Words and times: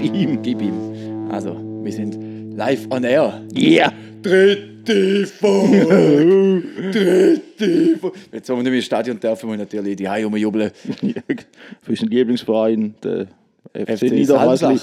Gib 0.00 0.14
ihm. 0.14 0.42
Gib 0.42 0.62
ihm. 0.62 1.30
Also, 1.30 1.56
wir 1.82 1.92
sind 1.92 2.56
live 2.56 2.86
on 2.90 3.04
air. 3.04 3.42
Yeah. 3.54 3.92
Dritte 4.22 5.26
Folge! 5.26 6.62
Dritte 6.92 7.98
Folge! 7.98 8.18
Jetzt, 8.32 8.48
wo 8.48 8.56
wir 8.56 8.62
nicht 8.62 8.72
mehr 8.72 8.82
Stadion 8.82 9.20
dürfen, 9.20 9.50
wir 9.50 9.58
natürlich 9.58 9.96
die 9.96 10.08
Haie 10.08 10.24
rumjubeln. 10.24 10.70
Für 11.82 11.90
unseren 11.90 12.08
Lieblingsverein, 12.08 12.94
der 13.02 13.26
FC, 13.74 13.98
FC 13.98 14.02
Niederhasli. 14.04 14.78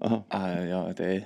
Ah, 0.00 0.64
ja, 0.64 0.92
der. 0.92 1.22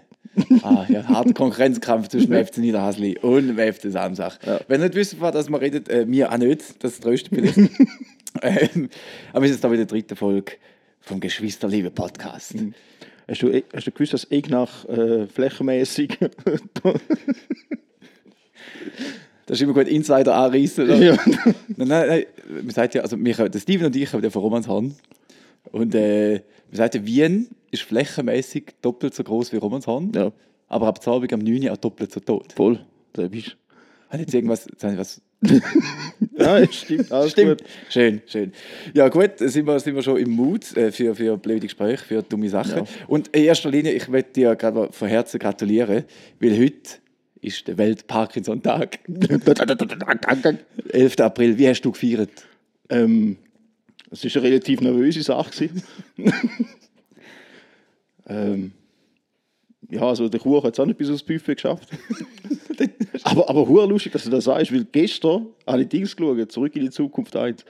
Ah, 0.62 0.84
ja, 0.89 1.07
harter 1.07 1.32
Konkurrenzkampf 1.32 2.09
zwischen 2.09 2.30
dem 2.30 2.46
FC 2.46 2.59
Niederhasli 2.59 3.18
und 3.18 3.48
dem 3.48 3.73
FC 3.73 3.91
Samsach. 3.91 4.39
Ja. 4.46 4.61
Wenn 4.68 4.80
ihr 4.80 4.84
nicht 4.84 4.95
wisst, 4.96 5.21
was 5.21 5.32
das 5.32 5.48
man 5.48 5.61
redet, 5.61 5.89
äh, 5.89 6.05
mir 6.05 6.30
auch 6.30 6.37
nicht, 6.37 6.82
das 6.84 7.00
tröstet 7.00 7.34
vielleicht. 7.34 7.57
ähm, 8.43 8.89
aber 9.32 9.43
wir 9.43 9.48
sind 9.48 9.57
jetzt 9.57 9.64
da 9.64 9.73
wieder 9.73 9.87
dritten 9.87 10.17
Folge 10.17 10.53
vom 11.00 11.21
Geschwisterliebe 11.21 11.90
Podcast. 11.90 12.54
Hast 13.29 13.43
du, 13.43 13.62
hast 13.75 13.86
du 13.86 13.90
gewusst, 13.90 14.12
dass 14.12 14.30
Ignach 14.30 14.85
äh, 14.89 15.26
flächenmäßig. 15.26 16.18
Das 19.46 19.58
ist 19.58 19.62
immer 19.62 19.75
gut 19.75 19.86
Insider 19.86 20.34
anreißen. 20.34 20.89
ja. 21.00 21.17
Nein, 21.76 21.89
nein, 21.89 22.08
nein. 22.08 22.25
Man 22.62 22.70
sagt 22.70 22.94
ja, 22.94 23.03
also 23.03 23.17
wir, 23.17 23.48
der 23.48 23.58
Steven 23.61 23.86
und 23.86 23.94
ich 23.94 24.12
haben 24.12 24.22
ja 24.22 24.29
von 24.31 24.43
Romanshorn. 24.43 24.94
Und 25.70 25.94
äh, 25.94 26.32
man 26.68 26.76
sagt 26.76 26.96
ja, 26.96 27.07
Wien 27.07 27.48
ist 27.70 27.82
flächenmäßig 27.82 28.75
doppelt 28.82 29.14
so 29.14 29.22
groß 29.22 29.53
wie 29.53 29.58
Romanshorn. 29.58 30.11
ja, 30.14 30.32
Aber 30.67 30.89
ab 30.89 31.06
Abend 31.06 31.32
am 31.32 31.39
9 31.40 31.62
Uhr 31.62 31.72
auch 31.72 31.76
doppelt 31.76 32.11
so 32.11 32.19
tot. 32.19 32.55
voll. 32.55 32.84
Da 33.12 33.28
bist 33.28 33.56
Hat 34.11 34.19
jetzt 34.19 34.34
irgendwas. 34.34 34.67
ich 34.67 34.83
was 34.83 35.20
Ja, 36.39 36.67
stimmt. 36.72 37.12
Alles 37.12 37.33
Stimmt. 37.33 37.61
Gut. 37.61 37.69
Schön, 37.91 38.22
schön. 38.27 38.53
Ja, 38.95 39.09
gut, 39.09 39.33
sind 39.39 39.67
wir, 39.67 39.79
sind 39.81 39.95
wir 39.95 40.03
schon 40.03 40.17
im 40.17 40.31
Mut 40.31 40.77
äh, 40.77 40.91
für, 40.91 41.15
für 41.15 41.37
blöde 41.37 41.61
Gespräche, 41.61 42.05
für 42.05 42.23
dumme 42.23 42.48
Sachen. 42.48 42.79
Ja. 42.79 42.84
Und 43.06 43.29
in 43.29 43.45
erster 43.45 43.70
Linie, 43.70 43.92
ich 43.92 44.09
möchte 44.09 44.33
dir 44.33 44.57
gerade 44.57 44.89
von 44.92 45.09
Herzen 45.09 45.39
gratulieren, 45.39 46.05
weil 46.41 46.59
heute 46.59 46.98
ist 47.41 47.69
der 47.69 47.79
Welt-Parkinson-Tag. 47.79 48.98
11. 50.91 51.20
April. 51.20 51.59
Wie 51.59 51.69
hast 51.69 51.83
du 51.83 51.92
gefeiert? 51.92 52.31
ähm, 52.89 53.37
es 54.11 54.25
war 54.25 54.42
eine 54.42 54.51
relativ 54.51 54.81
nervöse 54.81 55.23
Sache. 55.23 55.69
ähm, 58.29 58.73
ja, 59.91 60.03
also 60.03 60.29
der 60.29 60.41
Kuchen 60.41 60.64
hat 60.64 60.75
es 60.75 60.81
auch 60.81 60.87
nicht 60.87 60.98
bis 60.98 61.11
aufs 61.11 61.23
Buffet 61.23 61.55
geschafft. 61.55 61.89
aber 63.25 63.49
aber 63.49 63.67
hure 63.69 63.87
lustig, 63.87 64.13
dass 64.13 64.25
du 64.25 64.31
das 64.31 64.45
sagst, 64.45 64.73
weil 64.73 64.85
gestern 64.85 65.47
habe 65.67 65.83
ich 65.83 65.89
Dings 65.89 66.17
geschaut, 66.17 66.53
zurück 66.53 66.75
in 66.77 66.83
die 66.83 66.91
Zukunft 66.91 67.37
1. 67.37 67.65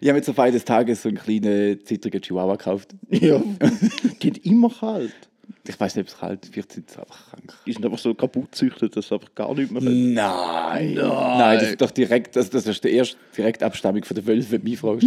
Ich 0.00 0.08
habe 0.08 0.18
mir 0.18 0.22
zur 0.22 0.34
Feier 0.34 0.52
des 0.52 0.64
Tages 0.64 1.02
so 1.02 1.08
einen 1.08 1.18
kleinen, 1.18 1.84
zittrigen 1.84 2.20
Chihuahua 2.20 2.56
gekauft. 2.56 2.94
Ja. 3.10 3.42
Die 4.22 4.30
hat 4.30 4.38
immer 4.38 4.70
kalt. 4.70 5.12
Ich 5.66 5.78
weiß 5.78 5.96
nicht, 5.96 6.06
ob 6.06 6.08
es 6.08 6.18
kalt 6.18 6.44
ist. 6.44 6.52
Vielleicht 6.52 6.72
sind 6.72 6.90
sie 6.90 6.98
einfach 6.98 7.30
krank. 7.30 7.54
Die 7.66 7.72
sind 7.72 7.84
einfach 7.84 7.98
so 7.98 8.14
kaputt 8.14 8.52
gezüchtet, 8.52 8.96
dass 8.96 9.08
sie 9.08 9.14
einfach 9.14 9.34
gar 9.34 9.54
nicht 9.54 9.70
mehr 9.70 9.82
können. 9.82 10.14
Nein. 10.14 10.94
Nein, 10.94 11.58
das 11.58 11.70
ist 11.70 11.80
doch 11.80 11.90
direkt, 11.90 12.36
das, 12.36 12.48
das 12.48 12.66
ist 12.66 12.82
die 12.84 12.92
erste 12.92 13.16
Direktabstammung 13.36 14.04
von 14.04 14.14
der 14.14 14.26
Wölfe, 14.26 14.52
wenn 14.52 14.62
du 14.62 14.70
mich 14.70 14.78
fragst. 14.78 15.06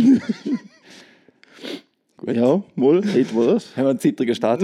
Gut. 2.18 2.36
Ja, 2.36 2.64
wohl, 2.76 3.04
hätten 3.04 3.36
wir 3.36 3.54
das. 3.54 3.76
haben 3.76 3.86
wir 3.86 3.90
einen 3.90 4.00
zittrigen 4.00 4.36
Start. 4.36 4.62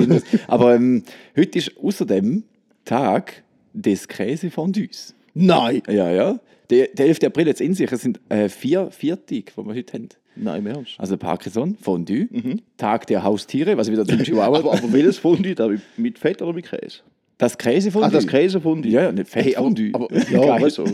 Aber 0.47 0.75
ähm, 0.75 1.01
heute 1.35 1.57
ist 1.57 1.75
außerdem 1.75 2.43
Tag 2.85 3.43
des 3.81 4.07
Käsefondues. 4.07 5.13
Nein! 5.33 5.81
Ja, 5.87 6.09
ja. 6.09 6.39
Der, 6.69 6.87
der 6.87 7.05
11. 7.05 7.23
April 7.23 7.47
jetzt 7.47 7.61
in 7.61 7.73
sich. 7.73 7.91
Es 7.91 8.01
sind 8.01 8.19
äh, 8.29 8.49
vier, 8.49 8.91
vier 8.91 9.15
Tage, 9.15 9.43
die 9.55 9.65
wir 9.65 9.75
heute 9.75 9.93
haben. 9.93 10.09
Nein, 10.35 10.59
im 10.59 10.67
Ernst. 10.67 10.95
Also 10.97 11.17
Parkinson, 11.17 11.77
Fondue, 11.81 12.27
Tag 12.77 13.07
der 13.07 13.23
Haustiere, 13.23 13.77
was 13.77 13.89
wieder 13.89 14.05
zum 14.05 14.21
Chihuahua. 14.21 14.59
Aber, 14.59 14.73
aber 14.77 14.93
welches 14.93 15.17
Fondue 15.17 15.55
da? 15.55 15.69
Mit 15.95 16.19
Fett 16.19 16.41
oder 16.41 16.53
mit 16.53 16.65
Käse? 16.69 16.99
das 17.37 17.57
Käsefondue. 17.57 18.07
Ah, 18.07 18.11
das 18.11 18.27
Käsefondue? 18.27 18.91
Ja, 18.91 19.03
ja, 19.03 19.11
nicht 19.11 19.29
Fettfondue. 19.29 19.91
aber, 19.93 20.05
aber, 20.05 20.31
ja, 20.31 20.61
weißt 20.61 20.79
du, 20.79 20.85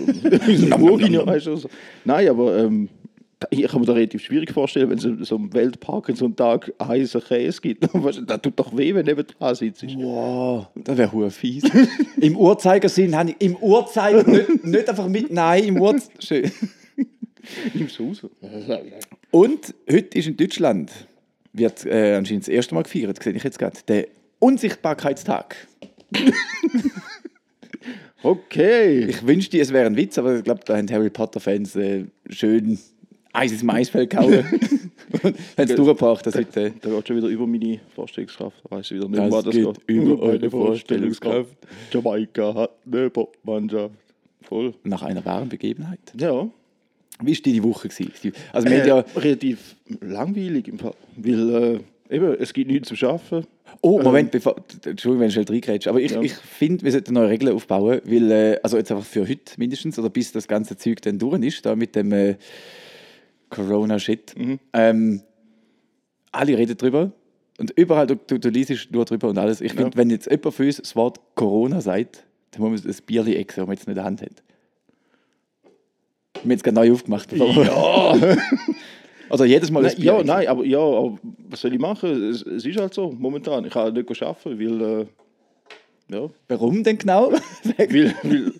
weißt. 1.25 1.69
Nein, 2.03 2.27
aber 2.27 2.57
ähm, 2.57 2.89
ich 3.49 3.67
kann 3.67 3.81
mir 3.81 3.87
da 3.87 3.93
relativ 3.93 4.23
schwierig 4.23 4.51
vorstellen, 4.51 4.89
wenn 4.89 4.97
es 4.97 5.03
so, 5.03 5.23
so 5.23 5.35
am 5.35 5.53
Welt-Parkinson-Tag 5.53 6.73
heißen 6.81 7.21
Käse 7.21 7.61
gibt. 7.61 7.87
Das 8.25 8.41
tut 8.41 8.53
doch 8.57 8.75
weh, 8.75 8.93
wenn 8.93 9.05
du 9.05 9.15
neben 9.15 9.27
dran 9.27 9.55
sitzt. 9.55 9.83
Wow, 9.95 10.67
das 10.75 10.97
wäre 10.97 11.11
hure 11.11 11.31
fies. 11.31 11.63
Im 12.21 12.37
Uhrzeigersinn 12.37 13.15
habe 13.15 13.31
ich 13.31 13.35
im 13.39 13.55
Uhrzeiger 13.55 14.23
nicht, 14.29 14.63
nicht 14.63 14.89
einfach 14.89 15.07
mit 15.07 15.31
Nein 15.31 15.63
im 15.65 15.81
Uhrzeigersinn. 15.81 16.51
Nimm's 17.73 17.99
raus. 17.99 18.25
Und 19.31 19.73
heute 19.91 20.17
ist 20.17 20.27
in 20.27 20.37
Deutschland, 20.37 20.91
wird 21.51 21.85
äh, 21.85 22.15
anscheinend 22.15 22.43
das 22.43 22.49
erste 22.49 22.75
Mal 22.75 22.83
gefeiert, 22.83 23.21
sehe 23.21 23.33
ich 23.33 23.43
jetzt 23.43 23.59
gerade, 23.59 23.77
der 23.87 24.07
Unsichtbarkeitstag. 24.39 25.55
Okay. 28.23 28.99
Ich 29.09 29.27
wünschte, 29.27 29.59
es 29.59 29.73
wäre 29.73 29.85
ein 29.85 29.97
Witz, 29.97 30.17
aber 30.17 30.37
ich 30.37 30.43
glaube, 30.45 30.61
da 30.65 30.77
haben 30.77 30.89
Harry 30.89 31.09
Potter-Fans 31.09 31.75
äh, 31.75 32.05
schön 32.29 32.79
Eis 33.33 33.51
ins 33.51 33.63
Maisfeld 33.63 34.11
gehauen. 34.11 34.45
haben 35.23 35.35
es 35.57 35.75
durchgebracht, 35.75 36.25
dass 36.25 36.35
heute... 36.35 36.73
Da 36.81 36.89
geht 36.89 37.07
schon 37.07 37.17
wieder 37.17 37.27
über 37.27 37.47
meine 37.47 37.79
Vorstellungskraft. 37.95 38.57
Weiss 38.69 38.91
ich 38.91 38.97
wieder 38.97 39.09
nicht, 39.09 39.19
Das 39.33 39.43
das 39.43 39.55
geht 39.55 39.77
über 39.87 40.19
eure 40.19 40.49
Vorstellungskraft. 40.49 41.57
Jamaika 41.91 42.53
hat 42.53 42.71
eine 42.85 43.09
Popmannschaft. 43.09 43.95
Voll. 44.43 44.73
Nach 44.83 45.01
einer 45.01 45.25
wahren 45.25 45.49
Begebenheit. 45.49 45.99
Ja. 46.17 46.47
Wie 47.21 47.31
war 47.35 47.41
deine 47.43 47.63
Woche? 47.63 47.87
Gewesen? 47.89 48.33
Also, 48.51 48.67
wir 48.69 48.83
Äh, 48.83 48.87
ja, 48.87 49.05
relativ 49.15 49.75
langweilig 50.01 50.67
im 50.67 50.79
Fall. 50.79 50.93
Weil 51.15 51.79
äh, 52.09 52.15
eben, 52.15 52.35
es 52.39 52.53
gibt 52.53 52.69
nichts 52.69 52.89
zu 52.89 53.07
arbeiten. 53.07 53.47
oh, 53.81 54.01
Moment, 54.01 54.31
bevor, 54.31 54.55
Entschuldigung, 54.85 55.19
wenn 55.21 55.27
ich 55.27 55.33
schnell 55.33 55.45
reingrätsche, 55.47 55.89
aber 55.89 56.01
ich, 56.01 56.11
Ja. 56.11 56.21
ich 56.21 56.33
finde, 56.33 56.83
wir 56.83 56.91
sollten 56.91 57.13
neue 57.13 57.29
Regeln 57.29 57.55
aufbauen, 57.55 58.01
weil, 58.03 58.31
äh, 58.31 58.59
also 58.61 58.77
jetzt 58.77 58.91
einfach 58.91 59.05
für 59.05 59.21
heute 59.27 59.53
mindestens, 59.57 59.97
oder 59.97 60.09
bis 60.09 60.31
das 60.31 60.47
ganze 60.47 60.75
Zeug 60.77 61.01
dann 61.01 61.17
durch 61.19 61.41
ist, 61.41 61.65
da 61.65 61.75
mit 61.75 61.95
dem 61.95 62.11
äh, 62.11 62.35
Corona-Shit. 63.55 64.35
Ähm, 64.73 65.21
alle 66.31 66.57
reden 66.57 66.77
drüber 66.77 67.11
und 67.59 67.71
überall, 67.77 68.07
du, 68.07 68.15
du, 68.15 68.39
du 68.39 68.49
liest 68.49 68.91
nur 68.91 69.05
drüber 69.05 69.29
und 69.29 69.37
alles. 69.37 69.61
Ich 69.61 69.73
finde, 69.73 69.91
Ja. 69.91 69.97
wenn 69.97 70.09
jetzt 70.09 70.29
jemand 70.29 70.53
für 70.55 70.65
uns 70.65 70.77
das 70.77 70.95
Wort 70.95 71.19
Corona 71.35 71.81
sagt, 71.81 72.25
dann 72.51 72.61
muss 72.61 72.81
man 72.81 72.87
das 72.87 73.01
Bierli 73.01 73.35
exen, 73.35 73.61
das 73.61 73.67
man 73.67 73.75
jetzt 73.75 73.87
nicht 73.87 73.89
in 73.89 73.95
der 73.95 74.03
Hand 74.03 74.21
hat. 74.21 74.43
Wir 76.33 76.41
haben 76.41 76.51
jetzt 76.51 76.63
gerade 76.63 76.75
neu 76.75 76.91
aufgemacht. 76.91 77.31
Ja, 77.31 78.17
Also 79.29 79.45
jedes 79.45 79.71
Mal 79.71 79.81
nein, 79.81 79.95
ja, 79.97 80.21
nein, 80.23 80.47
aber 80.47 80.63
ja, 80.63 80.77
aber 80.79 81.17
was 81.49 81.61
soll 81.61 81.73
ich 81.73 81.79
machen? 81.79 82.29
Es, 82.29 82.43
es 82.43 82.65
ist 82.65 82.77
halt 82.77 82.93
so, 82.93 83.11
momentan. 83.11 83.65
Ich 83.65 83.71
kann 83.73 83.91
nicht 83.93 84.21
arbeiten, 84.21 84.59
weil. 84.59 84.81
Äh, 85.01 85.05
ja, 86.13 86.29
Warum 86.49 86.83
denn 86.83 86.97
genau? 86.99 87.31
weil, 87.77 88.13
weil, 88.23 88.53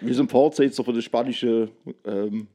weil 0.00 0.12
so 0.14 0.22
ein 0.22 0.28
Fortsetzer 0.28 0.84
von 0.84 0.94
der 0.94 1.02
spanischen 1.02 1.70
ähm, 2.04 2.46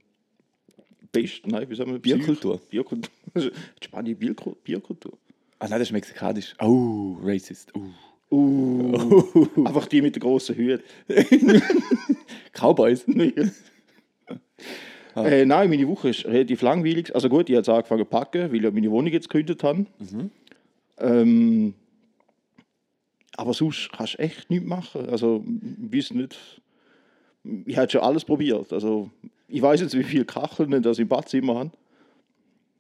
Best, 1.12 1.46
nein, 1.48 1.70
wie 1.70 1.76
sagen 1.76 1.92
wir? 1.92 2.00
Bierkultur. 2.00 2.60
Bierkultur. 2.70 3.10
Die 3.36 3.52
spanische 3.84 4.18
Bierku- 4.18 4.56
Bierkultur. 4.64 5.18
Ah 5.60 5.68
nein, 5.68 5.80
das 5.80 5.88
ist 5.90 5.94
mexikanisch. 5.94 6.54
Oh, 6.62 7.18
racist. 7.22 7.74
Uh. 7.76 7.90
Uh, 8.30 9.48
einfach 9.66 9.86
die 9.88 10.02
mit 10.02 10.16
den 10.16 10.20
grossen 10.20 10.56
Hüten. 10.56 10.84
Cowboys. 12.54 13.06
Äh, 15.16 15.46
nein, 15.46 15.70
meine 15.72 15.88
Woche 15.88 16.10
ist 16.10 16.26
relativ 16.26 16.62
langweilig. 16.62 17.16
Also 17.16 17.28
gut, 17.28 17.50
ich 17.50 17.56
habe 17.56 17.74
angefangen 17.74 18.02
zu 18.02 18.06
packen, 18.06 18.52
weil 18.52 18.64
ich 18.64 18.72
meine 18.72 18.92
Wohnung 18.92 19.12
jetzt 19.12 19.28
gekündigt 19.30 19.64
habe. 19.64 19.88
Ähm, 21.00 21.74
aber 23.36 23.54
sonst 23.56 23.90
kannst 23.92 24.14
du 24.14 24.20
echt 24.20 24.48
nichts 24.52 24.68
machen. 24.68 25.10
Also, 25.10 25.44
ich 25.90 25.98
weiß 25.98 26.12
nicht. 26.12 26.62
Ich 27.66 27.76
habe 27.78 27.90
schon 27.90 28.02
alles 28.02 28.26
probiert. 28.26 28.72
Also, 28.72 29.10
ich 29.48 29.62
weiß 29.62 29.82
jetzt, 29.82 29.98
wie 29.98 30.04
viele 30.04 30.26
Kacheln 30.26 30.82
das 30.82 31.00
im 31.00 31.08
Badzimmer 31.08 31.56
haben. 31.56 31.72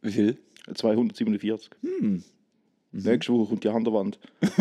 Wie 0.01 0.11
viel? 0.11 0.37
247. 0.73 1.69
Nächste 2.91 3.33
Woche 3.33 3.49
kommt 3.49 3.63
die 3.63 3.69
Wand. 3.69 4.19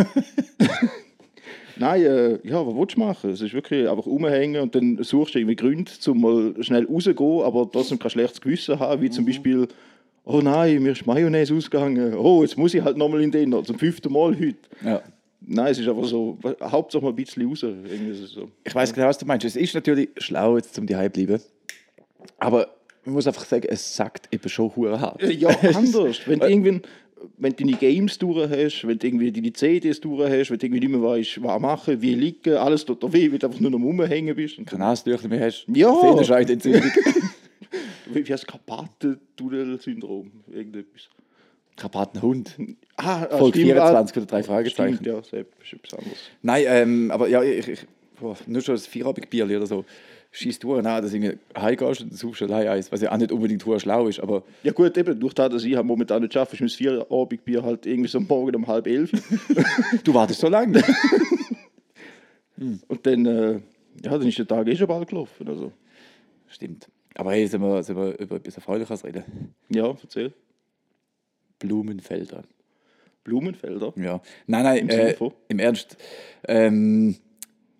Nein, 1.78 2.02
äh, 2.02 2.48
ja, 2.48 2.66
was 2.66 2.74
willst 2.74 2.96
du 2.96 3.00
machen? 3.00 3.30
Es 3.30 3.40
ist 3.40 3.52
wirklich 3.52 3.88
einfach 3.88 4.06
rumhängen 4.06 4.62
und 4.62 4.74
dann 4.74 5.02
suchst 5.02 5.34
du 5.34 5.38
irgendwie 5.38 5.56
Gründe, 5.56 5.90
um 6.06 6.20
mal 6.20 6.54
schnell 6.62 6.86
rauszugehen, 6.86 7.42
aber 7.42 7.70
trotzdem 7.70 7.98
kein 7.98 8.10
schlechtes 8.10 8.40
Gewissen 8.40 8.78
haben, 8.78 9.02
wie 9.02 9.10
zum 9.10 9.26
Beispiel, 9.26 9.68
oh 10.24 10.40
nein, 10.40 10.82
mir 10.82 10.92
ist 10.92 11.06
Mayonnaise 11.06 11.54
ausgegangen, 11.54 12.14
oh, 12.14 12.42
jetzt 12.42 12.56
muss 12.56 12.72
ich 12.72 12.82
halt 12.82 12.96
nochmal 12.96 13.20
in 13.20 13.30
den, 13.30 13.52
zum 13.64 13.78
fünften 13.78 14.10
Mal 14.12 14.34
heute. 14.38 14.56
Ja. 14.82 15.02
Nein, 15.40 15.66
es 15.66 15.78
ist 15.78 15.86
einfach 15.86 16.04
so, 16.04 16.38
Hauptsache 16.62 17.04
mal 17.04 17.10
ein 17.10 17.16
bisschen 17.16 17.46
raus. 17.46 17.60
So. 17.60 18.48
Ich 18.64 18.74
weiß 18.74 18.92
genau, 18.92 19.08
was 19.08 19.18
du 19.18 19.26
meinst. 19.26 19.44
Es 19.44 19.54
ist 19.54 19.74
natürlich 19.74 20.08
schlau, 20.16 20.56
jetzt 20.56 20.74
zum 20.74 20.86
die 20.86 20.94
bleiben. 20.94 21.40
Aber 22.38 22.68
man 23.04 23.14
muss 23.14 23.26
einfach 23.26 23.44
sagen, 23.44 23.66
es 23.68 23.96
sagt 23.96 24.32
eben 24.34 24.48
schon 24.48 24.74
hure 24.74 25.00
hart. 25.00 25.22
Äh, 25.22 25.32
Ja, 25.32 25.48
anders. 25.74 26.20
Wenn 26.26 26.40
du 26.40 26.48
irgendwie, 26.48 26.80
wenn 27.38 27.52
du 27.54 27.64
deine 27.64 27.76
Games 27.76 28.18
durch 28.18 28.50
hast, 28.50 28.86
wenn 28.86 28.98
du 28.98 29.06
irgendwie 29.06 29.32
deine 29.32 29.52
CDs 29.52 30.00
durch 30.00 30.30
hast, 30.30 30.50
wenn 30.50 30.58
du 30.58 30.66
irgendwie 30.66 30.80
nicht 30.80 30.90
mehr 30.90 31.02
weißt, 31.02 31.42
was 31.42 31.60
machen, 31.60 32.02
wie 32.02 32.14
liegen, 32.14 32.54
alles 32.54 32.84
tut 32.84 33.02
dir 33.02 33.12
weh, 33.12 33.30
weil 33.30 33.38
du 33.38 33.46
einfach 33.46 33.60
nur 33.60 33.70
noch 33.70 33.78
rumhängen 33.78 34.34
bist. 34.34 34.58
Und 34.58 34.66
Kein 34.66 34.80
Nasentüchlein 34.80 35.30
mehr 35.30 35.46
hast. 35.46 35.66
Ja. 35.72 35.94
Sehnenscheidenentzündung. 36.00 36.90
wie 38.06 38.24
heißt 38.24 38.46
Karpaten-Tunnel-Syndrom? 38.46 40.30
Irgendetwas. 40.52 41.08
Karpatenhund. 41.76 42.56
Ah, 42.96 43.26
ah, 43.30 43.38
Folge 43.38 43.58
stimmt, 43.58 43.72
24 43.74 44.16
oder 44.16 44.26
drei 44.26 44.42
Fragezeichen. 44.42 44.94
Stimmt, 44.94 45.06
ja, 45.06 45.22
Sepp, 45.22 45.52
ist 45.62 45.72
etwas 45.74 45.98
anderes. 45.98 46.18
Nein, 46.42 46.64
ähm, 46.66 47.10
aber 47.10 47.28
ja, 47.28 47.42
ich, 47.42 47.68
ich, 47.68 47.80
boah, 48.18 48.36
nur 48.46 48.62
schon 48.62 48.76
das 48.76 48.86
Vierabendbier 48.86 49.44
oder 49.44 49.66
so. 49.66 49.84
Schießt 50.36 50.62
du 50.64 50.74
an, 50.74 50.84
dass 50.84 51.12
du 51.12 51.38
heimgehst 51.56 52.02
und 52.02 52.14
suchst 52.14 52.42
allein 52.42 52.68
eins, 52.68 52.92
was 52.92 53.00
ja 53.00 53.10
auch 53.10 53.16
nicht 53.16 53.32
unbedingt 53.32 53.62
schlau 53.62 54.06
ist, 54.06 54.20
aber 54.20 54.42
Ja 54.62 54.72
gut, 54.72 54.94
eben, 54.98 55.18
durch 55.18 55.32
das, 55.32 55.48
dass 55.50 55.64
ich 55.64 55.74
halt 55.74 55.86
momentan 55.86 56.20
nicht 56.20 56.34
schaffe, 56.34 56.56
ist 56.56 56.60
mein 56.60 56.68
Vierabendbier 56.68 57.62
halt 57.62 57.86
irgendwie 57.86 58.10
so 58.10 58.20
Morgen 58.20 58.54
um 58.54 58.66
halb 58.66 58.86
elf. 58.86 59.10
du 60.04 60.12
wartest 60.12 60.40
so 60.40 60.50
lange. 60.50 60.82
Und 62.58 63.06
dann, 63.06 63.24
äh, 63.24 63.52
ja, 64.04 64.10
dann 64.10 64.28
ist 64.28 64.36
der 64.36 64.46
Tag 64.46 64.68
eh 64.68 64.76
schon 64.76 64.86
bald 64.86 65.08
gelaufen. 65.08 65.48
Also. 65.48 65.72
Stimmt. 66.48 66.86
Aber 67.14 67.32
hey, 67.32 67.46
sind 67.46 67.62
wir, 67.62 67.82
sind 67.82 67.96
wir 67.96 68.18
über 68.18 68.36
etwas 68.36 68.56
Erfreuliches 68.56 69.04
reden? 69.04 69.54
Ja, 69.70 69.96
erzähl. 70.02 70.34
Blumenfelder. 71.60 72.42
Blumenfelder. 73.24 73.94
Ja. 73.96 74.20
Nein, 74.46 74.64
nein, 74.64 74.88
äh, 74.90 75.16
im 75.48 75.58
Ernst. 75.58 75.96
Ähm, 76.46 77.16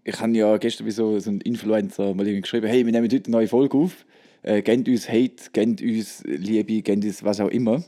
ich 0.07 0.21
habe 0.21 0.33
ja 0.37 0.57
gestern 0.57 0.89
so, 0.93 1.19
so 1.19 1.31
ein 1.31 1.41
Influencer 1.41 2.15
mal 2.15 2.25
geschrieben, 2.41 2.69
hey, 2.69 2.87
wir 2.87 2.93
nehmen 2.93 3.11
heute 3.13 3.25
eine 3.27 3.37
neue 3.37 3.49
Folge 3.49 3.77
auf. 3.77 4.07
Äh, 4.43 4.63
gebt 4.63 4.89
uns 4.89 5.09
Hate, 5.09 5.51
gebt 5.53 5.83
uns 5.83 6.23
Liebe, 6.25 6.81
gebt 6.81 7.05
uns 7.05 7.25
was 7.25 7.41
auch 7.41 7.49
immer. 7.49 7.83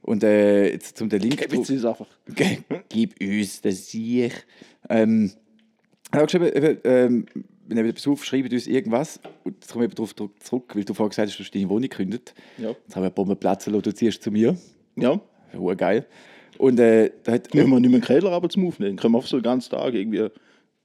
Und 0.00 0.24
äh, 0.24 0.72
jetzt 0.72 0.96
zum 0.96 1.10
den 1.10 1.20
Link. 1.20 1.36
Gib 1.36 1.52
jetzt 1.52 1.70
uns 1.70 1.84
einfach. 1.84 2.06
Gib 2.88 3.20
uns 3.20 3.60
das 3.60 3.92
ich. 3.92 4.32
Ähm, 4.88 5.32
ich 6.06 6.12
habe 6.14 6.24
geschrieben, 6.24 6.46
eben, 6.46 6.78
ähm, 6.84 7.26
wir 7.66 7.76
nehmen 7.76 7.90
etwas 7.90 8.08
auf, 8.08 8.24
schreibt 8.24 8.50
uns 8.54 8.66
irgendwas. 8.66 9.20
Und 9.44 9.56
jetzt 9.60 9.70
komme 9.70 9.84
ich 9.84 9.94
darauf 9.94 10.14
zurück, 10.14 10.74
weil 10.74 10.84
du 10.84 10.94
vorhin 10.94 11.10
gesagt 11.10 11.28
hast, 11.28 11.38
du 11.38 11.44
hast 11.44 11.54
deine 11.54 11.68
Wohnung 11.68 11.82
gekündigt. 11.82 12.34
Ja. 12.56 12.70
Jetzt 12.70 12.96
habe 12.96 13.04
ich 13.04 13.08
eine 13.08 13.10
Bombe 13.10 13.36
platzen 13.36 13.74
lassen, 13.74 13.82
du 13.82 13.94
ziehst 13.94 14.22
zu 14.22 14.30
mir. 14.30 14.56
Ja. 14.96 15.20
Hure 15.52 15.76
geil. 15.76 16.06
Und 16.56 16.80
äh, 16.80 17.10
da 17.22 17.32
hat, 17.32 17.52
Müssen 17.52 17.68
wir 17.68 17.80
nicht 17.80 17.90
mehr 17.90 17.96
einen 17.98 18.06
Keller 18.06 18.32
aber 18.32 18.48
zum 18.48 18.66
Aufnehmen. 18.66 18.96
Können 18.96 19.12
wir 19.12 19.18
einfach 19.18 19.28
so 19.28 19.36
den 19.36 19.42
ganzen 19.42 19.70
Tag 19.70 19.92
irgendwie 19.92 20.30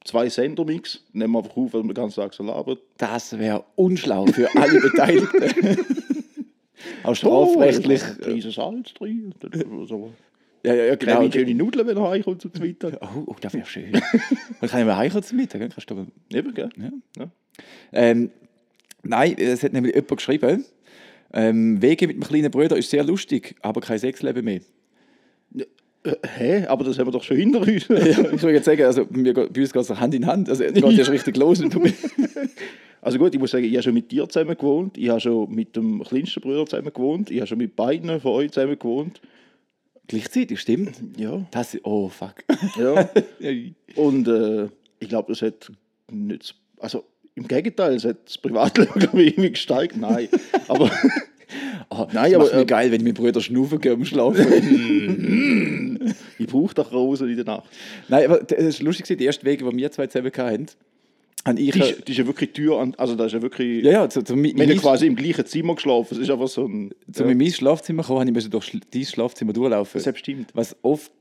zwei 0.06 0.30
Sender-Mix, 0.30 1.04
nehmen 1.12 1.34
wir 1.34 1.40
einfach 1.40 1.58
auf, 1.58 1.74
weil 1.74 1.84
wir 1.84 1.90
den 1.90 1.96
ganzen 1.96 2.22
Tag 2.22 2.34
so 2.34 2.44
labern. 2.44 2.78
das 2.98 3.38
wäre 3.38 3.66
unschlau 3.76 4.26
für 4.28 4.50
alle 4.56 4.80
Beteiligten. 4.80 5.86
Auch 7.04 7.16
strafrechtlich. 7.16 8.02
Oh, 8.26 8.30
ein 8.30 8.42
Salz 8.42 8.94
drin. 8.94 9.34
dann 9.40 9.52
ja, 10.66 10.74
ja, 10.74 10.84
ja, 10.86 10.96
Genau. 10.96 11.20
genau. 11.20 11.32
schöne 11.32 11.54
Nudeln, 11.54 11.88
wenn 11.88 11.98
er 11.98 12.10
heimkommt 12.10 12.42
zum 12.42 12.52
Mittag. 12.60 12.98
Oh, 13.02 13.24
oh, 13.28 13.36
das 13.40 13.54
wäre 13.54 13.66
schön. 13.68 13.92
Man 14.62 14.70
kann 14.70 14.80
ja 14.80 14.86
mal 14.86 14.98
heimkommen 14.98 15.24
zum 15.24 15.38
Mittag. 15.38 15.62
Kannst 15.62 15.90
du 15.90 15.94
aber 15.94 16.08
Eben, 16.34 16.54
gell? 16.54 16.70
Ja. 16.78 16.92
Ja. 17.18 17.30
Ähm, 17.92 18.32
nein, 19.04 19.36
es 19.38 19.62
hat 19.62 19.74
nämlich 19.74 19.94
jemand 19.94 20.18
geschrieben, 20.18 20.66
ähm, 21.34 21.82
Wege 21.82 22.08
mit 22.08 22.16
dem 22.16 22.24
kleinen 22.24 22.50
Bruder 22.50 22.78
ist 22.78 22.90
sehr 22.90 23.04
lustig, 23.04 23.56
aber 23.62 23.82
kein 23.82 24.00
Sexleben 24.00 24.44
mehr. 24.44 24.62
Äh, 26.06 26.28
hä? 26.38 26.66
Aber 26.68 26.84
das 26.84 26.98
haben 27.00 27.08
wir 27.08 27.12
doch 27.12 27.24
schon 27.24 27.38
hinter 27.38 27.62
uns. 27.62 27.88
ja, 27.90 27.98
ich 27.98 28.18
würde 28.18 28.54
jetzt 28.54 28.66
sagen, 28.66 28.84
also 28.84 29.08
wir, 29.10 29.34
bei 29.34 29.44
uns 29.44 29.74
geht 29.74 29.76
es 29.76 29.90
Hand 29.90 30.14
in 30.14 30.26
Hand. 30.26 30.50
Also 30.50 30.64
es 30.64 30.74
geht 30.74 31.06
schon 31.06 31.14
richtig 31.14 31.38
los. 31.38 31.62
Also 33.02 33.20
gut, 33.20 33.36
ich 33.36 33.40
muss 33.40 33.52
sagen, 33.52 33.66
ich 33.66 33.74
habe 33.74 33.84
schon 33.84 33.94
mit 33.94 34.12
dir 34.12 34.28
zusammen 34.28 34.58
gewohnt, 34.58 34.98
ich 34.98 35.10
habe 35.10 35.20
schon 35.20 35.54
mit 35.54 35.76
dem 35.76 36.04
kleinsten 36.04 36.42
Bruder 36.42 36.66
zusammen 36.66 36.92
gewohnt, 36.92 37.30
ich 37.30 37.38
habe 37.38 37.46
schon 37.46 37.60
mit 37.60 37.76
beiden 37.76 38.20
von 38.20 38.32
euch 38.32 38.52
zusammen 38.52 38.80
gewohnt. 38.80 39.22
Gleichzeitig, 40.08 40.60
stimmt. 40.60 40.96
Ja. 41.16 41.46
Das, 41.52 41.78
oh, 41.84 42.10
fuck. 42.10 42.34
ja. 42.80 43.08
Und 43.96 44.28
äh, 44.28 44.70
ich 44.98 45.08
glaube, 45.08 45.32
das 45.32 45.44
hat 45.44 45.72
nicht. 46.10 46.56
Also 46.80 47.04
im 47.36 47.48
Gegenteil, 47.48 47.94
es 47.94 48.06
hat 48.06 48.26
das 48.26 48.40
Privatleben, 48.40 49.00
glaube 49.00 49.22
ich, 49.22 49.34
irgendwie 49.34 49.52
gesteigert. 49.52 49.98
Nein. 49.98 50.28
Aber 50.68 50.90
oh, 51.90 52.08
Nein, 52.14 52.32
das 52.32 52.36
aber, 52.36 52.44
macht 52.46 52.54
mir 52.56 52.62
äh, 52.62 52.66
geil, 52.66 52.92
wenn 52.92 53.02
ich 53.02 53.04
meinen 53.06 53.14
Bruder 53.14 53.42
schnaufen 53.42 53.80
gehe 53.80 53.94
am 53.94 54.06
Schlafen. 54.06 54.46
ich 56.40 56.48
brauche 56.48 56.74
doch 56.76 56.92
Rosen 56.92 57.30
in 57.30 57.36
der 57.36 57.46
Nacht. 57.46 57.70
Nein, 58.08 58.26
aber 58.26 58.40
das 58.40 58.60
ist 58.60 58.82
lustig, 58.82 59.18
die 59.18 59.26
ersten 59.26 59.46
Wege, 59.46 59.70
die 59.70 59.78
wir 59.78 59.92
zwei 59.92 60.08
zusammen 60.08 60.32
hatten, 60.36 60.68
habe 61.46 61.60
ich... 61.60 61.72
Die 61.72 61.80
ist, 61.80 62.08
die 62.08 62.12
ist 62.12 62.18
ja 62.18 62.26
wirklich 62.26 62.52
Tür 62.54 62.80
an. 62.80 62.96
Also, 62.98 63.16
das 63.16 63.28
ist 63.28 63.34
ja 63.34 63.42
wirklich. 63.42 63.84
ja, 63.84 63.92
ja, 63.92 64.10
zu, 64.10 64.24
zu, 64.24 64.36
Wir 64.36 64.52
haben 64.54 64.78
quasi 64.78 65.06
im 65.06 65.16
gleichen 65.16 65.46
Zimmer 65.46 65.76
geschlafen. 65.76 66.16
Es 66.16 66.20
ist 66.20 66.32
einfach 66.32 66.48
so 66.48 66.66
ein. 66.66 66.92
zu 67.12 67.24
ja, 67.24 67.30
in 67.30 67.38
mein 67.38 67.52
Schlafzimmer 67.52 68.04
kommen, 68.04 68.28
habe 68.28 68.40
ich 68.40 68.50
durch 68.50 68.78
dein 68.92 69.06
Schlafzimmer 69.06 69.54
durchlaufen. 69.54 70.02
das 70.04 70.18
stimmt. 70.18 70.50
was 70.56 70.76
oft 70.82 71.12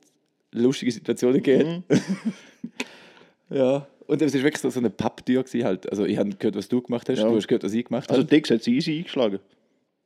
lustige 0.52 0.92
Situationen 0.92 1.42
gibt. 1.42 1.64
Mhm. 1.66 1.82
ja. 3.50 3.86
Und 4.06 4.22
es 4.22 4.34
war 4.34 4.42
wirklich 4.42 4.60
so 4.72 4.78
eine 4.78 4.90
Papptür. 4.90 5.44
Halt. 5.62 5.90
Also 5.90 6.04
ich 6.04 6.16
habe 6.18 6.30
gehört, 6.30 6.56
was 6.56 6.68
du 6.68 6.80
gemacht 6.80 7.08
hast, 7.08 7.18
Ja. 7.18 7.28
du 7.28 7.36
hast 7.36 7.48
gehört, 7.48 7.64
was 7.64 7.72
ich 7.72 7.84
gemacht 7.84 8.08
Also, 8.10 8.22
habe. 8.22 8.30
Dex 8.30 8.50
hat 8.50 8.62
sie 8.62 8.76
easy 8.76 8.98
eingeschlagen. 8.98 9.40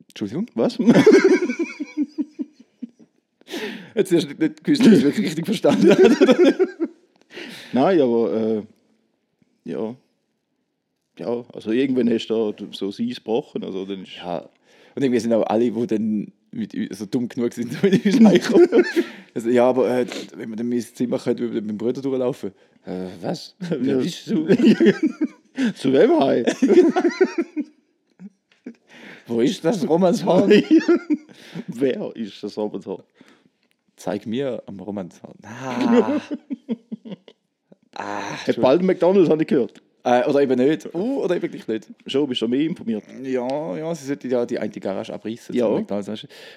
Entschuldigung. 0.09 0.47
Was? 0.55 0.77
Jetzt 3.95 4.11
hast 4.13 4.27
du 4.29 4.35
nicht 4.35 4.63
gewusst, 4.63 4.85
dass 4.85 4.93
ich 4.99 5.03
wirklich 5.03 5.25
richtig 5.27 5.45
verstanden 5.45 5.89
habe. 5.91 6.03
Nein, 7.73 8.01
aber. 8.01 8.33
Äh, 8.33 8.61
ja. 9.69 9.95
Ja, 11.17 11.45
also 11.53 11.71
irgendwann 11.71 12.09
hast 12.09 12.27
du 12.27 12.51
da 12.53 12.65
so 12.71 12.91
sie 12.91 13.07
gebrochen. 13.13 13.63
Also, 13.63 13.85
dann 13.85 14.03
ist, 14.03 14.15
ja. 14.17 14.47
Und 14.95 15.03
irgendwie 15.03 15.19
sind 15.19 15.33
auch 15.33 15.45
alle, 15.47 15.69
die 15.71 15.87
dann 15.87 16.31
mit, 16.51 16.73
uns- 16.73 16.89
also 16.91 17.05
dumm 17.05 17.27
genug 17.27 17.53
sind, 17.53 17.71
um 17.83 17.89
mit 17.89 18.05
uns 18.05 18.23
reinkommen. 18.23 18.69
also, 19.33 19.49
ja, 19.49 19.65
aber 19.67 19.99
äh, 19.99 20.05
wenn 20.35 20.49
wir 20.49 20.55
dann 20.55 20.71
ins 20.71 20.93
Zimmer 20.93 21.17
können, 21.19 21.39
würde 21.39 21.49
ich 21.49 21.55
mit 21.55 21.65
meinem 21.67 21.77
Bruder 21.77 22.01
durchlaufen. 22.01 22.51
Äh, 22.85 23.07
was? 23.21 23.55
Wer 23.59 23.97
bist 23.97 24.27
du? 24.29 24.47
Zu 25.75 25.91
wem 25.93 26.19
heim? 26.19 26.45
Wo 29.29 29.41
ist 29.41 29.63
das 29.63 29.87
Romanshorn? 29.87 30.49
Wer 31.67 32.15
ist 32.15 32.41
das 32.41 32.57
Abenteuer? 32.57 33.03
Zeig 33.95 34.25
mir 34.25 34.63
am 34.65 34.79
Romanshorn. 34.79 35.37
Ah. 35.43 36.19
ah, 37.95 38.47
Hat 38.47 38.59
bald 38.59 38.81
McDonalds, 38.81 39.29
habe 39.29 39.43
ich 39.43 39.47
gehört. 39.47 39.83
Äh, 40.03 40.27
oder 40.27 40.41
eben 40.41 40.57
nicht. 40.57 40.91
Uh, 40.95 41.21
oder 41.23 41.35
eben 41.35 41.51
gleich 41.51 41.67
nicht. 41.67 41.87
Schon, 42.07 42.27
bist 42.27 42.41
du 42.41 42.47
mehr 42.47 42.61
informiert. 42.61 43.03
Ja, 43.21 43.77
ja, 43.77 43.93
sie 43.93 44.07
sollten 44.07 44.31
ja 44.31 44.47
die 44.47 44.57
eine 44.57 44.71
Garage 44.71 45.13
abreißen. 45.13 45.53
Ja. 45.53 45.67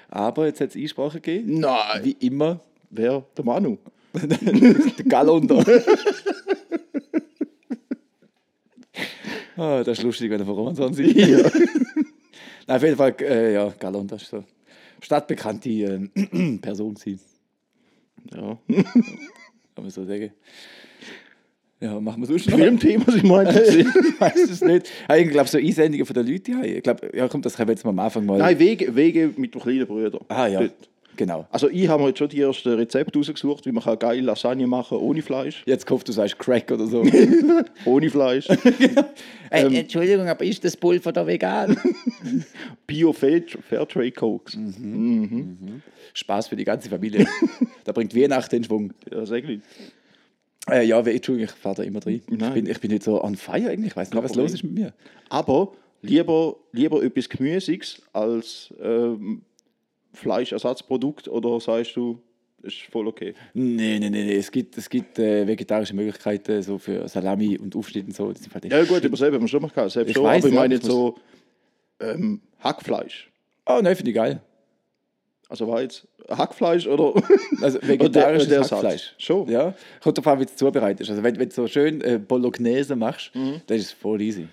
Aber 0.09 0.47
jetzt 0.47 0.63
hat 0.63 0.71
es 0.71 0.77
Einsprache 0.77 1.21
gegeben. 1.21 1.61
Nein. 1.61 2.05
Wie 2.05 2.17
immer. 2.21 2.61
Wer? 2.89 3.23
Der 3.37 3.45
Manu. 3.45 3.77
der 4.15 5.05
Galunder. 5.05 5.59
ah, 9.57 9.83
das 9.85 9.99
ist 9.99 10.05
lustig, 10.05 10.31
wenn 10.31 10.41
er 10.41 10.47
von 10.47 10.55
Romanson 10.55 10.95
sieht. 10.95 11.17
Ja. 11.17 11.51
Nein, 12.67 12.77
auf 12.77 12.83
jeden 12.83 12.97
Fall, 12.97 13.15
äh, 13.21 13.55
ja, 13.55 13.73
Galunder 13.79 14.17
ist 14.17 14.29
so 14.29 14.45
stadtbekannte 15.01 15.69
äh, 15.69 16.59
Person 16.59 16.95
gewesen, 16.95 17.21
ja. 18.35 18.59
kann 19.75 19.85
man 19.85 19.91
so 19.91 20.05
sagen. 20.05 20.33
Ja, 21.81 21.99
machen 21.99 22.23
wir 22.23 22.29
sonst 22.29 22.49
noch. 22.49 22.57
Filmthema 22.57 23.05
sind 23.11 23.25
wir 23.25 23.77
ich 23.77 23.87
weiß 24.21 24.51
es 24.51 24.61
nicht. 24.61 24.89
Ich 25.17 25.29
glaube, 25.31 25.49
so 25.49 25.59
Einsendungen 25.59 26.07
von 26.07 26.15
den 26.15 26.29
Leuten. 26.29 26.55
haben. 26.55 26.65
Ich 26.65 26.83
glaube, 26.83 27.11
ja, 27.13 27.27
komm, 27.27 27.43
das 27.43 27.57
können 27.57 27.69
wir 27.69 27.73
jetzt 27.73 27.85
mal 27.85 27.91
am 27.91 27.99
Anfang 27.99 28.25
mal. 28.25 28.39
Nein, 28.39 28.57
Wege, 28.61 28.95
Wege 28.95 29.35
mit 29.37 29.53
dem 29.53 29.61
kleinen 29.61 29.87
Bruder. 29.89 30.21
Ah, 30.29 30.47
ja. 30.47 30.61
Dort. 30.61 30.89
Genau. 31.17 31.47
Also 31.51 31.69
ich 31.69 31.89
habe 31.89 32.03
heute 32.05 32.19
schon 32.19 32.29
die 32.31 32.41
ersten 32.41 32.71
Rezepte 32.75 33.19
rausgesucht, 33.19 33.67
wie 33.67 33.73
man 33.73 33.85
kann 33.85 33.99
geil 33.99 34.21
Lasagne 34.23 34.67
machen 34.67 34.97
ohne 34.99 35.21
Fleisch. 35.23 35.63
Jetzt 35.67 35.87
gehofft, 35.87 36.09
du 36.09 36.13
sagst 36.13 36.39
Crack 36.39 36.71
oder 36.71 36.87
so. 36.87 37.03
Ohne 37.85 38.11
Fleisch. 38.11 38.49
Äh, 39.55 39.67
Entschuldigung, 39.81 40.27
aber 40.29 40.47
ist 40.47 40.65
das 40.65 40.75
Pulver 40.75 41.13
da 41.13 41.27
vegan? 41.27 41.77
Bio 42.87 43.13
Fair- 43.13 43.43
Fairtrade 43.69 44.11
Cokes. 44.13 44.57
Spaß 46.15 46.49
für 46.49 46.57
die 46.57 46.65
ganze 46.65 46.89
Familie. 46.89 47.27
da 47.85 47.93
bringt 47.93 48.17
Weihnachten 48.17 48.57
in 48.57 48.65
Schwung. 48.65 48.95
Ja, 49.11 49.27
sag 49.27 49.45
nicht. 49.45 49.63
Äh, 50.71 50.87
ja, 50.87 50.99
Entschuldigung, 51.01 51.45
ich 51.45 51.51
fahre 51.61 51.75
da 51.77 51.83
immer 51.83 52.01
drin. 52.01 52.23
Ich 52.31 52.39
bin, 52.51 52.67
ich 52.67 52.81
bin 52.81 52.91
nicht 52.93 53.03
so 53.03 53.23
on 53.23 53.37
fire 53.37 53.69
eigentlich. 53.69 53.89
Ich 53.91 53.97
weiß 53.97 54.09
nicht, 54.09 54.15
Kein 54.15 54.25
was 54.25 54.31
Problem. 54.33 54.45
los 54.47 54.55
ist 54.55 54.63
mit 54.65 54.73
mir. 54.73 54.95
Aber 55.29 55.73
lieber, 56.01 56.57
lieber 56.73 57.03
etwas 57.03 57.29
Gemüsiges 57.29 58.01
als 58.15 58.73
ähm, 58.83 59.43
Fleischersatzprodukt 60.13 61.29
oder 61.29 61.59
sagst 61.61 61.97
du, 61.97 62.21
ist 62.63 62.77
voll 62.91 63.09
okay? 63.09 63.35
Nee, 63.55 63.99
nee, 63.99 64.11
nee, 64.11 64.25
nee. 64.25 64.37
Es 64.37 64.51
gibt, 64.51 64.77
es 64.79 64.89
gibt 64.89 65.19
äh, 65.19 65.47
vegetarische 65.47 65.95
Möglichkeiten 65.95 66.63
so 66.63 66.79
für 66.79 67.09
Salami 67.09 67.59
und 67.59 67.75
Aufschnitt 67.75 68.07
und 68.07 68.15
so. 68.15 68.31
Das 68.33 68.43
sind 68.43 68.55
halt 68.55 68.65
Ja 68.67 68.85
gut, 68.85 69.03
über 69.05 69.17
selber 69.17 69.37
haben 69.37 69.43
wir 69.45 69.49
schon 69.49 69.63
mal 69.63 69.69
gehabt. 69.69 69.91
Selbst 69.91 70.11
Ich 70.11 70.15
schon, 70.17 70.25
weiss, 70.25 70.43
aber 70.45 70.49
ich 70.49 70.55
meine 70.55 70.75
jetzt 70.75 70.87
so 70.87 71.17
ähm, 72.01 72.41
Hackfleisch. 72.61 73.31
Oh, 73.67 73.81
nein, 73.83 73.97
finde 73.97 74.11
ich 74.11 74.17
geil. 74.17 74.41
Also 75.49 75.67
war 75.69 75.83
jetzt 75.83 76.07
Hackfleisch 76.29 76.87
oder 76.87 77.15
Also 77.63 77.79
Oder 77.79 77.89
vegetarisches 77.89 78.49
der- 78.49 78.59
der 78.59 78.65
Satz. 78.65 78.73
Hackfleisch. 78.83 79.15
Schon. 79.19 79.49
Ja. 79.51 79.75
Kommt 80.03 80.19
davon, 80.19 80.33
an, 80.35 80.41
wie 80.41 80.45
du 80.45 80.51
es 80.51 80.57
zubereitest. 80.57 81.11
Also 81.11 81.23
wenn, 81.23 81.39
wenn 81.39 81.49
du 81.49 81.55
so 81.55 81.67
schön 81.67 82.01
äh, 82.01 82.19
Bolognese 82.19 82.95
machst, 82.97 83.35
Mhm. 83.35 83.61
dann 83.67 83.77
ist 83.77 83.87
es 83.87 83.93
voll 83.93 84.21
easy. 84.23 84.47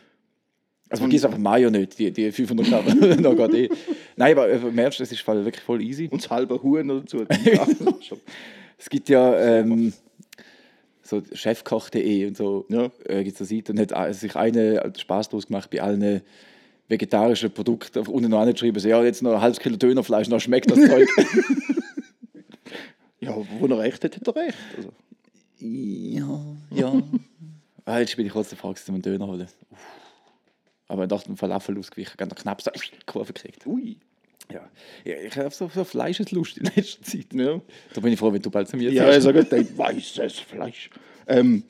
Also 0.90 1.04
vergiss 1.04 1.24
einfach 1.24 1.38
Mayo 1.38 1.70
nicht, 1.70 2.00
die, 2.00 2.12
die 2.12 2.32
500 2.32 2.68
Gramm. 2.68 3.22
da 3.22 3.34
geht 3.48 3.54
eh. 3.54 3.76
Nein, 4.20 4.34
aber 4.34 4.50
äh, 4.50 4.58
merkst, 4.60 5.00
es 5.00 5.12
ist 5.14 5.22
voll- 5.22 5.46
wirklich 5.46 5.64
voll 5.64 5.82
easy. 5.82 6.10
und 6.12 6.22
das 6.24 6.30
halbe 6.30 6.62
Huhn 6.62 6.88
dazu. 6.88 7.26
Ja, 7.46 7.66
schon. 8.02 8.20
Es 8.78 8.90
gibt 8.90 9.08
ja 9.10 9.38
ähm, 9.40 9.94
so 11.02 11.22
chefkoch.de 11.34 12.28
und 12.28 12.36
so 12.38 12.66
Ja. 12.70 12.92
äh, 13.06 13.24
gibt 13.24 13.40
es 13.40 13.50
eine 13.50 13.60
Seite 13.60 13.72
und 13.72 13.80
hat 13.80 14.10
äh, 14.10 14.14
sich 14.14 14.36
eine 14.36 14.92
Spaß 14.98 15.30
draus 15.30 15.48
gemacht 15.48 15.70
bei 15.70 15.82
allen 15.82 16.22
vegetarischen 16.90 17.52
Produkten. 17.52 18.00
Unten 18.08 18.30
noch 18.32 18.42
angeschrieben, 18.42 18.80
so, 18.82 18.90
ja, 18.90 19.02
jetzt 19.04 19.22
noch 19.24 19.34
ein 19.36 19.42
halbes 19.42 19.60
Kilo 19.60 19.78
Dönerfleisch, 19.78 20.28
noch 20.28 20.40
schmeckt 20.42 20.70
das 20.70 20.80
Zeug. 20.80 21.08
Ja, 23.22 23.36
wo 23.60 23.66
er 23.68 23.80
recht 23.80 24.04
hat, 24.04 24.16
hat 24.16 24.28
er 24.28 24.36
recht. 24.36 24.58
Also, 24.78 24.90
Ja, 25.60 26.40
ja. 26.72 27.02
ah, 27.86 28.00
jetzt 28.00 28.16
bin 28.16 28.26
ich 28.26 28.32
kurz 28.32 28.50
der 28.50 28.58
Frage, 28.58 28.80
um 28.88 28.96
einen 28.96 29.02
Döner 29.02 29.28
holen. 29.28 29.48
Uff. 29.72 29.80
Aber 30.88 31.04
ich 31.04 31.10
dachte, 31.10 31.32
ein 31.32 31.38
Falafel 31.38 31.78
ausgewichen, 31.78 32.14
ganz 32.18 32.34
knapp 32.36 32.62
so 32.62 32.72
Kurve 33.06 33.34
gekriegt. 33.34 33.66
ui. 33.68 33.98
Ja. 34.52 34.70
ja 35.06 35.16
ich 35.18 35.38
habe 35.38 35.52
so, 35.52 35.70
so 35.74 35.84
Fleischeslust 35.84 36.58
in 36.58 36.66
letzter 36.76 37.04
Zeit. 37.04 37.34
Ja, 37.34 37.62
Da 37.94 38.02
bin 38.02 38.14
ich 38.14 38.20
froh, 38.20 38.34
wenn 38.34 38.42
du 38.42 38.50
bald 38.50 38.68
zu 38.68 38.78
mir 38.78 38.92
ja 38.92 39.04
sagst. 39.04 39.18
ich 39.18 39.24
sage 39.24 39.44
dein 39.46 39.78
weißes 39.78 40.40
Fleisch. 40.40 40.90
Ähm, 41.28 41.64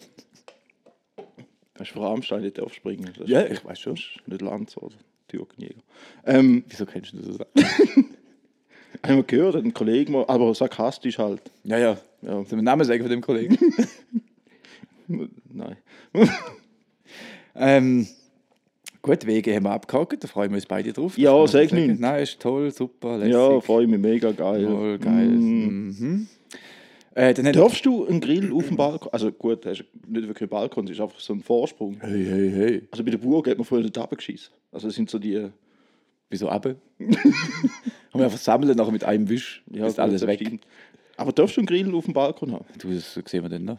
hast 1.78 1.92
du 1.92 1.96
vor 1.96 2.10
Rammstein 2.10 2.42
nicht 2.42 2.60
aufspringen? 2.60 3.12
Das 3.18 3.28
Ja, 3.30 3.46
ich 3.46 3.64
weiß 3.64 3.80
schon. 3.80 4.00
Nicht 4.26 4.42
Lanz 4.42 4.78
oder 4.78 4.96
Türkenjäger. 5.28 5.82
Ähm, 6.26 6.64
Wieso 6.68 6.86
kennst 6.86 7.14
du 7.14 7.18
das? 7.18 7.48
haben 9.06 9.16
wir 9.18 9.24
gehört, 9.24 9.56
ein 9.56 9.74
Kollege 9.74 10.12
mal, 10.12 10.26
aber 10.28 10.54
sarkastisch 10.56 11.18
halt. 11.18 11.42
Ja, 11.64 11.78
ja. 11.78 11.98
Ja, 12.22 12.32
Sollen 12.32 12.50
wir 12.50 12.58
den 12.58 12.66
Namen 12.66 12.86
sagen 12.86 13.02
von 13.02 13.10
dem 13.10 13.22
Kollegen? 13.22 13.58
nein. 15.54 15.78
ähm, 17.56 18.08
gut, 19.02 19.26
Wege 19.26 19.56
haben 19.56 19.64
wir 19.64 19.72
abgehakt, 19.72 20.24
da 20.24 20.28
freuen 20.28 20.52
wir 20.52 20.56
uns 20.56 20.66
beide 20.66 20.94
drauf. 20.94 21.18
Ja, 21.18 21.46
sag 21.48 21.72
nicht. 21.72 22.00
Nein, 22.00 22.24
ist 22.24 22.40
toll, 22.40 22.72
super, 22.72 23.18
lässig. 23.18 23.34
Ja, 23.34 23.60
freue 23.62 23.88
mich 23.88 24.00
mega 24.00 24.32
geil. 24.32 24.66
Voll 24.66 24.98
geil. 25.00 25.28
Mm. 25.28 25.88
Mhm. 25.88 26.28
Äh, 27.16 27.34
Darfst 27.34 27.86
du 27.86 28.06
einen 28.06 28.22
Grill 28.22 28.54
auf 28.54 28.68
dem 28.68 28.78
Balkon? 28.78 29.12
Also 29.12 29.32
gut, 29.32 29.66
hast 29.66 29.84
nicht 30.08 30.28
wirklich 30.28 30.42
einen 30.42 30.50
Balkon, 30.50 30.86
es 30.86 30.92
ist 30.92 31.02
einfach 31.02 31.20
so 31.20 31.34
ein 31.34 31.42
Vorsprung. 31.42 31.98
Hey, 32.00 32.24
hey, 32.24 32.52
hey. 32.52 32.88
Also 32.92 33.04
bei 33.04 33.12
der 33.12 33.18
Burg 33.18 33.48
hat 33.48 33.58
man 33.58 33.66
vorher 33.66 33.84
nicht 33.84 33.98
runtergeschissen. 33.98 34.54
Also 34.72 34.88
das 34.88 34.96
sind 34.96 35.10
so 35.10 35.20
die... 35.20 35.50
Wieso 36.30 36.48
ab? 36.48 36.66
Haben 37.00 37.10
wir 38.14 38.24
einfach 38.26 38.38
sammeln, 38.38 38.78
nachher 38.78 38.92
mit 38.92 39.04
einem 39.04 39.28
Wisch 39.28 39.64
ist 39.72 39.82
gut, 39.82 40.00
alles 40.00 40.26
weg. 40.26 40.40
stimmt. 40.40 40.64
Aber 41.18 41.34
darfst 41.34 41.58
du 41.58 41.62
einen 41.62 41.68
Grill 41.68 41.94
auf 41.94 42.06
dem 42.06 42.14
Balkon 42.14 42.54
haben? 42.54 42.66
Du, 42.78 42.94
das 42.94 43.14
sehen 43.14 43.44
wir 43.44 43.50
dann 43.50 43.66
noch. 43.66 43.78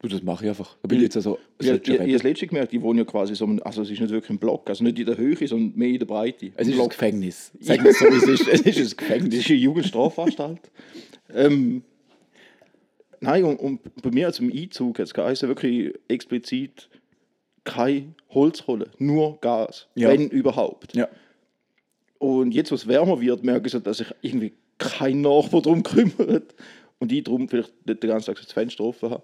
Du, 0.00 0.06
das 0.06 0.22
mache 0.22 0.44
ich 0.44 0.48
einfach. 0.50 0.76
Da 0.82 0.86
bin 0.86 0.98
ich 0.98 1.04
jetzt 1.04 1.16
also. 1.16 1.38
Ich, 1.58 1.66
ich, 1.68 1.88
ich 1.88 1.98
habe 2.00 2.12
das 2.12 2.22
letzte 2.22 2.46
gemerkt, 2.46 2.72
ich 2.72 2.80
wohne 2.80 3.00
ja 3.00 3.04
quasi 3.04 3.34
so, 3.34 3.44
also 3.64 3.82
es 3.82 3.90
ist 3.90 4.00
nicht 4.00 4.10
wirklich 4.10 4.30
ein 4.30 4.38
Block, 4.38 4.68
also 4.70 4.84
nicht 4.84 4.98
in 4.98 5.06
der 5.06 5.16
Höhe, 5.16 5.34
sondern 5.46 5.76
mehr 5.76 5.88
in 5.88 5.98
der 5.98 6.06
Breite. 6.06 6.46
es 6.46 6.52
ist 6.52 6.58
Ein 6.58 6.66
ein 6.68 6.76
Block. 6.76 6.90
Gefängnis. 6.90 7.50
Wir 7.58 7.84
es 7.84 7.98
so, 7.98 8.06
es 8.06 8.22
ist. 8.28 8.48
Es 8.48 8.60
ist 8.76 8.92
ein 8.92 8.96
Gefängnis. 8.96 9.34
ist 9.40 9.48
eine 9.50 9.58
Jugendstrafanstalt. 9.58 10.70
ähm, 11.34 11.82
nein, 13.20 13.42
und, 13.44 13.56
und 13.58 13.80
bei 14.02 14.10
mir 14.10 14.26
als 14.26 14.38
im 14.38 14.52
Einzug 14.52 14.98
hat 15.00 15.06
es 15.06 15.14
geheißen, 15.14 15.48
wirklich 15.48 15.92
explizit 16.06 16.88
kein 17.64 18.14
Holzkohle, 18.30 18.90
nur 18.98 19.38
Gas, 19.40 19.88
Ja. 19.96 20.08
wenn 20.10 20.28
überhaupt. 20.30 20.94
Ja. 20.94 21.08
Und 22.18 22.52
jetzt, 22.54 22.70
wo 22.70 22.76
es 22.76 22.86
wärmer 22.86 23.20
wird, 23.20 23.42
merke 23.44 23.66
ich 23.66 23.72
so, 23.72 23.80
dass 23.80 23.98
sich 23.98 24.08
irgendwie 24.22 24.52
kein 24.78 25.20
Nachbar 25.22 25.60
darum 25.60 25.82
kümmert. 25.82 26.54
Und 27.00 27.12
ich 27.12 27.24
darum 27.24 27.48
vielleicht 27.48 27.72
nicht 27.86 28.02
den 28.02 28.08
ganzen 28.10 28.26
Tag 28.26 28.38
so 28.38 28.44
das 28.44 28.52
Fenster 28.52 28.84
offen 28.84 29.10
habe. 29.10 29.22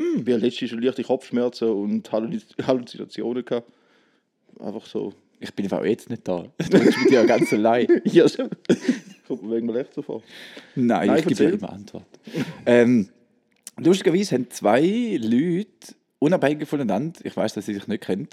Hm. 0.00 0.24
Ich 0.26 0.32
hatte 0.34 0.44
letztens 0.46 0.70
schon 0.70 0.82
leichte 0.82 1.02
Kopfschmerzen 1.04 1.68
und 1.70 2.10
Halluzi- 2.10 2.62
Halluzinationen. 2.66 3.44
Gehabt. 3.44 3.70
Einfach 4.60 4.86
so. 4.86 5.12
Ich 5.40 5.52
bin 5.54 5.70
auch 5.72 5.84
jetzt 5.84 6.08
nicht 6.10 6.26
da. 6.28 6.44
Du 6.70 6.78
bist 6.78 6.98
mit 7.02 7.10
dir 7.10 7.24
ganz 7.26 7.52
allein. 7.52 7.86
Ja. 8.04 8.26
Kommt 9.26 9.42
mir 9.44 9.56
wegen 9.56 9.66
mir 9.66 9.80
echt 9.80 9.94
so 9.94 10.02
vor. 10.02 10.22
Nein, 10.74 11.06
Nein, 11.08 11.18
ich 11.18 11.26
gebe 11.26 11.44
immer 11.44 11.72
Antwort. 11.72 12.04
ähm, 12.66 13.08
lustigerweise 13.78 14.34
haben 14.34 14.50
zwei 14.50 15.18
Leute, 15.20 15.94
unabhängig 16.18 16.68
voneinander, 16.68 17.20
ich 17.24 17.36
weiß, 17.36 17.54
dass 17.54 17.66
sie 17.66 17.74
sich 17.74 17.86
nicht 17.86 18.02
kennen, 18.02 18.28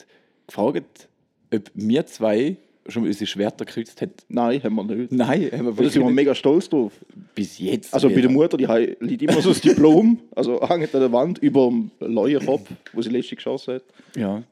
gefragt, 0.48 1.08
ob 1.54 1.72
wir 1.74 2.06
zwei 2.06 2.58
schon 2.90 3.04
mal 3.04 3.08
unsere 3.08 3.26
Schwerter 3.28 3.66
gekreuzet 3.66 4.02
haben. 4.02 4.14
Nein, 4.28 4.64
haben 4.64 4.76
wir 4.76 4.84
nicht. 4.84 5.12
Nein, 5.12 5.28
haben 5.52 5.66
wir 5.66 5.72
Da 5.72 5.76
sind 5.76 5.78
wirklich 5.78 5.96
wir 6.04 6.10
mega 6.12 6.36
stolz 6.36 6.70
drauf. 6.70 6.94
bis 7.36 7.60
jetzt. 7.60 7.94
Also 7.94 8.10
bei 8.10 8.22
der 8.22 8.30
Mutter 8.30 8.58
die 8.58 8.66
liegt 9.00 9.22
immer 9.22 9.42
so 9.42 9.50
das 9.50 9.62
Diplom, 9.62 10.20
also 10.36 10.62
hängt 10.68 10.94
an 10.94 11.02
der 11.02 11.12
Wand 11.12 11.38
über 11.40 11.68
dem 11.68 11.92
Leuenkopf, 12.00 12.70
wo 12.94 13.02
sie 13.02 13.10
letztens 13.10 13.38
geschossen 13.38 13.76
hat. 13.76 13.84
Ja, 14.16 14.44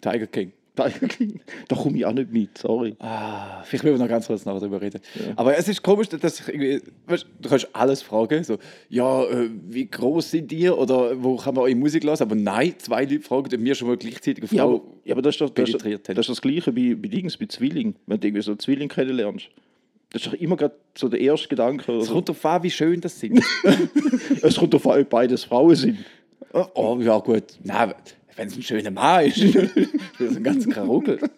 Tiger 0.00 0.26
King. 0.26 0.52
Da 1.68 1.76
komme 1.76 1.98
ich 1.98 2.06
auch 2.06 2.12
nicht 2.12 2.32
mit, 2.32 2.56
sorry. 2.56 2.96
Ah, 2.98 3.62
vielleicht 3.62 3.84
müssen 3.84 3.96
wir 3.98 4.04
noch 4.04 4.08
ganz 4.08 4.26
kurz 4.26 4.44
nachher 4.44 4.60
darüber 4.60 4.80
reden. 4.80 5.00
Aber 5.36 5.56
es 5.56 5.68
ist 5.68 5.82
komisch, 5.82 6.08
dass 6.08 6.40
ich 6.40 6.48
irgendwie, 6.48 6.80
weißt, 7.06 7.26
du 7.40 7.48
kannst 7.48 7.68
alles 7.74 8.02
fragen, 8.02 8.42
so, 8.42 8.58
ja, 8.88 9.24
äh, 9.24 9.50
wie 9.68 9.86
groß 9.86 10.30
sind 10.30 10.50
ihr 10.52 10.76
oder 10.76 11.22
wo 11.22 11.36
kann 11.36 11.54
man 11.54 11.64
eure 11.64 11.74
Musik 11.74 12.04
hören? 12.04 12.16
Aber 12.20 12.34
nein, 12.34 12.74
zwei 12.78 13.04
Leute 13.04 13.20
fragen, 13.20 13.54
ob 13.54 13.64
wir 13.64 13.74
schon 13.74 13.88
mal 13.88 13.96
gleichzeitig 13.96 14.44
eine 14.50 14.58
Ja, 14.58 14.64
Frau 14.64 14.74
aber, 14.76 14.84
ja, 15.04 15.14
aber 15.14 15.22
das, 15.22 15.34
ist 15.34 15.40
doch, 15.42 15.50
das, 15.50 15.70
haben. 15.72 16.00
das 16.04 16.18
ist 16.18 16.28
das 16.30 16.40
Gleiche 16.40 16.74
wie 16.74 16.94
bei 16.94 17.08
Dings, 17.08 17.36
bei 17.36 17.46
Zwilling. 17.46 17.94
Wenn 18.06 18.20
du 18.20 18.28
irgendwie 18.28 18.42
so 18.42 18.54
Zwilling 18.56 18.88
kennenlernst. 18.88 19.48
Das 20.10 20.22
ist 20.22 20.32
doch 20.32 20.38
immer 20.38 20.56
gerade 20.56 20.74
so 20.96 21.08
der 21.08 21.20
erste 21.20 21.48
Gedanke. 21.48 21.92
Es 21.92 22.08
kommt 22.10 22.28
darauf 22.28 22.44
an, 22.44 22.62
wie 22.62 22.70
schön 22.70 23.00
das 23.00 23.18
sind. 23.18 23.42
Es 24.42 24.56
kommt 24.56 24.74
darauf 24.74 24.86
an, 24.88 25.00
ob 25.02 25.08
beides 25.10 25.44
Frauen 25.44 25.74
sind. 25.74 25.98
oh, 26.52 26.66
oh, 26.74 26.98
ja 27.00 27.18
gut, 27.18 27.44
nein, 27.62 27.94
wenn 28.36 28.48
es 28.48 28.56
ein 28.56 28.62
schöner 28.62 28.90
Mann 28.90 29.26
ist, 29.26 29.38
ist 29.38 29.76
das 30.18 30.36
ein 30.36 30.42
ganz 30.42 30.68
Karuckel. 30.68 31.18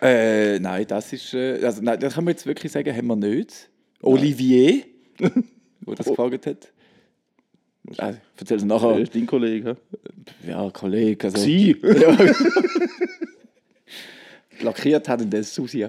äh, 0.00 0.58
nein, 0.58 0.86
das 0.86 1.12
ist, 1.12 1.34
äh, 1.34 1.64
also 1.64 1.82
nein, 1.82 1.98
das 2.00 2.14
kann 2.14 2.24
man 2.24 2.32
jetzt 2.32 2.46
wirklich 2.46 2.72
sagen, 2.72 2.94
haben 2.94 3.06
wir 3.06 3.16
nicht. 3.16 3.68
Olivier, 4.02 4.84
wo 5.80 5.94
das 5.94 6.06
gefragt 6.06 6.46
hat. 6.46 6.72
Ah, 7.98 8.14
erzähl 8.36 8.56
es 8.56 8.62
Das 8.62 8.64
nachher. 8.64 8.98
ist 8.98 9.14
dein 9.14 9.26
Kollege. 9.26 9.76
Ja, 10.46 10.68
Kollege. 10.70 11.28
Also, 11.28 11.38
Sie. 11.38 11.76
Ja. 11.82 12.16
Lackiert 14.60 15.08
hat 15.08 15.32
das 15.32 15.54
Susi. 15.54 15.86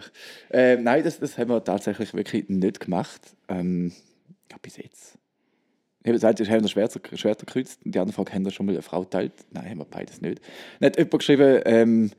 Äh, 0.51 0.77
nein, 0.77 1.03
das, 1.03 1.19
das 1.19 1.37
haben 1.37 1.49
wir 1.49 1.63
tatsächlich 1.63 2.13
wirklich 2.13 2.49
nicht 2.49 2.81
gemacht. 2.81 3.21
Ähm, 3.47 3.91
ja, 4.51 4.57
bis 4.61 4.77
jetzt. 4.77 5.17
Ich 6.07 6.09
habe 6.09 6.15
gesagt, 6.15 6.39
ich 6.39 6.49
habe 6.49 6.61
noch 6.61 6.69
Schwerter, 6.69 7.17
Schwerter 7.17 7.45
gekreuzt. 7.45 7.81
Und 7.83 7.93
die 7.93 7.99
andere 7.99 8.15
Frage, 8.15 8.31
haben 8.31 8.45
wir 8.45 8.51
schon 8.51 8.65
mal 8.65 8.71
eine 8.71 8.81
Frau 8.81 9.01
geteilt? 9.01 9.33
Nein, 9.51 9.71
haben 9.71 9.79
wir 9.79 9.85
beides 9.85 10.21
nicht. 10.21 10.39
Dann 10.79 10.87
hat 10.87 10.97
jemand 10.97 11.19
geschrieben, 11.19 11.61
ähm, 11.65 12.11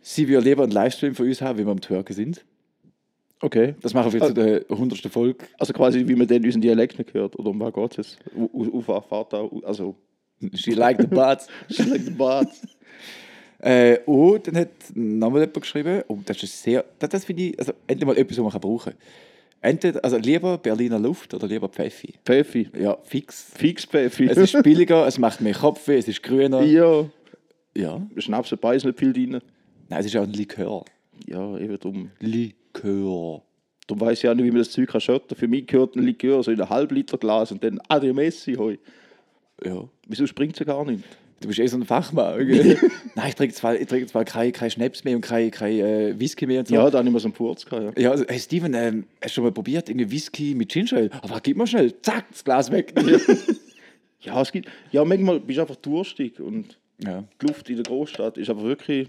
sie 0.00 0.28
will 0.28 0.38
lieber 0.38 0.62
einen 0.62 0.72
Livestream 0.72 1.14
von 1.14 1.26
uns 1.26 1.42
haben, 1.42 1.58
wie 1.58 1.66
wir 1.66 1.72
am 1.72 1.80
Twerken 1.82 2.14
sind. 2.14 2.42
Okay. 3.42 3.74
Das 3.82 3.92
machen 3.92 4.14
wir 4.14 4.20
zu 4.22 4.32
der 4.32 4.64
100. 4.70 4.98
Folge. 5.12 5.44
Also 5.58 5.74
quasi, 5.74 6.08
wie 6.08 6.14
man 6.14 6.26
dann 6.26 6.42
unseren 6.42 6.62
Dialekt 6.62 6.98
nicht 6.98 7.12
hört. 7.12 7.38
Oder 7.38 7.50
um 7.50 7.60
was 7.60 7.74
geht 7.74 7.98
es? 7.98 8.16
Auf 8.34 9.06
Vater, 9.06 9.50
also... 9.62 9.94
She 10.54 10.70
like 10.70 10.98
the 10.98 11.06
butts. 11.06 11.48
Schlägt 11.68 12.06
den 12.06 12.16
Bart. 12.16 12.48
Äh, 13.58 13.98
und 14.06 14.46
dann 14.46 14.56
hat 14.56 14.70
nochmal 14.94 15.42
jemand 15.42 15.60
geschrieben, 15.60 16.02
oh, 16.08 16.18
das 16.24 16.42
ist 16.42 16.62
sehr, 16.62 16.82
das, 16.98 17.10
das 17.10 17.24
finde 17.26 17.42
ich, 17.42 17.58
also 17.58 17.72
endlich 17.86 18.06
mal 18.06 18.16
etwas, 18.16 18.38
was 18.38 18.42
man 18.42 18.52
kann 18.52 18.60
brauchen 18.62 18.92
kann. 18.94 19.00
Entweder, 19.62 20.04
also 20.04 20.16
lieber 20.16 20.58
Berliner 20.58 20.98
Luft 20.98 21.32
oder 21.34 21.46
lieber 21.46 21.68
Pfeffi. 21.68 22.14
Pfeffi. 22.24 22.68
Ja, 22.78 22.98
fix. 23.04 23.52
Fix 23.54 23.84
Pfeffi. 23.84 24.26
Es 24.26 24.36
ist 24.36 24.60
billiger, 24.64 25.06
es 25.06 25.18
macht 25.18 25.40
mehr 25.40 25.54
Kopfweh, 25.54 25.96
es 25.98 26.08
ist 26.08 26.22
grüner. 26.22 26.62
ja. 26.62 27.06
Ja. 27.74 28.06
Schnaps 28.18 28.52
und 28.52 28.60
Beiß 28.60 28.84
nicht 28.84 28.98
viel 28.98 29.14
drin. 29.14 29.40
Nein, 29.88 30.00
es 30.00 30.04
ist 30.04 30.16
auch 30.16 30.24
ein 30.24 30.32
Likör. 30.34 30.84
Ja, 31.26 31.56
eben 31.56 31.78
drum. 31.78 32.10
Likör. 32.20 33.42
Darum 33.86 34.00
weiß 34.00 34.22
ich 34.22 34.28
auch 34.28 34.34
nicht, 34.34 34.44
wie 34.44 34.50
man 34.50 34.58
das 34.58 34.70
Zeug 34.72 34.88
kann 34.90 35.00
schotten. 35.00 35.34
Für 35.36 35.48
mich 35.48 35.66
gehört 35.68 35.96
ein 35.96 36.02
Likör 36.02 36.42
so 36.42 36.50
in 36.50 36.60
ein 36.60 36.68
halbliter 36.68 37.16
Glas 37.16 37.50
und 37.50 37.64
dann 37.64 37.80
Adrio 37.88 38.12
Messi. 38.12 38.54
Hoi. 38.56 38.78
Ja. 39.64 39.88
Wieso 40.06 40.26
springt 40.26 40.52
es 40.52 40.58
ja 40.58 40.66
gar 40.66 40.84
nicht? 40.84 41.02
Du 41.42 41.48
bist 41.48 41.58
eh 41.58 41.66
so 41.66 41.76
ein 41.76 41.84
Fachmann. 41.84 42.38
Nein, 43.14 43.28
ich 43.28 43.34
trinke 43.34 43.54
zwar, 43.54 43.74
ich 43.74 43.86
trinke 43.86 44.06
zwar 44.06 44.24
kein, 44.24 44.52
kein 44.52 44.70
Schnaps 44.70 45.04
mehr 45.04 45.16
und 45.16 45.22
kein, 45.22 45.50
kein 45.50 45.78
äh, 45.78 46.18
Whisky 46.18 46.46
mehr 46.46 46.60
und 46.60 46.68
so. 46.68 46.74
Ja, 46.74 46.88
da 46.88 47.02
ich 47.02 47.10
mal 47.10 47.18
so 47.18 47.28
einen 47.28 47.34
gehabt. 47.34 47.98
Ja. 47.98 48.04
Ja, 48.04 48.10
also, 48.12 48.24
hey 48.28 48.38
Steven, 48.38 48.74
ähm, 48.74 49.04
hast 49.20 49.32
du 49.32 49.34
schon 49.34 49.44
mal 49.44 49.52
probiert, 49.52 49.88
irgendwie 49.88 50.10
Whisky 50.10 50.54
mit 50.54 50.74
Ale? 50.92 51.10
Aber 51.20 51.40
gib 51.40 51.56
mal 51.56 51.66
schnell, 51.66 52.00
zack, 52.00 52.26
das 52.30 52.44
Glas 52.44 52.70
weg. 52.70 52.94
Ja, 54.24 54.40
es 54.40 54.52
gibt, 54.52 54.68
ja, 54.92 55.04
manchmal 55.04 55.40
bist 55.40 55.56
du 55.56 55.62
einfach 55.62 55.76
durstig 55.76 56.38
und 56.38 56.78
ja. 57.04 57.24
die 57.40 57.46
Luft 57.46 57.68
in 57.68 57.74
der 57.74 57.84
Großstadt 57.84 58.38
ist 58.38 58.48
aber 58.50 58.62
wirklich. 58.62 59.08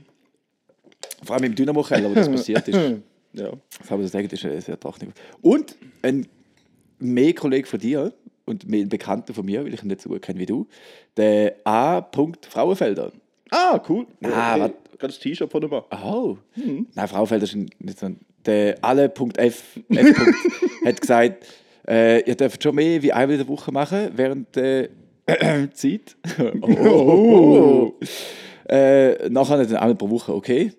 Vor 1.24 1.36
allem 1.36 1.46
im 1.46 1.56
Dynamo-Keller, 1.56 2.10
wo 2.10 2.16
das 2.16 2.30
passiert 2.30 2.68
ist. 2.68 2.80
Ja. 3.36 3.52
Das 3.80 3.90
habe 3.90 4.04
ich 4.04 4.12
sagen, 4.12 4.28
das 4.28 4.44
ist 4.44 4.46
äh, 4.46 4.62
sehr 4.62 4.80
traurig. 4.80 5.10
Und 5.42 5.76
ein 6.04 6.28
mehr 7.00 7.34
Kollege 7.34 7.68
von 7.68 7.80
dir 7.80 8.14
und 8.46 8.68
mehr 8.68 8.82
ein 8.82 8.90
Bekannter 8.90 9.34
von 9.34 9.46
mir, 9.46 9.64
weil 9.64 9.74
ich 9.74 9.84
ihn 9.84 9.88
nicht 9.88 10.02
so 10.02 10.10
gut 10.10 10.22
kenne 10.22 10.40
wie 10.40 10.46
du, 10.46 10.68
der 11.18 11.56
A. 11.64 12.06
Frauenfelder. 12.50 13.12
Ah, 13.52 13.82
cool. 13.88 14.08
Ah, 14.24 14.56
okay. 14.56 14.74
Ganz 14.98 15.20
T-Shirt 15.20 15.52
von 15.52 15.62
dem 15.62 15.70
Mann. 15.70 15.84
Oh. 16.04 16.38
Nein, 16.56 17.08
Frauenfelder 17.08 17.44
ist 17.44 17.56
nicht 17.56 18.00
so 18.00 18.08
ein. 18.08 18.20
Der 18.46 18.78
alle.f 18.82 19.80
hat 20.86 21.02
gesagt, 21.02 21.46
äh, 21.88 22.22
ihr 22.28 22.36
dürft 22.36 22.62
schon 22.62 22.76
mehr 22.76 23.02
wie 23.02 23.14
einmal 23.14 23.40
in 23.40 23.40
der 23.40 23.48
Woche 23.48 23.72
machen 23.72 24.10
während 24.16 24.56
der 24.56 24.90
Zeit. 25.74 26.18
oh. 26.62 27.94
Äh, 28.68 29.30
nachher 29.30 29.58
dann 29.58 29.76
einmal 29.76 29.96
pro 29.96 30.10
Woche, 30.10 30.34
okay? 30.34 30.74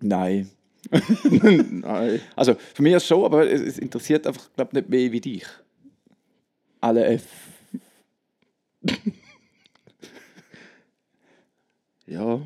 Nein. 0.00 0.50
Nein. 1.30 2.20
Also 2.34 2.54
für 2.74 2.82
mich 2.82 2.94
ist 2.94 3.02
es 3.02 3.08
schon, 3.08 3.24
aber 3.24 3.48
es, 3.50 3.60
es 3.60 3.78
interessiert 3.78 4.26
einfach 4.26 4.50
glaub, 4.54 4.72
nicht 4.72 4.88
mehr 4.88 5.12
wie 5.12 5.20
dich. 5.20 5.46
Alle 6.82 7.04
F. 7.06 7.26
Ja. 12.04 12.42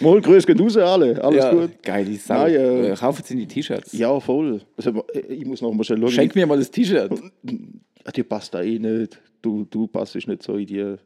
Mal 0.00 0.20
grüß 0.20 0.46
geht 0.46 0.60
raus, 0.60 0.76
alle. 0.76 1.22
Alles 1.22 1.44
ja, 1.44 1.52
gut. 1.52 1.82
geile 1.82 2.16
Sau. 2.16 2.34
Nein, 2.34 2.54
äh, 2.54 2.88
äh, 2.90 2.94
kaufen 2.96 3.22
Sie 3.24 3.36
die 3.36 3.46
T-Shirts. 3.46 3.92
Ja, 3.92 4.18
voll. 4.20 4.60
Also, 4.76 5.04
ich 5.28 5.46
muss 5.46 5.62
noch 5.62 5.72
mal 5.72 5.84
schnell 5.84 6.00
schauen. 6.00 6.10
Schenk 6.10 6.34
mir 6.34 6.46
mal 6.46 6.58
das 6.58 6.70
T-Shirt. 6.70 7.12
Die 7.42 8.22
passt 8.22 8.52
da 8.52 8.60
eh 8.62 8.78
nicht. 8.78 9.18
Du, 9.40 9.64
du 9.64 9.86
passt 9.86 10.14
nicht 10.16 10.42
so 10.42 10.56
in 10.56 10.66
die. 10.66 10.96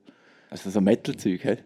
Also 0.50 0.70
so 0.70 0.80
Metal-Zeug, 0.80 1.44
hä? 1.44 1.56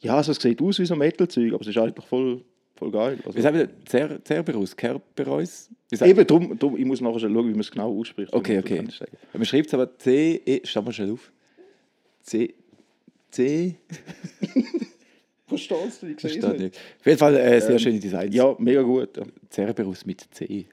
Ja, 0.00 0.16
also 0.16 0.32
es 0.32 0.38
sieht 0.38 0.60
aus 0.60 0.78
wie 0.78 0.86
so 0.86 0.96
Metal-Zeug, 0.96 1.52
aber 1.52 1.60
es 1.60 1.68
ist 1.68 1.78
eigentlich 1.78 2.04
voll, 2.04 2.44
voll 2.76 2.90
geil. 2.90 3.18
Also, 3.24 3.36
Wie 3.36 3.42
sagen 3.42 3.56
wir? 3.58 3.68
Cer 3.88 4.18
Cerberus? 4.24 4.76
Sagt- 4.76 6.10
eben 6.10 6.26
drum, 6.26 6.58
drum, 6.58 6.76
ich 6.76 6.84
muss 6.84 7.00
nachher 7.00 7.18
schon 7.20 7.32
schauen, 7.34 7.46
wie 7.48 7.52
man 7.52 7.60
es 7.60 7.70
genau 7.70 7.98
ausspricht. 7.98 8.32
Okay, 8.32 8.56
Das 8.56 8.64
okay. 8.64 8.84
Man 9.32 9.44
schreibt 9.44 9.66
es 9.68 9.74
aber 9.74 9.96
C, 9.98 10.40
E, 10.44 10.60
schau 10.64 10.82
mal 10.82 10.92
schnell 10.92 11.12
auf. 11.12 11.32
C, 12.22 12.54
C, 13.30 13.76
Verstehst 15.48 16.02
du? 16.02 16.06
Ich 16.08 16.20
sehe 16.20 16.38
es 16.38 16.46
nicht. 16.48 16.58
nicht. 16.60 16.76
Auf 17.00 17.06
jeden 17.06 17.18
Fall 17.18 17.36
äh, 17.36 17.60
sehr 17.60 17.78
schöne 17.78 18.00
Designs. 18.00 18.34
Ja, 18.34 18.54
mega 18.58 18.82
gut. 18.82 19.16
Ja. 19.16 19.22
Cerberus 19.50 20.04
mit 20.04 20.22
C. 20.32 20.66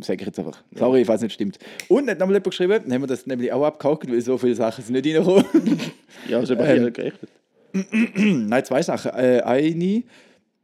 Sag 0.00 0.18
ich 0.20 0.26
jetzt 0.26 0.38
einfach. 0.38 0.62
Sorry, 0.74 1.04
falls 1.04 1.18
es 1.20 1.24
nicht 1.24 1.34
stimmt. 1.34 1.58
Und 1.88 2.08
hat 2.08 2.18
nochmal 2.18 2.34
jemand 2.36 2.44
geschrieben, 2.46 2.80
dann 2.82 2.92
haben 2.94 3.02
wir 3.02 3.06
das 3.06 3.26
nämlich 3.26 3.52
auch 3.52 3.62
abgehakt, 3.64 4.10
weil 4.10 4.20
so 4.22 4.38
viele 4.38 4.54
Sachen 4.54 4.82
sind 4.82 4.94
nicht 4.94 5.06
reingekommen. 5.14 5.44
Ja, 6.28 6.38
also 6.38 6.56
habe 6.56 6.64
ich 6.64 6.82
ähm, 6.82 6.92
gerechnet. 6.94 7.30
Nein, 8.48 8.64
zwei 8.64 8.80
Sachen. 8.82 9.10
Äh, 9.12 9.42
eine 9.42 10.02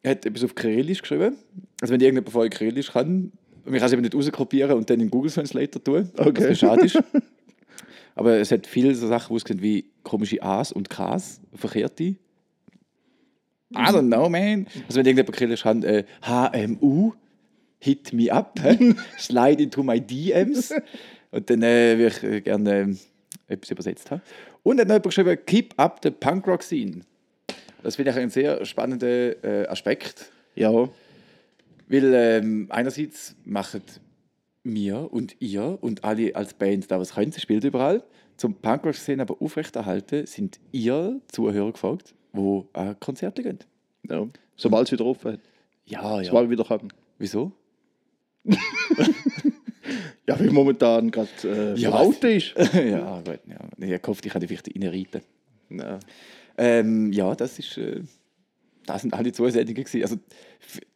hat 0.05 0.25
etwas 0.27 0.45
auf 0.45 0.55
Kyrillisch 0.55 1.03
geschrieben. 1.03 1.37
Also 1.81 1.93
wenn 1.93 2.01
irgendjemand 2.01 2.31
von 2.31 2.43
euch 2.43 2.51
Kyrillisch 2.51 2.93
kann, 2.93 3.33
man 3.65 3.75
kann 3.75 3.87
es 3.87 3.93
eben 3.93 4.03
nicht 4.03 4.15
rauskopieren 4.15 4.73
und 4.77 4.89
dann 4.89 5.01
in 5.01 5.11
Google 5.11 5.31
Translator 5.31 5.83
tun, 5.83 6.11
Okay. 6.17 6.51
was 6.51 6.59
schade 6.59 6.87
ist. 6.87 6.99
Aber 8.15 8.39
es 8.39 8.51
hat 8.51 8.67
viele 8.67 8.95
so 8.95 9.07
Sachen, 9.09 9.31
wo 9.31 9.37
es 9.37 9.45
wie 9.49 9.85
komische 10.03 10.43
A's 10.43 10.73
und 10.73 10.91
K's, 10.91 11.41
verkehrte. 11.55 12.05
I 12.05 12.17
don't 13.73 14.09
know, 14.09 14.29
man. 14.29 14.67
Also 14.89 14.99
wenn 14.99 15.07
irgendjemand 15.07 15.37
Kyrillisch 15.37 15.63
kann, 15.63 15.83
äh, 15.85 16.05
HMU, 16.23 17.13
hit 17.79 18.13
me 18.13 18.33
up, 18.33 18.59
slide 19.19 19.63
into 19.63 19.83
my 19.83 20.01
DMs. 20.01 20.73
Und 21.31 21.49
dann 21.49 21.63
äh, 21.63 21.97
würde 21.97 22.17
ich 22.17 22.23
äh, 22.25 22.41
gerne 22.41 22.81
ähm, 22.81 22.99
etwas 23.47 23.71
übersetzt 23.71 24.11
haben. 24.11 24.23
Und 24.63 24.79
dann 24.79 24.91
hat 24.91 25.05
noch 25.05 25.13
jemand 25.17 25.47
geschrieben, 25.47 25.47
keep 25.47 25.75
up 25.79 26.01
the 26.03 26.11
punk 26.11 26.47
rock 26.47 26.63
scene. 26.63 27.03
Das 27.83 27.97
finde 27.97 28.11
ich 28.13 28.17
einen 28.17 28.31
sehr 28.31 28.65
spannenden 28.65 29.35
äh, 29.43 29.67
Aspekt. 29.69 30.31
Ja, 30.55 30.73
Weil 31.89 32.15
ähm, 32.15 32.67
einerseits 32.71 33.35
machen 33.45 33.83
wir 34.63 35.13
und 35.13 35.37
ihr 35.41 35.79
und 35.81 36.05
alle 36.05 36.35
als 36.37 36.55
Band 36.55 36.91
da 36.91 36.99
was 36.99 37.15
können, 37.15 37.33
sie 37.33 37.41
spielt 37.41 37.65
überall. 37.65 38.03
Zum 38.37 38.55
Punkrock-Szene 38.55 39.23
aber 39.23 39.41
aufrechterhalten, 39.41 40.27
sind 40.27 40.61
ihr 40.73 41.21
Zuhörer 41.29 41.73
gefragt, 41.73 42.15
die 42.33 42.63
an 42.73 42.99
Konzerte 43.01 43.43
gehen. 43.43 43.59
ja. 44.09 44.27
sobald 44.57 44.87
es 44.89 44.93
wieder 44.93 45.05
offen 45.07 45.33
hat. 45.33 45.41
Ja, 45.87 46.23
Sobald 46.23 46.49
wir 46.49 46.59
wieder 46.59 46.69
haben. 46.69 46.89
Wieso? 47.19 47.53
Ja, 50.31 50.39
weil 50.39 50.51
momentan 50.51 51.11
gerade 51.11 51.29
äh, 51.45 51.75
Ja, 51.75 52.03
ist. 52.03 52.55
ja, 52.75 53.21
gut. 53.21 53.41
Ja. 53.47 53.97
Ich 53.97 54.07
hoffe, 54.07 54.21
ich 54.25 54.31
kann 54.31 54.41
dich 54.41 54.49
vielleicht 54.49 54.69
reinreiten. 54.69 55.23
Ja. 55.71 55.99
Ähm, 56.61 57.11
ja, 57.13 57.35
das 57.35 57.59
ist. 57.59 57.79
Äh, 57.79 58.03
das 58.87 59.03
sind 59.03 59.15
alle 59.15 59.33
Zusendungen 59.33 59.85
gewesen. 59.85 60.03
Also, 60.03 60.17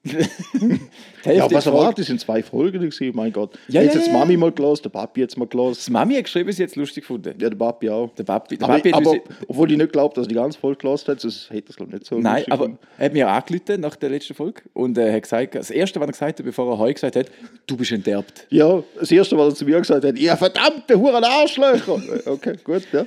Ja, 1.24 1.50
was 1.50 1.66
erwartet? 1.66 2.00
Es 2.00 2.06
sind 2.08 2.20
zwei 2.20 2.42
Folgen 2.42 2.78
gewesen, 2.80 3.12
mein 3.14 3.32
Gott. 3.32 3.58
Ja, 3.68 3.80
jetzt 3.80 3.94
ja, 3.94 4.02
ja, 4.02 4.12
Mami 4.12 4.36
mal 4.36 4.52
gelost, 4.52 4.84
der 4.84 4.90
Papi 4.90 5.20
jetzt 5.20 5.38
mal 5.38 5.46
gelost. 5.46 5.86
Die 5.86 5.92
Mami 5.92 6.14
hat 6.16 6.24
geschrieben, 6.24 6.52
sie 6.52 6.62
hat 6.62 6.70
es 6.70 6.76
lustig 6.76 7.04
gefunden. 7.04 7.34
Ja, 7.40 7.48
der 7.48 7.56
Papi 7.56 7.88
auch. 7.88 8.14
Der 8.14 8.24
Papi, 8.24 8.58
der 8.58 8.68
Aber, 8.68 8.76
Papi 8.76 8.92
aber 8.92 9.14
obwohl 9.48 9.72
ich 9.72 9.78
nicht 9.78 9.92
glaube, 9.92 10.14
dass 10.14 10.26
er 10.26 10.28
die 10.28 10.34
ganze 10.34 10.58
Folge 10.58 10.78
gelost 10.78 11.08
hat, 11.08 11.20
sonst 11.20 11.50
hätte 11.50 11.72
er 11.72 11.76
glaube 11.76 11.92
ich 11.92 12.00
nicht 12.00 12.06
so 12.06 12.18
Nein, 12.18 12.44
aber 12.50 12.64
gefunden. 12.64 12.78
er 12.98 13.04
hat 13.06 13.12
mir 13.14 13.28
angerufen 13.28 13.80
nach 13.80 13.96
der 13.96 14.10
letzten 14.10 14.34
Folge 14.34 14.62
und 14.74 14.98
äh, 14.98 15.12
hat 15.12 15.22
gesagt, 15.22 15.54
das 15.54 15.70
Erste, 15.70 15.98
was 16.00 16.08
er 16.08 16.12
gesagt 16.12 16.38
hat, 16.38 16.46
bevor 16.46 16.70
er 16.72 16.78
Heu 16.78 16.92
gesagt 16.92 17.16
hat, 17.16 17.26
du 17.66 17.76
bist 17.76 17.92
enterbt. 17.92 18.47
Ja, 18.50 18.82
das 19.00 19.10
erste, 19.10 19.38
was 19.38 19.54
er 19.54 19.56
zu 19.56 19.64
mir 19.64 19.80
gesagt 19.80 20.04
hat, 20.04 20.18
ihr 20.18 20.36
verdammte 20.36 20.99
Huren 20.99 21.25
Arschlöcher. 21.25 22.02
Okay, 22.26 22.56
gut, 22.62 22.82
ja. 22.92 23.06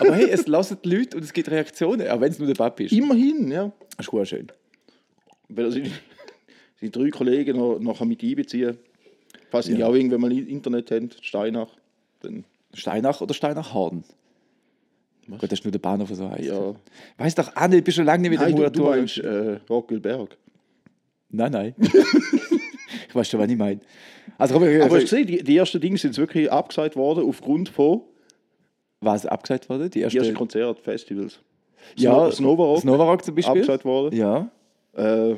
Aber 0.00 0.14
hey, 0.14 0.30
es 0.30 0.46
lassen 0.46 0.78
die 0.82 0.88
Leute 0.96 1.16
und 1.18 1.22
es 1.22 1.32
gibt 1.32 1.50
Reaktionen, 1.50 2.08
auch 2.08 2.20
wenn 2.20 2.30
es 2.32 2.38
nur 2.38 2.48
der 2.48 2.54
Papi 2.54 2.86
ist. 2.86 2.92
Immerhin, 2.92 3.50
ja. 3.50 3.70
Das 3.98 4.06
ist 4.06 4.10
gut 4.10 4.26
schön. 4.26 4.46
Weil 5.50 5.66
er 5.66 5.72
seine, 5.72 5.90
seine 6.80 6.90
drei 6.90 7.10
Kollegen 7.10 7.56
noch, 7.58 7.78
nachher 7.78 8.06
mit 8.06 8.22
einbeziehen. 8.22 8.78
Falls 9.50 9.66
sie 9.66 9.74
Ja. 9.76 9.86
auch 9.88 9.94
irgendwann 9.94 10.20
mal 10.20 10.32
Internet 10.32 10.90
haben, 10.90 11.10
Steinach, 11.20 11.68
dann 12.20 12.44
Steinach 12.74 13.20
oder 13.20 13.34
Steinach-Horn? 13.34 14.04
Gut, 15.28 15.42
das 15.42 15.52
ist 15.58 15.64
nur 15.64 15.72
der 15.72 15.78
Bahnhof, 15.78 16.08
der 16.08 16.16
so 16.16 16.30
heißt. 16.30 16.44
ja. 16.44 16.74
Weißt 17.18 17.38
doch, 17.38 17.54
Anne, 17.54 17.82
bist 17.82 17.98
du 17.98 18.02
lange 18.02 18.22
nicht 18.22 18.30
mit 18.30 18.40
Nein, 18.40 18.54
dem 18.56 18.64
du, 18.64 18.70
du 18.70 18.82
meinst 18.84 19.18
äh, 19.18 19.58
Rockwilberg. 19.68 20.36
Nein, 21.30 21.52
nein. 21.52 21.74
ich 23.08 23.14
weiß 23.14 23.28
schon, 23.28 23.40
was 23.40 23.50
ich 23.50 23.56
meine. 23.58 23.80
Also, 24.38 24.54
komm, 24.54 24.62
also, 24.62 24.84
Aber 24.84 24.94
hast 24.96 25.12
du 25.12 25.16
gesehen, 25.16 25.26
die, 25.26 25.42
die 25.42 25.56
ersten 25.56 25.80
Dinge 25.80 25.98
sind 25.98 26.16
wirklich 26.16 26.50
abgesagt 26.50 26.96
worden 26.96 27.24
aufgrund 27.28 27.68
von 27.68 28.02
was 29.00 29.26
abgesagt 29.26 29.68
wurde? 29.68 29.84
Die 29.90 29.98
die 29.98 30.00
erste, 30.04 30.18
ersten 30.18 30.34
Konzerte, 30.34 30.80
Festivals. 30.82 31.40
Ja, 31.96 32.30
Snowrock 32.30 32.80
Snowrock 32.80 33.24
zum 33.24 33.34
Beispiel. 33.34 33.62
abgesagt 33.62 33.84
worden. 33.84 34.16
Ja. 34.16 34.50
Äh, 34.94 35.36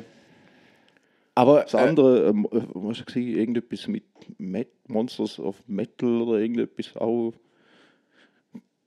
Aber 1.35 1.61
das 1.61 1.75
andere, 1.75 2.27
ähm, 2.27 2.47
äh, 2.51 2.61
was 2.73 2.97
du 2.99 3.05
gesehen, 3.05 3.37
irgendetwas 3.37 3.87
mit 3.87 4.03
Met 4.37 4.69
Monsters 4.87 5.39
of 5.39 5.55
Metal 5.67 6.21
oder 6.21 6.39
irgendetwas 6.39 6.95
auch. 6.97 7.33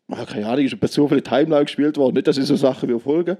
Ah, 0.08 0.24
keine 0.26 0.46
Ahnung, 0.46 0.64
ist 0.66 0.78
per 0.78 0.90
Zufall 0.90 1.18
in 1.18 1.24
Timeline 1.24 1.64
gespielt 1.64 1.96
worden. 1.96 2.14
Nicht, 2.14 2.26
dass 2.26 2.36
ich 2.36 2.44
so 2.44 2.56
Sachen 2.56 2.88
wie 2.88 2.98
folgen. 3.00 3.38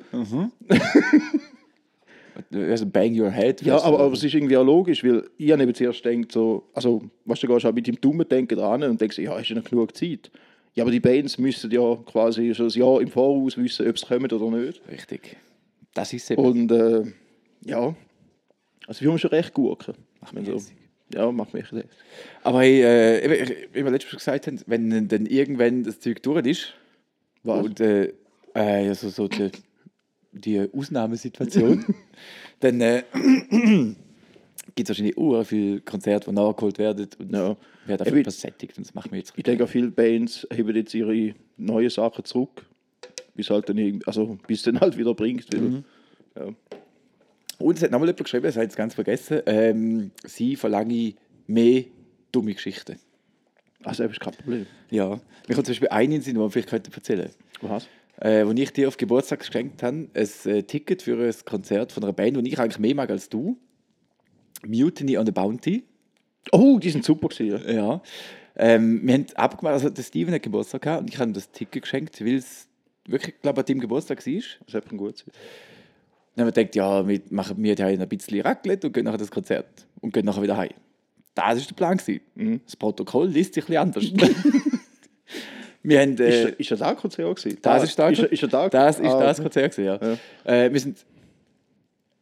äh, 2.51 2.71
also 2.71 2.87
Bang 2.87 3.19
Your 3.19 3.31
Head. 3.31 3.61
Ja, 3.63 3.83
aber, 3.83 4.01
aber 4.01 4.15
es 4.15 4.25
ist 4.25 4.35
irgendwie 4.35 4.57
auch 4.57 4.65
logisch, 4.65 5.05
weil 5.05 5.29
ich 5.37 5.53
habe 5.53 5.73
zuerst 5.75 6.05
denkt 6.05 6.33
so, 6.33 6.65
also, 6.73 7.03
weißt 7.27 7.43
du, 7.43 7.47
du 7.49 7.55
gehst 7.55 7.67
auch 7.67 7.73
mit 7.73 7.87
dem 7.87 8.01
dummen 8.01 8.27
Denken 8.27 8.57
dran 8.57 8.83
und 8.83 8.99
denkst, 8.99 9.19
ja, 9.19 9.39
ist 9.39 9.51
ja 9.51 9.57
noch 9.57 9.65
genug 9.65 9.95
Zeit. 9.95 10.31
Ja, 10.75 10.83
aber 10.83 10.91
die 10.91 11.01
Bands 11.01 11.39
müssen 11.39 11.71
ja 11.71 11.97
quasi 12.05 12.55
schon 12.55 12.67
ein 12.67 12.79
Jahr 12.79 13.01
im 13.01 13.09
Voraus 13.09 13.57
wissen, 13.57 13.89
ob 13.89 13.95
es 13.95 14.07
kommt 14.07 14.33
oder 14.33 14.57
nicht. 14.57 14.81
Richtig. 14.89 15.37
Das 15.95 16.13
ist 16.13 16.31
eben. 16.31 16.43
Und 16.43 16.73
äh, 16.73 17.05
ja, 17.65 17.95
also 18.87 19.01
wir 19.01 19.11
haben 19.11 19.19
schon 19.19 19.31
recht 19.31 19.55
mich 20.35 20.47
so, 20.47 20.55
hässig. 20.55 20.77
ja, 21.15 21.31
macht 21.31 21.55
mich 21.55 21.67
das. 21.71 21.85
Aber 22.43 22.61
hey, 22.61 22.83
äh, 22.83 23.67
wie 23.73 23.85
wir 23.85 23.91
letztes 23.91 24.13
Mal 24.13 24.19
gesagt 24.19 24.47
haben, 24.49 24.61
wenn 24.67 25.09
dann 25.09 25.27
irgendwann 25.27 25.85
das 25.85 26.01
Zeug 26.01 26.23
durch 26.23 26.45
ist 26.45 26.75
Was? 27.45 27.65
und 27.65 27.81
äh, 27.81 28.13
äh, 28.55 28.89
also 28.89 29.09
so 29.11 29.29
die, 29.29 29.51
die 30.33 30.69
Ausnahmesituation, 30.73 31.85
dann 32.61 32.81
äh, 32.81 33.03
gibt 34.75 34.89
es 34.89 34.91
wahrscheinlich 34.91 35.17
auch 35.17 35.43
viele 35.45 35.81
Konzerte, 35.81 36.31
die 36.31 36.35
nachgeholt 36.35 36.79
werden 36.79 37.09
und 37.19 37.33
Ja. 37.33 37.51
Eben, 37.87 37.93
einfach 37.93 38.07
übersättigt 38.07 38.77
und 38.79 38.87
das 38.87 38.95
machen 38.95 39.11
wir 39.13 39.19
jetzt 39.19 39.33
Ich 39.37 39.43
denke, 39.45 39.67
viele 39.67 39.89
Bands 39.89 40.47
heben 40.53 40.75
jetzt 40.75 40.95
ihre 40.95 41.35
neuen 41.57 41.91
Sachen 41.91 42.25
zurück, 42.25 42.65
bis 43.35 43.51
halt 43.51 43.69
dann 43.69 44.01
also 44.07 44.39
bis 44.47 44.63
dann 44.63 44.81
halt 44.81 44.97
wieder 44.97 45.15
bringt. 45.15 45.53
Weil, 45.53 45.61
Mhm. 45.61 45.85
ja. 46.37 46.49
Und 47.59 47.77
es 47.77 47.83
hat 47.85 47.91
nochmal 47.93 48.09
jemand 48.09 48.25
geschrieben, 48.25 48.45
das 48.45 48.57
habe 48.57 48.65
ich 48.65 48.71
jetzt 48.71 48.77
ganz 48.77 48.95
vergessen, 48.95 49.41
ähm, 49.47 50.11
sie 50.25 50.57
verlange 50.57 51.15
mehr 51.47 51.85
dumme 52.33 52.53
Geschichten. 52.55 52.97
Also 53.85 54.03
das 54.03 54.13
ist 54.13 54.21
kein 54.21 54.33
Problem. 54.35 54.67
Ja, 54.91 55.21
mir 55.47 55.55
kommt 55.55 55.67
zum 55.67 55.73
Beispiel 55.73 55.89
eine 55.89 56.05
in 56.07 56.11
den 56.13 56.23
Sinn, 56.23 56.35
die 56.35 56.41
man 56.41 56.51
vielleicht 56.51 56.71
könnte 56.71 56.91
erzählen 56.93 57.31
Was? 57.61 57.87
äh, 58.21 58.45
wo 58.47 58.51
ich 58.53 58.73
dir 58.73 58.89
auf 58.89 58.97
Geburtstag 58.97 59.41
geschenkt 59.41 59.83
habe, 59.83 60.09
ein 60.15 60.29
äh, 60.47 60.63
Ticket 60.63 61.03
für 61.03 61.23
ein 61.23 61.35
Konzert 61.45 61.93
von 61.93 62.03
einer 62.03 62.13
Band, 62.13 62.37
die 62.39 62.49
ich 62.53 62.59
eigentlich 62.59 62.79
mehr 62.79 62.95
mag 62.95 63.11
als 63.11 63.29
du. 63.29 63.57
Mutiny 64.67 65.17
on 65.19 65.27
the 65.27 65.33
Bounty. 65.33 65.85
Oh, 66.53 66.79
die 66.79 66.91
sind 66.91 67.05
super 67.05 67.29
gewesen. 67.29 67.63
ja. 67.67 67.73
Ja. 67.75 68.03
Ähm, 68.57 69.01
wir 69.05 69.15
haben 69.15 69.27
abgemacht, 69.35 69.73
also 69.75 69.91
der 69.91 70.03
Steven 70.05 70.33
hat 70.33 70.43
Geburtstag 70.43 70.83
gehabt 70.83 71.03
und 71.03 71.09
ich 71.09 71.19
habe 71.19 71.29
ihm 71.31 71.33
das 71.35 71.51
Ticket 71.51 71.83
geschenkt, 71.83 72.21
weil 72.25 72.37
es 72.37 72.69
wirklich, 73.09 73.35
glaube 73.43 73.61
ich, 73.61 73.63
an 73.65 73.67
deinem 73.67 73.81
Geburtstag 73.81 74.25
war. 74.25 74.43
Das 74.67 74.75
hätte 74.75 74.97
gut 74.97 75.19
sein. 75.19 75.27
Dann 76.37 76.47
haben 76.47 76.55
wir 76.55 76.63
gedacht, 76.63 76.77
ja, 76.77 77.09
wir 77.09 77.21
machen 77.31 77.57
wir 77.63 77.75
daheim 77.75 78.01
ein 78.01 78.09
bisschen 78.09 78.41
Raclette 78.43 78.87
und 78.87 78.93
gehen 78.93 79.05
nachher 79.05 79.19
das 79.19 79.31
Konzert 79.31 79.87
und 80.01 80.13
gehen 80.15 80.25
nachher 80.25 80.43
wieder 80.43 80.57
heim. 80.57 80.71
Das 81.35 81.47
war 81.47 81.55
der 81.67 81.75
Plan. 81.75 81.97
gewesen. 81.97 82.61
Das 82.65 82.77
Protokoll 82.77 83.27
liest 83.29 83.55
sich 83.55 83.65
ein 83.69 83.93
bisschen 83.93 84.15
anders. 84.15 84.35
wir 85.83 86.01
haben, 86.01 86.17
äh, 86.19 86.43
Ist, 86.51 86.61
ist 86.61 86.71
das 86.71 86.83
auch 86.83 86.97
Konzert 86.97 87.37
gewesen? 87.37 87.59
Das 87.61 87.83
ist 87.83 87.99
da. 87.99 88.09
Ist, 88.09 88.21
ist 88.23 88.53
da 88.53 88.69
Das 88.69 89.01
ist 89.01 89.07
Ah, 89.07 89.21
das. 89.21 89.43
Konzert, 89.43 89.75
gewesen, 89.77 90.19
ja. 90.45 90.53
Äh, 90.53 90.73
wir 90.73 90.79
sind 90.81 91.05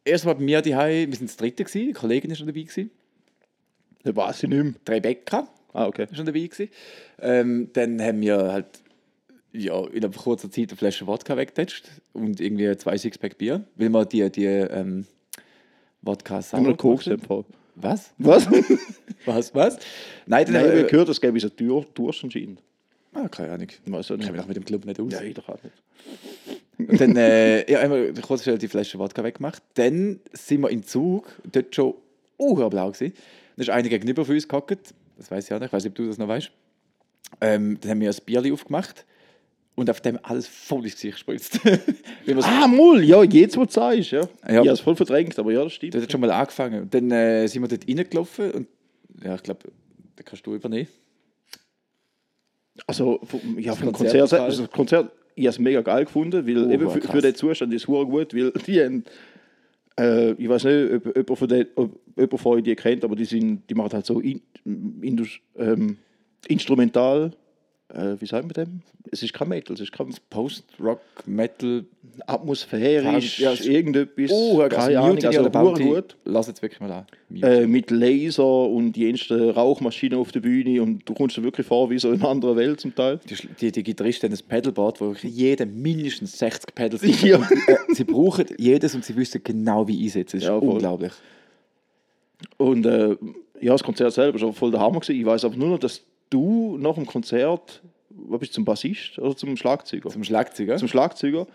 erst 0.05 0.25
mal 0.25 0.35
bei 0.35 0.43
mir 0.43 0.61
daheim, 0.63 1.11
wir 1.11 1.17
sind 1.19 1.31
das 1.31 1.37
dritte 1.37 1.65
gewesen, 1.65 1.85
eine 1.85 1.93
Kollegin 1.93 2.31
ist 2.31 2.39
schon 2.39 2.47
dabei 2.47 2.63
gewesen, 2.63 2.91
Das 4.03 4.15
weiß 4.17 4.43
ich 4.45 4.49
nicht 4.49 4.63
mehr. 4.63 4.75
die 4.87 4.91
Rebecca 4.93 5.49
Ah, 5.75 5.87
okay. 5.87 6.05
ist 6.05 6.17
schon 6.17 6.27
dabei 6.27 6.41
gewesen. 6.41 6.69
Ähm, 7.19 7.71
dann 7.73 8.01
haben 8.03 8.21
wir 8.21 8.37
halt 8.53 8.67
ja, 9.53 9.79
in 9.87 10.05
einer 10.05 10.13
kurzer 10.15 10.51
Zeit 10.51 10.69
eine 10.71 10.77
Flasche 10.77 11.07
Wodka 11.07 11.37
weggetatscht 11.37 11.89
und 12.13 12.41
irgendwie 12.41 12.77
zwei 12.77 12.97
Sixpack 12.99 13.39
Bier, 13.39 13.65
weil 13.77 13.89
wir 13.91 14.05
die, 14.05 14.31
die 14.31 14.45
ähm, 14.47 15.07
Wodka 16.03 16.43
sauer 16.43 16.67
wir 16.67 16.77
Koks. 16.77 17.09
Was? 17.77 18.13
Was? 18.19 18.49
Was? 19.25 19.55
Was? 19.55 19.79
Nein, 20.27 20.45
dann 20.47 20.53
Nein, 20.55 20.63
ich 20.65 20.69
habe 20.71 20.77
wir... 20.79 20.85
gehört, 20.89 21.09
es 21.09 21.21
gäbe 21.21 21.39
so 21.41 21.49
Dur 21.49 21.87
Durst 21.95 22.25
anscheinend. 22.25 22.61
Ah, 23.15 23.29
keine 23.29 23.53
Ahnung. 23.53 23.69
Ich 23.71 23.83
kenne 23.85 23.99
mich 24.33 24.41
auch 24.41 24.47
mit 24.47 24.57
dem 24.57 24.65
Club 24.65 24.85
nicht 24.85 24.99
aus. 25.01 25.13
Ich 25.23 25.35
doch 25.35 25.49
auch 25.49 25.63
nicht. 25.63 25.75
Dann 26.89 27.17
äh, 27.17 27.71
ja, 27.71 27.83
haben 27.83 27.93
wir 27.93 28.13
kurz 28.23 28.43
schnell 28.45 28.59
die 28.59 28.69
Flasche 28.69 28.99
Wodka 28.99 29.23
weggemacht. 29.25 29.63
Dann 29.75 30.21
sind 30.33 30.61
wir 30.63 30.71
im 30.71 30.83
Zug, 30.85 31.33
dort 31.51 31.75
schon 31.75 31.95
uh, 32.39 32.69
blau 32.69 32.91
gewesen. 32.91 33.13
Dann 33.57 33.63
ist 33.63 33.71
einer 33.71 33.89
gegenüber 33.89 34.25
von 34.25 34.35
uns 34.35 34.49
gehockt. 34.49 34.95
Das 35.17 35.31
weiß 35.31 35.45
ich 35.47 35.53
auch 35.55 35.59
nicht, 35.61 35.67
ich 35.69 35.73
weiß 35.73 35.85
nicht, 35.85 35.93
ob 35.93 35.97
du 35.97 36.07
das 36.07 36.19
noch 36.19 36.29
weißt. 36.29 36.51
Ähm, 37.41 37.79
dann 37.81 37.91
haben 37.93 38.01
wir 38.01 38.11
ein 38.11 38.17
Bierli 38.27 38.53
aufgemacht 38.53 39.05
und 39.75 39.89
auf 39.89 40.01
dem 40.01 40.19
alles 40.23 40.47
voll 40.49 40.85
ins 40.85 40.95
Gesicht 40.95 41.25
man's- 42.27 42.45
Ah, 42.45 42.67
Mull, 42.67 43.03
ja, 43.05 43.23
jetzt, 43.23 43.57
wo 43.57 43.65
du 43.65 43.71
sagst, 43.73 44.11
ja. 44.11 44.21
Ja. 44.21 44.29
Ich 44.49 44.57
habe 44.57 44.69
es 44.71 44.81
voll 44.81 44.97
verdrängt, 44.97 45.39
aber 45.39 45.51
ja, 45.53 45.65
das 45.65 45.73
stimmt. 45.73 45.95
Das 45.95 46.03
hat 46.03 46.13
schon 46.13 46.21
mal 46.21 46.31
angefangen. 46.31 46.83
Und 46.83 46.95
dann 46.95 47.11
äh, 47.11 47.47
sind 47.47 47.63
wir 47.63 47.69
dort 47.69 47.89
reingelaufen 47.89 48.51
und 48.51 48.69
ja, 49.25 49.35
ich 49.35 49.43
glaube, 49.43 49.61
da 50.17 50.23
kannst 50.25 50.47
du 50.47 50.55
übernehmen. 50.55 50.89
Also, 52.87 53.21
ja, 53.59 53.75
vom 53.75 53.93
Konzert 53.93 54.19
Konzert, 54.19 54.41
also 54.41 54.67
Konzert, 54.67 55.13
ich 55.35 55.45
habe 55.45 55.51
es 55.51 55.59
mega 55.59 55.81
geil 55.81 56.05
gefunden, 56.05 56.47
weil 56.47 56.65
Oh, 56.67 56.71
eben 56.71 56.91
für, 56.91 57.01
für 57.01 57.21
den 57.21 57.35
Zustand 57.35 57.73
ist 57.73 57.83
es 57.83 57.87
gut, 57.87 58.35
weil 58.35 58.53
die 58.67 58.81
haben, 58.81 59.05
äh, 59.99 60.33
ich 60.33 60.49
weiß 60.49 60.65
nicht, 60.65 60.93
ob, 60.95 61.17
jemand 61.17 61.39
von 61.39 61.49
den, 61.49 61.67
ob 61.75 62.01
jemand 62.17 62.41
von 62.41 62.53
euch 62.59 62.63
die 62.63 62.75
kennt, 62.75 63.05
aber 63.05 63.17
die, 63.17 63.25
sind, 63.25 63.63
die 63.69 63.75
machen 63.75 63.93
halt 63.93 64.07
so 64.07 64.21
in, 64.21 64.41
Indus, 64.65 65.41
ähm, 65.57 65.97
instrumental, 66.49 67.33
äh, 67.95 68.21
wie 68.21 68.27
sagt 68.27 68.45
man 68.45 68.53
dem? 68.53 68.83
Es 69.11 69.23
ist 69.23 69.33
kein 69.35 69.49
Metal, 69.49 69.75
es 69.75 69.81
ist 69.81 69.93
kein 69.93 70.15
Post-Rock, 70.31 71.01
Metal. 71.27 71.85
atmosphärisch, 72.27 73.39
Ja, 73.41 73.53
irgendetwas, 73.53 74.31
Oh, 74.33 74.59
keine 74.69 74.99
Ahnung, 75.01 75.25
also 75.25 75.45
hure 75.53 75.83
gut. 75.83 76.17
Lass 76.25 76.47
jetzt 76.47 76.63
wirklich 76.63 76.81
mal 76.81 76.91
an. 76.93 77.07
Äh, 77.43 77.67
mit 77.67 77.91
Laser 77.91 78.45
und 78.69 78.93
die 78.93 79.11
ersten 79.11 79.51
Rauchmaschinen 79.51 80.19
auf 80.19 80.33
der 80.33 80.41
Bühne 80.41 80.83
und 80.83 81.09
du 81.09 81.15
kommst 81.15 81.37
dir 81.37 81.43
wirklich 81.43 81.67
vor 81.67 81.91
wie 81.91 81.99
so 81.99 82.11
in 82.13 82.21
einer 82.21 82.29
anderen 82.31 82.57
Welt 82.57 82.81
zum 82.81 82.95
Teil. 82.95 83.19
Die, 83.29 83.37
die, 83.61 83.73
die 83.73 83.83
Gitarristen 83.83 84.31
haben 84.31 84.39
ein 84.39 84.49
Pedalboard, 84.49 85.01
wo 85.01 85.15
jeder 85.23 85.67
mindestens 85.67 86.39
60 86.39 86.75
Pedals 86.75 87.03
Ja. 87.23 87.37
Und, 87.39 87.51
äh, 87.69 87.77
sie 87.95 88.05
brauchen 88.05 88.47
jedes 88.59 88.95
und 88.95 89.05
sie 89.05 89.17
wissen 89.17 89.41
genau, 89.45 89.87
wie 89.89 90.03
einsetzen. 90.05 90.37
Das 90.39 90.45
ist 90.45 90.49
Ja, 90.49 90.57
unglaublich. 90.57 91.13
Und 92.57 92.87
äh, 92.87 93.17
ja, 93.61 93.73
das 93.73 93.83
Konzert 93.83 94.13
selber 94.13 94.41
war 94.41 94.53
voll 94.53 94.71
der 94.71 94.81
Hammer. 94.81 95.01
Gewesen. 95.01 95.21
Ich 95.21 95.25
weiß 95.27 95.45
aber 95.45 95.57
nur 95.57 95.69
noch, 95.69 95.79
dass 95.79 96.03
du 96.33 96.77
nach 96.79 96.95
dem 96.95 97.07
Konzert, 97.07 97.83
was 98.11 98.41
bist 98.41 98.53
du, 98.53 98.55
zum 98.57 98.65
Bassist 98.65 99.19
oder 99.19 99.37
zum 99.37 99.57
Schlagzeuger? 99.57 100.11
Zum 100.11 100.25
Schlagzeuger. 100.25 100.77
zum 100.77 100.89
Schlagzeuger. 100.89 101.47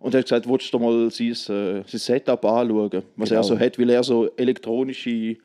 Und 0.00 0.12
er 0.14 0.18
hat 0.18 0.26
gesagt, 0.26 0.48
willst 0.48 0.72
du 0.72 0.78
dir 0.78 0.84
mal 0.84 1.10
sein, 1.10 1.28
äh, 1.30 1.34
sein 1.34 1.82
Setup 1.86 2.44
anschauen, 2.44 3.02
was 3.16 3.28
Genau. 3.30 3.40
er 3.40 3.44
so 3.44 3.58
hat, 3.58 3.78
weil 3.78 3.90
er 3.90 4.02
so 4.04 4.28
elektronische 4.36 5.36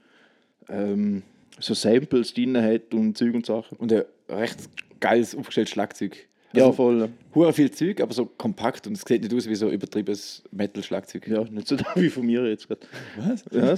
ähm, 0.68 1.24
so 1.60 1.74
Samples 1.74 2.34
drin 2.34 2.58
hat 2.62 2.94
und 2.94 3.18
Zeug 3.18 3.34
und 3.34 3.46
Sachen. 3.46 3.78
und 3.78 3.92
ein 3.94 4.04
recht 4.30 4.58
geiles, 5.00 5.36
aufgestelltes 5.36 5.72
Schlagzeug. 5.74 6.18
Ja, 6.54 6.64
Also, 6.66 6.74
voll. 6.76 7.10
Hure 7.36 7.54
viel 7.54 7.70
Zeug, 7.72 8.02
aber 8.02 8.14
so 8.14 8.26
kompakt 8.26 8.88
und 8.88 8.94
es 8.94 9.02
sieht 9.08 9.22
nicht 9.22 9.34
aus 9.34 9.48
wie 9.48 9.56
so 9.56 9.70
übertriebenes 9.70 10.44
Metal-Schlagzeug. 10.52 11.28
Ja, 11.28 11.44
nicht 11.44 11.68
so 11.68 11.76
da 11.76 11.86
wie 11.96 12.10
von 12.10 12.26
mir 12.26 12.48
jetzt 12.50 12.68
gerade. 12.68 12.82
Was? 13.18 13.46
Ja. 13.52 13.76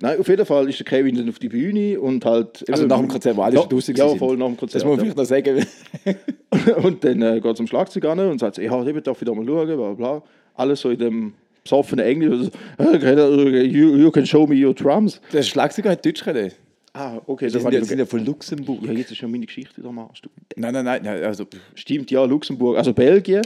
Nein, 0.00 0.18
auf 0.18 0.26
jeden 0.26 0.44
Fall 0.44 0.68
ist 0.68 0.78
der 0.78 0.86
Kevin 0.86 1.14
dann 1.14 1.28
auf 1.28 1.38
die 1.38 1.48
Bühne 1.48 2.00
und 2.00 2.24
halt. 2.24 2.64
Also 2.68 2.86
nach 2.86 2.98
dem 2.98 3.08
Konzert, 3.08 3.36
wo 3.36 3.42
alle 3.42 3.54
ja, 3.54 3.60
schon 3.60 3.70
draussen 3.70 3.94
Ja, 3.94 4.08
voll 4.16 4.36
nach 4.36 4.46
dem 4.46 4.56
Konzert. 4.56 4.82
Das 4.82 4.88
muss 4.88 4.96
man 4.96 5.06
ja. 5.06 5.14
noch 5.14 5.24
sagen. 5.24 5.64
Und 6.82 7.02
dann 7.04 7.20
äh, 7.20 7.40
geht 7.40 7.50
es 7.50 7.56
zum 7.56 7.66
Schlagzeug 7.66 8.04
an 8.04 8.20
und 8.20 8.38
sagt, 8.38 8.58
ja, 8.58 8.86
eben 8.86 9.02
darf 9.02 9.20
ich 9.20 9.26
da 9.26 9.34
mal 9.34 9.44
schauen, 9.44 9.76
bla 9.76 9.92
bla. 9.92 10.22
Alles 10.54 10.80
so 10.80 10.90
in 10.90 10.98
dem 10.98 11.34
besoffenen 11.64 12.04
Englisch. 12.04 12.50
Also, 12.78 12.92
"Äh, 12.96 13.62
you, 13.64 13.96
you 13.96 14.10
can 14.12 14.24
show 14.24 14.46
me 14.46 14.54
your 14.64 14.72
drums. 14.72 15.20
Der 15.32 15.42
Schlagzeuger 15.42 15.90
hat 15.90 16.06
Deutsch 16.06 16.22
können. 16.22 16.52
Ah, 16.92 17.20
okay, 17.26 17.46
das 17.46 17.54
sind, 17.54 17.64
war 17.64 17.72
ja, 17.72 17.84
sind 17.84 17.98
ja 17.98 18.06
von 18.06 18.24
Luxemburg. 18.24 18.84
Ja, 18.84 18.92
jetzt 18.92 19.10
ist 19.10 19.20
ja 19.20 19.26
meine 19.26 19.44
Geschichte 19.46 19.78
wieder 19.78 19.88
du. 19.90 20.28
Nein, 20.54 20.72
nein, 20.72 20.84
nein, 20.84 21.00
nein. 21.02 21.24
Also, 21.24 21.44
Stimmt, 21.74 22.10
ja, 22.12 22.24
Luxemburg, 22.24 22.76
also 22.76 22.92
Belgien. 22.92 23.42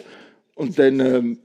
Und 0.54 0.78
dann, 0.78 1.00
ähm, 1.00 1.38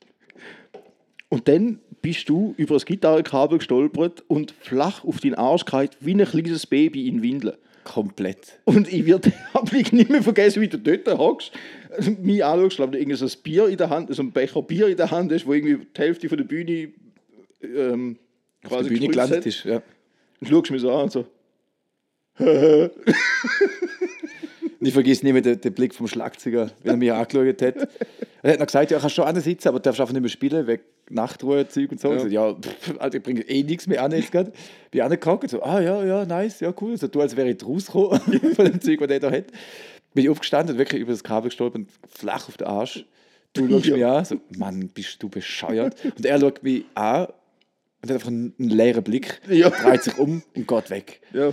und 1.30 1.48
dann 1.48 1.80
bist 2.02 2.28
du 2.28 2.54
über 2.56 2.74
das 2.74 2.86
Gitarrenkabel 2.86 3.58
gestolpert 3.58 4.24
und 4.28 4.52
flach 4.60 5.04
auf 5.04 5.20
deinen 5.20 5.34
Arsch 5.34 5.64
gehalten, 5.64 5.96
wie 6.00 6.14
ein 6.14 6.24
kleines 6.24 6.66
Baby 6.66 7.08
in 7.08 7.22
Windeln. 7.22 7.56
komplett. 7.84 8.60
Und 8.64 8.92
ich 8.92 9.06
werde 9.06 9.30
den 9.30 9.82
nicht 9.96 10.10
mehr 10.10 10.22
vergessen, 10.22 10.60
wie 10.60 10.68
du 10.68 10.78
dort 10.78 11.06
hockst, 11.18 11.52
mich 12.20 12.44
anschaust, 12.44 12.76
glaube 12.76 12.96
ich, 12.96 13.02
irgendwie 13.02 13.16
so 13.16 13.24
ein 13.24 13.42
Bier 13.42 13.68
in 13.68 13.76
der 13.76 13.90
Hand, 13.90 14.14
so 14.14 14.22
ein 14.22 14.32
Becher 14.32 14.62
Bier 14.62 14.88
in 14.88 14.96
der 14.96 15.10
Hand 15.10 15.32
hast, 15.32 15.46
wo 15.46 15.54
irgendwie 15.54 15.78
die 15.78 16.00
Hälfte 16.00 16.28
von 16.28 16.38
der 16.38 16.44
Bühne 16.44 16.92
ähm, 17.62 18.18
Auf 18.64 18.70
quasi 18.70 18.90
der 18.90 18.96
Bühne 18.96 19.08
gelandet 19.08 19.46
ist. 19.46 19.64
Ja. 19.64 19.82
Und 20.40 20.48
schaust 20.48 20.70
mich 20.70 20.82
so 20.82 20.92
an 20.92 21.04
und 21.04 21.12
so, 21.12 21.24
Und 24.80 24.86
Ich 24.86 24.92
vergesse 24.94 25.24
nie 25.26 25.32
mehr 25.32 25.42
den, 25.42 25.60
den 25.60 25.72
Blick 25.74 25.94
vom 25.94 26.06
Schlagzeuger, 26.06 26.70
wie 26.82 26.88
er 26.88 26.96
mich 26.96 27.12
angeschaut 27.12 27.62
hat. 27.62 27.88
Er 28.42 28.52
hat 28.52 28.58
noch 28.60 28.66
gesagt, 28.66 28.90
ja, 28.92 28.98
kannst 29.00 29.16
schon 29.16 29.24
an 29.24 29.40
sitzen, 29.40 29.68
aber 29.68 29.78
du 29.78 29.82
darfst 29.82 30.00
einfach 30.00 30.12
nicht 30.12 30.22
mehr 30.22 30.30
spielen, 30.30 30.66
wegen 30.68 30.82
Nachtruhe, 31.10 31.66
Zeug 31.68 31.90
und 31.90 32.00
so. 32.00 32.12
Ja, 32.12 32.18
so, 32.20 32.26
ja 32.28 32.54
pff, 32.54 32.94
Alter, 32.98 33.16
ich 33.18 33.22
bringe 33.24 33.40
eh 33.42 33.62
nichts 33.64 33.86
mehr 33.88 34.02
an 34.02 34.12
jetzt 34.12 34.30
gerade. 34.30 34.52
Bin 34.92 35.00
angehockt, 35.00 35.50
so, 35.50 35.62
ah 35.62 35.80
ja, 35.80 36.04
ja, 36.04 36.24
nice, 36.24 36.60
ja, 36.60 36.72
cool. 36.80 36.96
So, 36.96 37.08
du, 37.08 37.20
als 37.20 37.34
wäre 37.36 37.50
ich 37.50 37.64
rausgekommen 37.64 38.20
von 38.54 38.64
dem 38.66 38.80
Zeug, 38.80 39.00
was 39.00 39.08
der 39.08 39.18
da 39.20 39.30
hat. 39.32 39.46
Bin 40.14 40.24
ich 40.24 40.30
aufgestanden 40.30 40.74
und 40.74 40.78
wirklich 40.78 41.00
über 41.02 41.12
das 41.12 41.24
Kabel 41.24 41.48
gestolpert 41.48 41.80
und 41.82 41.88
flach 42.08 42.46
auf 42.48 42.56
den 42.56 42.66
Arsch. 42.68 43.04
Du 43.54 43.68
schaust 43.68 43.86
Ja. 43.86 43.94
mich 43.96 44.04
an, 44.06 44.24
so, 44.24 44.36
Mann, 44.56 44.88
bist 44.94 45.20
du 45.22 45.28
bescheuert. 45.28 45.96
Und 46.04 46.24
er 46.24 46.38
schaut 46.38 46.62
mich 46.62 46.84
an 46.94 47.26
und 47.26 48.10
hat 48.10 48.12
einfach 48.12 48.28
einen, 48.28 48.54
einen 48.60 48.68
leeren 48.70 49.02
Blick, 49.02 49.40
Ja. 49.48 49.70
dreht 49.70 50.04
sich 50.04 50.16
um 50.18 50.42
und 50.54 50.68
geht 50.68 50.90
weg. 50.90 51.20
ja, 51.32 51.52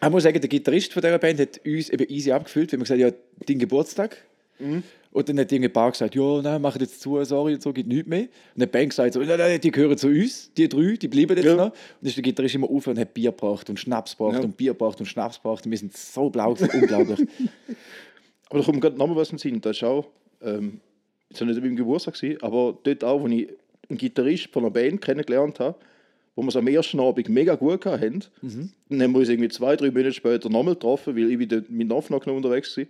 Ich 0.00 0.08
muss 0.10 0.22
sagen, 0.22 0.40
der 0.40 0.48
Gitarrist 0.48 0.92
von 0.92 1.02
dieser 1.02 1.18
Band 1.18 1.40
hat 1.40 1.60
uns 1.66 1.90
eben 1.90 2.08
easy 2.08 2.30
abgefüllt, 2.32 2.72
weil 2.72 2.78
wir 2.78 2.84
gesagt 2.84 3.00
haben, 3.02 3.08
ja, 3.10 3.16
dein 3.46 3.58
Geburtstag. 3.58 4.16
Und 4.60 5.28
dann 5.28 5.38
hat 5.38 5.52
irgendein 5.52 5.72
Paar 5.72 5.90
gesagt, 5.92 6.14
ja, 6.16 6.42
nein, 6.42 6.60
machen 6.60 6.80
jetzt 6.80 7.00
zu, 7.00 7.22
sorry, 7.24 7.54
und 7.54 7.62
so 7.62 7.72
geht 7.72 7.86
nichts 7.86 8.08
mehr. 8.08 8.22
Und 8.22 8.28
die 8.60 8.66
Band 8.66 8.90
gesagt, 8.90 9.14
so, 9.14 9.20
nein, 9.20 9.38
nein, 9.38 9.60
die 9.60 9.70
gehören 9.70 9.96
zu 9.96 10.08
uns, 10.08 10.52
die 10.56 10.68
drei, 10.68 10.96
die 10.96 11.06
bleiben 11.08 11.36
jetzt 11.36 11.46
Ja. 11.46 11.54
noch. 11.56 11.64
Und 11.66 11.72
dann 12.00 12.08
ist 12.08 12.16
der 12.16 12.22
Gitarrist 12.24 12.54
immer 12.56 12.68
auf 12.68 12.86
und 12.88 12.98
hat 12.98 13.14
Bier 13.14 13.30
gebracht 13.30 13.70
und 13.70 13.78
Schnaps 13.78 14.16
gebracht 14.16 14.34
Ja. 14.38 14.40
und 14.40 14.56
Bier 14.56 14.72
gebracht 14.72 14.98
und 15.00 15.06
Schnaps 15.06 15.40
gebracht. 15.40 15.64
Und 15.64 15.70
wir 15.70 15.78
sind 15.78 15.96
so 15.96 16.28
blau, 16.28 16.50
unglaublich. 16.74 17.20
Aber 18.50 18.58
da 18.60 18.64
kommt 18.64 18.80
gerade 18.80 18.96
nochmal 18.98 19.16
was 19.16 19.30
in 19.30 19.36
den 19.36 19.40
Sinn. 19.40 19.60
Das 19.60 19.76
ist 19.76 19.84
auch, 19.84 20.06
ähm, 20.42 20.80
jetzt 21.30 21.40
nicht 21.40 21.60
beim 21.60 21.76
Geburtstag, 21.76 22.14
gewesen, 22.14 22.42
aber 22.42 22.78
dort 22.82 23.04
auch, 23.04 23.20
wo 23.20 23.26
ich 23.28 23.48
einen 23.88 23.98
Gitarrist 23.98 24.48
von 24.52 24.64
einer 24.64 24.70
Band 24.72 25.00
kennengelernt 25.02 25.60
habe, 25.60 25.78
wo 26.38 26.42
wir 26.42 26.48
es 26.50 26.56
am 26.56 26.68
ersten 26.68 27.00
Abend 27.00 27.28
mega 27.30 27.56
gut 27.56 27.84
hatten. 27.84 28.20
Dann 28.42 29.02
haben 29.02 29.12
wir 29.12 29.18
uns 29.18 29.28
irgendwie 29.28 29.48
zwei, 29.48 29.74
drei 29.74 29.90
Monate 29.90 30.12
später 30.12 30.48
nochmal 30.48 30.74
getroffen, 30.74 31.16
weil 31.16 31.32
ich 31.32 31.38
wieder 31.40 31.62
mit 31.68 31.88
Nafnag 31.88 32.24
noch 32.28 32.34
unterwegs 32.36 32.76
war. 32.76 32.84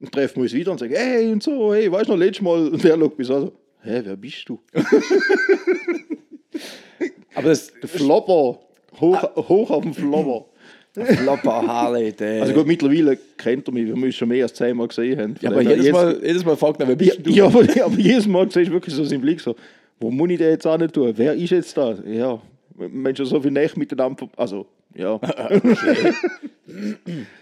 Und 0.00 0.12
treffen 0.12 0.36
wir 0.36 0.42
uns 0.42 0.52
wieder 0.52 0.70
und 0.70 0.78
sagen, 0.80 0.92
hey 0.94 1.32
und 1.32 1.42
so, 1.42 1.72
hey, 1.72 1.90
weißt 1.90 2.08
du 2.08 2.12
noch, 2.12 2.18
letztes 2.18 2.42
Mal, 2.42 2.68
und 2.68 2.84
der 2.84 2.98
schaut 2.98 3.18
mich 3.18 3.26
so, 3.26 3.52
hä, 3.82 4.02
wer 4.04 4.16
bist 4.16 4.46
du? 4.46 4.58
Aber 7.34 7.48
das 7.48 7.72
Der 7.80 7.88
Flopper, 7.88 8.58
hoch, 9.00 9.22
hoch 9.36 9.70
auf 9.70 9.82
dem 9.82 9.94
Flopper. 9.94 10.44
Flopper 10.92 11.66
Harley, 11.66 12.12
der. 12.12 12.42
Also 12.42 12.52
gut, 12.52 12.66
mittlerweile 12.66 13.16
kennt 13.38 13.66
er 13.68 13.72
mich, 13.72 13.86
wir 13.86 13.94
uns 13.94 14.14
schon 14.14 14.28
mehr 14.28 14.42
als 14.44 14.52
zehnmal 14.54 14.88
gesehen 14.88 15.18
haben. 15.20 15.34
ja, 15.40 15.50
aber 15.50 15.62
jedes 15.62 15.86
jetzt- 15.86 15.92
Mal, 15.94 16.20
jedes 16.22 16.44
Mal 16.44 16.56
fragt 16.56 16.80
er, 16.80 16.88
wer 16.88 16.96
Ja, 16.96 17.14
bist 17.14 17.26
du? 17.26 17.30
ja 17.30 17.44
aber, 17.46 17.60
aber 17.84 17.96
jedes 17.98 18.26
Mal 18.26 18.50
siehst 18.50 18.68
du 18.68 18.72
wirklich 18.74 18.94
so 18.94 19.04
seinen 19.04 19.20
Blick 19.22 19.40
so, 19.40 19.54
wo 20.00 20.10
muss 20.10 20.28
ich 20.30 20.38
den 20.38 20.50
jetzt 20.50 20.66
an 20.66 20.86
tun? 20.92 21.12
Wer 21.16 21.34
ist 21.34 21.50
jetzt 21.50 21.76
da? 21.76 21.94
Ja, 22.04 22.42
Menschen 22.88 23.26
so 23.26 23.40
viel 23.40 23.50
näher 23.50 23.70
miteinander, 23.76 24.28
also, 24.36 24.66
ja. 24.94 25.20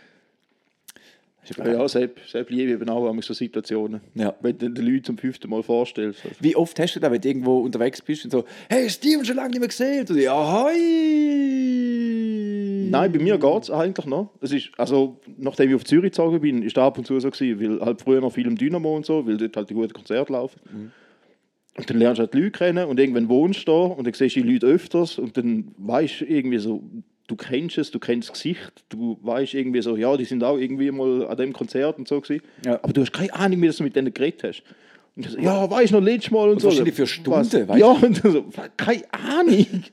Aber 1.56 1.72
ja, 1.72 1.88
selbst, 1.88 2.28
selbst 2.30 2.50
liebe 2.50 2.70
ich 2.70 2.74
eben 2.74 2.88
auch 2.90 3.02
manchmal 3.04 3.22
so 3.22 3.32
Situationen. 3.34 4.00
Ja. 4.14 4.34
Wenn 4.40 4.58
du 4.58 4.70
den 4.70 4.84
Leuten 4.84 5.04
zum 5.04 5.18
fünften 5.18 5.48
Mal 5.48 5.62
vorstellst. 5.62 6.24
Also. 6.24 6.36
Wie 6.40 6.56
oft 6.56 6.78
hast 6.78 6.94
du 6.94 7.00
das, 7.00 7.10
wenn 7.10 7.20
du 7.20 7.28
irgendwo 7.28 7.60
unterwegs 7.60 8.02
bist 8.02 8.24
und 8.24 8.30
so, 8.30 8.44
hey 8.68 8.90
Steven, 8.90 9.24
schon 9.24 9.36
lange 9.36 9.50
nicht 9.50 9.60
mehr 9.60 9.68
gesehen? 9.68 10.00
Und 10.00 10.10
du, 10.10 10.14
ja, 10.22 10.64
hi! 10.64 10.78
Nein, 12.90 13.12
bei 13.12 13.18
mir 13.18 13.38
geht 13.38 13.62
es 13.62 13.70
eigentlich 13.70 14.06
noch. 14.06 14.30
Das 14.40 14.52
ist, 14.52 14.70
also, 14.76 15.18
nachdem 15.36 15.70
ich 15.70 15.76
auf 15.76 15.84
Zürich 15.84 16.12
gezogen 16.12 16.40
bin, 16.40 16.62
ist 16.62 16.76
das 16.76 16.84
ab 16.84 16.98
und 16.98 17.06
zu 17.06 17.18
so 17.20 17.30
gewesen, 17.30 17.60
weil 17.60 17.80
halt 17.80 18.02
früher 18.02 18.20
noch 18.20 18.32
viel 18.32 18.46
im 18.46 18.56
Dynamo 18.56 18.96
und 18.96 19.06
so, 19.06 19.26
weil 19.26 19.36
dort 19.36 19.56
halt 19.56 19.70
die 19.70 19.74
guten 19.74 19.92
Konzerte 19.92 20.32
laufen. 20.32 20.60
Und 21.78 21.88
dann 21.88 21.98
lernst 21.98 22.18
du 22.18 22.22
halt 22.22 22.34
die 22.34 22.38
Leute 22.38 22.58
kennen 22.58 22.86
und 22.86 22.98
irgendwann 22.98 23.28
wohnst 23.28 23.68
du 23.68 23.72
da 23.72 23.94
und 23.94 24.04
dann 24.04 24.12
siehst 24.12 24.34
du 24.34 24.42
die 24.42 24.52
Leute 24.52 24.66
öfters 24.66 25.16
und 25.18 25.36
dann 25.36 25.72
weißt 25.78 26.22
du 26.22 26.24
irgendwie 26.24 26.58
so, 26.58 26.82
du 27.28 27.36
kennst 27.36 27.78
es, 27.78 27.92
du 27.92 28.00
kennst 28.00 28.30
das 28.30 28.34
Gesicht, 28.34 28.84
du 28.88 29.16
weißt 29.22 29.54
irgendwie 29.54 29.80
so, 29.80 29.96
ja, 29.96 30.16
die 30.16 30.24
sind 30.24 30.42
auch 30.42 30.58
irgendwie 30.58 30.90
mal 30.90 31.28
an 31.28 31.36
dem 31.36 31.52
Konzert 31.52 31.96
und 31.96 32.08
so 32.08 32.20
gewesen. 32.20 32.42
Ja. 32.66 32.80
Aber 32.82 32.92
du 32.92 33.02
hast 33.02 33.12
keine 33.12 33.32
Ahnung, 33.32 33.62
wie 33.62 33.68
dass 33.68 33.76
du 33.76 33.84
mit 33.84 33.94
denen 33.94 34.12
geredet 34.12 34.42
hast. 34.42 34.64
Und 35.14 35.30
so, 35.30 35.38
ja, 35.38 35.70
weißt 35.70 35.92
du 35.92 36.00
noch 36.00 36.04
letztes 36.04 36.32
Mal 36.32 36.48
und, 36.48 36.60
so. 36.60 36.66
wahrscheinlich 36.66 36.94
für 36.94 37.06
Stunden, 37.06 37.68
weißt? 37.68 37.78
Ja, 37.78 37.86
und 37.86 38.16
so, 38.16 38.44
keine 38.76 39.02
Ahnung. 39.12 39.84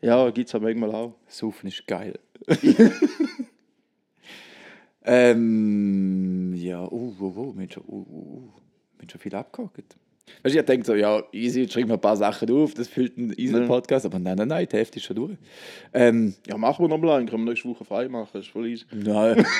Ja, 0.00 0.28
gibt 0.30 0.48
es 0.48 0.54
aber 0.56 0.66
manchmal 0.66 0.92
auch. 0.92 1.14
Saufen 1.28 1.68
ist 1.68 1.86
geil. 1.86 2.18
ähm, 5.04 6.52
ja, 6.56 6.82
uh, 6.82 7.14
uh, 7.20 7.24
uh, 7.24 7.54
wir 7.54 7.62
haben 7.62 7.70
schon, 7.70 7.84
uh, 7.86 8.06
uh, 8.10 8.52
uh, 9.02 9.08
schon 9.08 9.20
viel 9.20 9.34
abgehakt. 9.34 9.96
Weißt 10.42 10.54
du, 10.54 10.58
ich 10.60 10.64
denke 10.66 10.86
so, 10.86 10.94
ja, 10.94 11.22
easy, 11.32 11.62
jetzt 11.62 11.72
schreiben 11.72 11.88
wir 11.88 11.94
ein 11.94 12.00
paar 12.00 12.16
Sachen 12.16 12.50
auf, 12.50 12.74
das 12.74 12.88
füllt 12.88 13.16
einen 13.16 13.32
easy 13.36 13.56
Ja. 13.58 13.66
Podcast, 13.66 14.06
aber 14.06 14.18
nein, 14.18 14.36
nein, 14.36 14.48
nein, 14.48 14.66
die 14.70 14.76
Hälfte 14.76 14.98
ist 14.98 15.04
schon 15.04 15.16
durch. 15.16 15.36
Ähm, 15.92 16.34
Ja, 16.46 16.56
machen 16.56 16.84
wir 16.84 16.88
nochmal 16.88 17.18
einen, 17.18 17.28
können 17.28 17.44
wir 17.44 17.50
nächste 17.52 17.68
Woche 17.68 17.84
frei 17.84 18.08
machen, 18.08 18.40
ist 18.40 18.48
voll 18.48 18.66
easy. 18.66 18.84
nein. 18.92 19.44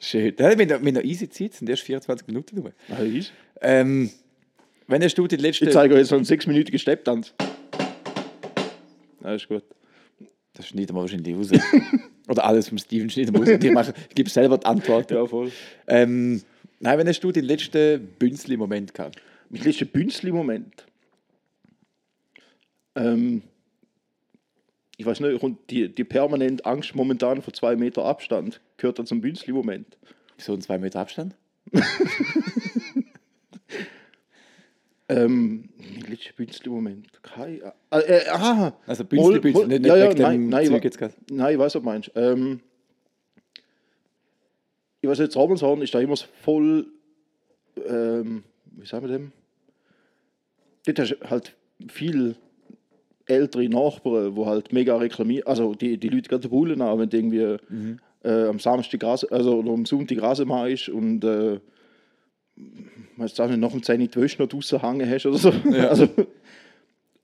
Schön. 0.00 0.34
Ja, 0.38 0.56
wir 0.58 0.74
haben 0.74 0.94
noch 0.94 1.02
easy 1.02 1.28
Zeit, 1.28 1.54
sind 1.54 1.68
erst 1.68 1.82
24 1.82 2.26
Minuten 2.26 2.56
nur. 2.56 2.72
Ah, 2.88 3.02
ist. 3.02 3.32
Ähm, 3.60 4.10
wenn 4.86 5.02
hast 5.02 5.16
du 5.18 5.26
die 5.26 5.36
letzte... 5.36 5.66
Ich 5.66 5.72
zeige 5.72 5.94
euch 5.94 6.00
jetzt 6.00 6.10
noch 6.10 6.18
einen 6.18 6.24
sechsminütigen 6.24 6.78
Stepptanz. 6.78 7.34
Das 9.20 9.42
ist 9.42 9.48
gut. 9.48 9.64
Das 10.54 10.68
schneiden 10.68 10.96
wir 10.96 11.00
wahrscheinlich 11.02 11.36
raus. 11.36 11.50
Oder 12.28 12.44
alles 12.44 12.68
vom 12.68 12.78
Steven 12.78 13.10
schneiden 13.10 13.34
wir 13.34 13.40
raus. 13.40 13.48
Ich, 13.62 13.72
mache, 13.72 13.92
ich 14.08 14.14
gebe 14.14 14.30
selber 14.30 14.56
die 14.58 14.66
Antwort. 14.66 15.10
Ja, 15.10 15.26
voll. 15.26 15.50
Ähm, 15.86 16.42
nein, 16.80 16.98
wenn 16.98 17.08
hast 17.08 17.20
du 17.20 17.32
den 17.32 17.44
letzten 17.44 18.06
Bünzli-Moment 18.18 18.94
gehabt? 18.94 19.20
Mein 19.50 19.62
letzter 19.62 19.86
Bünzli-Moment. 19.86 20.86
Ähm, 22.94 23.42
ich 24.96 25.06
weiß 25.06 25.20
nicht, 25.20 25.40
die, 25.70 25.94
die 25.94 26.04
permanente 26.04 26.64
Angst 26.66 26.94
momentan 26.94 27.42
vor 27.42 27.52
zwei 27.54 27.76
Meter 27.76 28.04
Abstand 28.04 28.60
gehört 28.76 28.98
da 28.98 29.04
zum 29.04 29.20
Bünzli-Moment. 29.20 29.96
So 30.36 30.52
ein 30.54 30.60
2 30.60 30.78
Meter 30.78 31.00
Abstand? 31.00 31.34
Ähm, 35.08 35.70
mein 35.78 36.10
letzter 36.10 36.34
Bünzli-Moment. 36.36 37.06
Äh, 37.38 37.98
äh, 37.98 38.28
aha! 38.28 38.76
Also 38.86 39.04
Bünzli, 39.04 39.40
Bünzli, 39.40 39.66
nicht, 39.66 39.80
nicht 39.80 39.86
ja, 39.86 39.96
ja, 39.96 40.14
nein, 40.14 40.48
nein, 40.48 40.68
nein, 41.30 41.52
ich 41.54 41.58
weiß, 41.58 41.58
was 41.58 41.72
du 41.72 41.80
meinst. 41.80 42.12
Ähm, 42.14 42.60
ich 45.00 45.08
weiß 45.08 45.18
jetzt, 45.18 45.36
Robinson 45.36 45.82
ist 45.82 45.94
da 45.94 46.00
immer 46.00 46.16
voll. 46.16 46.86
Ähm, 47.86 48.44
wie 48.72 48.86
sagen 48.86 49.06
wir 49.06 49.16
dem? 49.16 49.32
Dort 50.86 50.98
hast 50.98 51.10
du 51.10 51.30
halt 51.30 51.56
viel 51.88 52.36
ältere 53.26 53.68
Nachbarn, 53.68 54.34
die 54.34 54.44
halt 54.44 54.72
mega 54.72 54.96
reklamieren. 54.96 55.46
Also 55.46 55.74
die, 55.74 55.98
die 55.98 56.08
Leute 56.08 56.28
gehen 56.28 56.50
Bullen 56.50 56.80
an, 56.80 56.98
wenn 56.98 57.10
du 57.10 57.16
irgendwie 57.16 57.56
äh, 58.24 58.46
am 58.46 58.58
Samstag 58.58 59.04
Rasen, 59.04 59.30
also 59.30 59.58
oder 59.58 59.72
am 59.72 59.84
Sonntag 59.84 60.20
Rasenmäher 60.20 60.68
ist 60.68 60.88
und 60.88 61.24
äh, 61.24 61.60
weißt 63.16 63.38
du 63.38 63.46
nicht, 63.46 63.58
nach 63.58 63.70
dem 63.70 63.82
10 63.82 64.00
die 64.00 64.16
Wäsche 64.16 64.42
noch 64.42 64.48
draußen 64.48 64.80
hängen 64.80 65.08
hast 65.08 65.26
oder 65.26 65.38
so. 65.38 65.52
Also, 65.72 66.08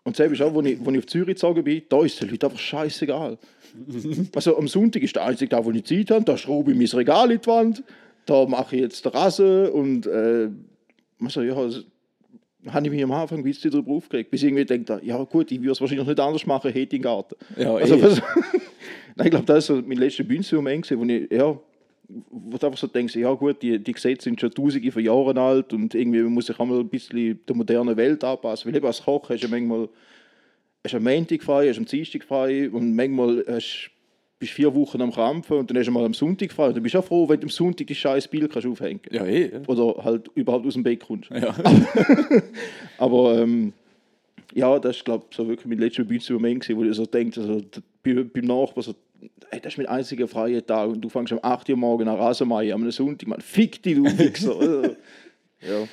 und 0.04 0.16
selbst 0.16 0.40
auch, 0.42 0.54
als 0.54 0.66
ich, 0.66 0.80
ich 0.80 0.98
auf 0.98 1.06
Zürich 1.06 1.28
gezogen 1.28 1.64
bin, 1.64 1.82
da 1.88 2.04
ist 2.04 2.20
den 2.20 2.30
Leuten 2.30 2.46
einfach 2.46 2.58
scheißegal. 2.58 3.38
Also 4.36 4.56
am 4.56 4.68
Sonntag 4.68 5.02
ist 5.02 5.16
der 5.16 5.24
einzige 5.24 5.48
Tag, 5.48 5.64
wo 5.64 5.72
ich 5.72 5.84
Zeit 5.84 6.10
habe, 6.12 6.24
da 6.24 6.36
schraube 6.36 6.70
ich 6.70 6.78
mein 6.78 6.86
Regal 6.86 7.32
in 7.32 7.40
die 7.40 7.46
Wand, 7.48 7.82
da 8.24 8.46
mache 8.46 8.76
ich 8.76 8.82
jetzt 8.82 9.04
den 9.04 9.10
Rasen 9.10 9.68
und 9.70 10.06
äh, 10.06 10.48
also, 11.20 11.42
ja, 11.42 11.54
also, 11.54 11.80
habe 12.68 12.86
ich 12.86 12.92
mich 12.92 13.02
am 13.02 13.12
Anfang 13.12 13.38
ein 13.38 13.44
bisschen 13.44 13.72
darüber 13.72 13.92
aufgeregt, 13.92 14.30
bis 14.30 14.42
ich 14.42 14.48
irgendwie 14.48 14.64
denke, 14.64 15.00
ja 15.02 15.22
gut, 15.24 15.50
ich 15.50 15.60
würde 15.60 15.72
es 15.72 15.80
wahrscheinlich 15.80 16.06
nicht 16.06 16.20
anders 16.20 16.46
machen, 16.46 16.72
hätte 16.72 16.96
ich 16.96 17.00
einen 17.00 17.02
Garten. 17.02 17.34
Ja, 17.56 17.74
also, 17.74 18.00
was, 18.00 18.22
Nein, 19.16 19.26
ich 19.26 19.30
glaube, 19.30 19.46
das 19.46 19.68
war 19.70 19.82
mein 19.82 19.98
letzter 19.98 20.24
gewesen, 20.24 20.64
wo 20.64 21.04
ich, 21.04 21.32
ja, 21.32 21.58
wo 22.08 22.58
du 22.58 22.66
einfach 22.66 22.78
so 22.78 22.86
denkst, 22.86 23.16
ja 23.16 23.32
gut, 23.32 23.62
die, 23.62 23.78
die 23.78 23.92
Gesetze 23.92 24.24
sind 24.24 24.40
schon 24.40 24.50
tausende 24.50 24.92
von 24.92 25.02
Jahren 25.02 25.38
alt 25.38 25.72
und 25.72 25.94
irgendwie 25.94 26.22
man 26.22 26.32
muss 26.32 26.46
sich 26.46 26.58
auch 26.58 26.66
mal 26.66 26.80
ein 26.80 26.88
bisschen 26.88 27.40
der 27.46 27.56
modernen 27.56 27.96
Welt 27.96 28.22
anpassen. 28.22 28.70
Weil 28.70 28.76
eben 28.76 28.86
als 28.86 29.02
Koch 29.02 29.28
hast 29.28 29.42
du 29.42 29.48
manchmal 29.48 29.88
hast 30.84 30.92
du 30.92 30.98
am 30.98 31.04
Montag 31.04 31.42
frei, 31.42 31.68
hast 31.68 31.76
du 31.76 31.80
am 31.80 31.86
Dienstag 31.86 32.24
frei 32.24 32.70
und 32.70 32.94
manchmal 32.94 33.44
hast, 33.48 33.90
bist 34.38 34.52
du 34.52 34.56
vier 34.56 34.74
Wochen 34.74 35.00
am 35.00 35.12
Krampfen 35.12 35.58
und 35.58 35.70
dann 35.70 35.78
hast 35.78 35.86
du 35.86 35.92
mal 35.92 36.04
am 36.04 36.14
Sonntag 36.14 36.52
frei. 36.52 36.68
Und 36.68 36.76
dann 36.76 36.82
bist 36.82 36.94
du 36.94 36.98
auch 36.98 37.04
froh, 37.04 37.28
wenn 37.28 37.40
du 37.40 37.46
am 37.46 37.50
Sonntag 37.50 37.86
die 37.86 37.94
scheiß 37.94 38.28
Bild 38.28 38.52
kannst 38.52 38.68
aufhängen 38.68 39.00
Ja, 39.10 39.24
eh. 39.24 39.50
ja. 39.52 39.60
Oder 39.66 40.04
halt 40.04 40.30
überhaupt 40.34 40.66
aus 40.66 40.74
dem 40.74 40.82
Bett 40.82 41.06
kommst. 41.06 41.30
Ja. 41.30 41.54
Aber 42.98 43.38
ähm, 43.38 43.72
ja, 44.52 44.78
das 44.78 44.96
ist, 44.96 45.04
glaube 45.04 45.24
ich, 45.30 45.36
so 45.36 45.48
wirklich 45.48 45.66
mein 45.66 45.78
letzter 45.78 46.04
Moment, 46.34 46.68
wo 46.76 46.84
ich 46.84 46.94
so 46.94 47.06
denke, 47.06 47.40
also, 47.40 47.60
beim 48.02 48.44
Nachbar 48.44 48.84
so, 48.84 48.94
das 49.50 49.72
ist 49.72 49.78
mein 49.78 49.86
einziger 49.86 50.28
freier 50.28 50.64
Tag 50.64 50.88
und 50.88 51.00
du 51.00 51.08
fängst 51.08 51.32
um 51.32 51.40
8 51.42 51.68
Uhr 51.70 51.76
morgen 51.76 52.08
an 52.08 52.16
Rasenmähen 52.16 52.72
am 52.72 52.90
Sonntag, 52.90 53.28
man, 53.28 53.40
fick 53.40 53.82
dich, 53.82 53.96
du 53.96 54.04
Wichser. 54.04 54.96
Ja. 55.66 55.88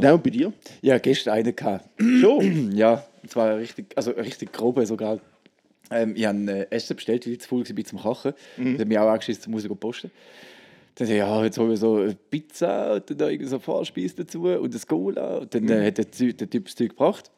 Ja, 0.00 0.14
und 0.14 0.22
bei 0.24 0.30
dir? 0.30 0.52
ja, 0.82 0.98
gestern 0.98 1.34
eine 1.34 1.52
gehabt. 1.52 1.88
Schon? 2.00 2.72
Ja, 2.76 3.04
und 3.22 3.30
zwar 3.30 3.56
richtig, 3.56 3.86
also 3.94 4.10
richtig 4.10 4.52
grobe 4.52 4.84
sogar. 4.84 5.20
Ähm, 5.90 6.14
ich 6.16 6.26
habe 6.26 6.38
äh, 6.50 6.66
Essen 6.70 6.96
bestellt, 6.96 7.24
weil 7.26 7.34
ich 7.34 7.40
zu 7.40 7.48
faul 7.48 7.64
war 7.64 7.84
zum 7.84 8.00
Kochen. 8.00 8.32
Mhm. 8.56 8.66
Ich 8.66 8.80
habe 8.80 8.86
mich 8.86 8.98
auch 8.98 9.08
angeschissen, 9.08 9.44
zum 9.44 9.52
Musik 9.52 9.78
posten. 9.78 10.10
Dann 10.96 11.08
ich, 11.08 11.14
ja, 11.14 11.44
jetzt 11.44 11.58
holen 11.58 11.70
wir 11.70 11.76
so 11.76 11.96
eine 11.96 12.16
Pizza 12.30 12.94
und 12.94 13.10
dann 13.10 13.18
da 13.18 13.28
irgendwie 13.28 13.48
so 13.48 13.58
Vorspeise 13.58 14.16
dazu 14.16 14.44
und 14.44 14.74
das 14.74 14.86
Cola. 14.86 15.38
Und 15.38 15.54
dann 15.54 15.68
äh, 15.68 15.86
hat 15.86 15.98
der, 15.98 16.32
der 16.32 16.50
Typ 16.50 16.64
das 16.64 16.74
Zeug 16.74 16.90
gebracht. 16.90 17.30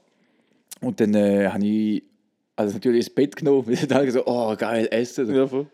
Und 0.80 1.00
dann 1.00 1.12
äh, 1.14 1.48
habe 1.48 1.66
ich 1.66 2.04
also 2.58 2.74
natürlich 2.74 3.06
ins 3.06 3.10
Bett 3.10 3.36
genommen. 3.36 3.64
Und 3.68 3.90
dann 3.90 4.10
so, 4.10 4.26
oh, 4.26 4.54
geil, 4.56 4.88
Essen. 4.90 5.32
Ja, 5.32 5.46
voll. 5.46 5.66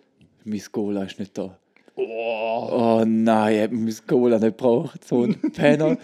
Mein 0.44 0.62
Cola 0.70 1.04
ist 1.04 1.18
nicht 1.18 1.36
da. 1.36 1.58
Oh, 1.96 3.02
nein, 3.06 3.54
ich 3.54 3.62
habe 3.62 3.74
mein 3.74 3.94
Cola 4.06 4.38
nicht 4.38 4.58
gebraucht. 4.58 5.02
So 5.04 5.22
ein 5.22 5.40
Penner. 5.52 5.96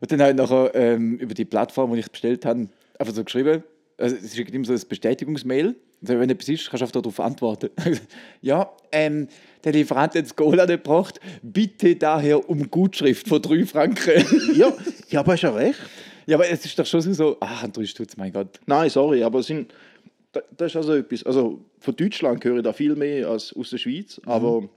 und 0.00 0.12
dann 0.12 0.20
habe 0.20 0.30
ich 0.30 0.36
nachher 0.36 0.74
ähm, 0.74 1.18
über 1.18 1.34
die 1.34 1.44
Plattform, 1.44 1.92
die 1.92 2.00
ich 2.00 2.10
bestellt 2.10 2.44
habe, 2.44 2.66
einfach 2.98 3.14
so 3.14 3.22
geschrieben. 3.22 3.62
Also, 3.96 4.16
es 4.16 4.36
ist 4.36 4.38
immer 4.38 4.64
so 4.64 4.72
ein 4.72 4.80
Bestätigungsmail. 4.88 5.76
Also, 6.02 6.18
wenn 6.18 6.28
etwas 6.28 6.48
ist, 6.48 6.68
kannst 6.68 6.80
du 6.80 6.84
einfach 6.84 7.00
darauf 7.00 7.20
antworten. 7.20 7.70
ja, 8.42 8.72
ähm, 8.90 9.28
der 9.62 9.72
Lieferant 9.72 10.16
hat 10.16 10.24
das 10.24 10.34
Cola 10.34 10.66
nicht 10.66 10.82
gebraucht. 10.82 11.20
Bitte 11.42 11.94
daher 11.94 12.48
um 12.50 12.68
Gutschrift 12.68 13.28
von 13.28 13.40
3 13.40 13.66
Franken. 13.66 14.24
Ja, 14.56 14.72
ja, 15.10 15.20
aber 15.20 15.34
hast 15.34 15.42
ja 15.42 15.50
recht. 15.50 15.78
ja, 16.26 16.36
aber 16.36 16.48
es 16.48 16.64
ist 16.64 16.76
doch 16.76 16.86
schon 16.86 17.02
so, 17.02 17.36
ach, 17.38 17.62
ein 17.62 17.70
3 17.70 17.86
Stutz, 17.86 18.16
mein 18.16 18.32
Gott. 18.32 18.58
Nein, 18.66 18.90
sorry, 18.90 19.22
aber 19.22 19.38
es 19.38 19.46
sind, 19.46 19.72
da- 20.34 20.42
das 20.56 20.72
ist 20.72 20.76
also 20.76 20.94
etwas. 20.94 21.22
Also 21.24 21.64
von 21.78 21.96
Deutschland 21.96 22.44
höre 22.44 22.56
ich 22.58 22.62
da 22.62 22.72
viel 22.72 22.94
mehr 22.96 23.28
als 23.28 23.52
aus 23.54 23.70
der 23.70 23.78
Schweiz, 23.78 24.20
aber 24.26 24.68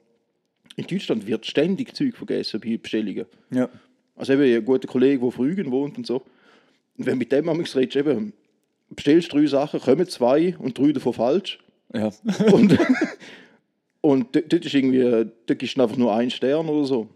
in 0.76 0.86
Deutschland 0.88 1.26
wird 1.28 1.46
ständig 1.46 1.94
Zeug 1.96 2.16
vergessen 2.16 2.60
bei 2.62 2.78
Bestellungen. 2.78 3.26
Ja. 3.52 3.70
Also 4.16 4.34
eben 4.34 4.44
ein 4.44 4.64
guter 4.66 4.88
Kollege, 4.88 5.20
der 5.20 5.28
auf 5.28 5.38
Rügen 5.40 5.72
wohnt 5.72 5.98
und 5.98 6.08
so. 6.08 6.18
Und 6.98 7.06
wenn 7.06 7.14
du 7.14 7.20
mit 7.20 7.32
dem 7.32 7.46
manchmal 7.46 7.84
redest, 7.84 7.96
eben, 7.98 8.34
bestellst 8.90 9.34
drei 9.34 9.46
Sachen, 9.46 9.80
kommen 9.80 10.08
zwei 10.08 10.56
und 10.58 10.78
drei 10.78 10.92
davon 10.92 11.14
falsch. 11.14 11.60
Ja. 11.94 12.10
Und, 12.52 12.78
und 14.02 14.36
dort 14.36 14.52
dort 14.54 14.66
ist 14.66 14.74
irgendwie, 14.74 15.02
dort 15.46 15.60
gibst 15.60 15.78
du 15.78 15.82
einfach 15.84 15.98
nur 15.98 16.14
einen 16.16 16.32
Stern 16.32 16.68
oder 16.70 16.86
so. 16.86 17.10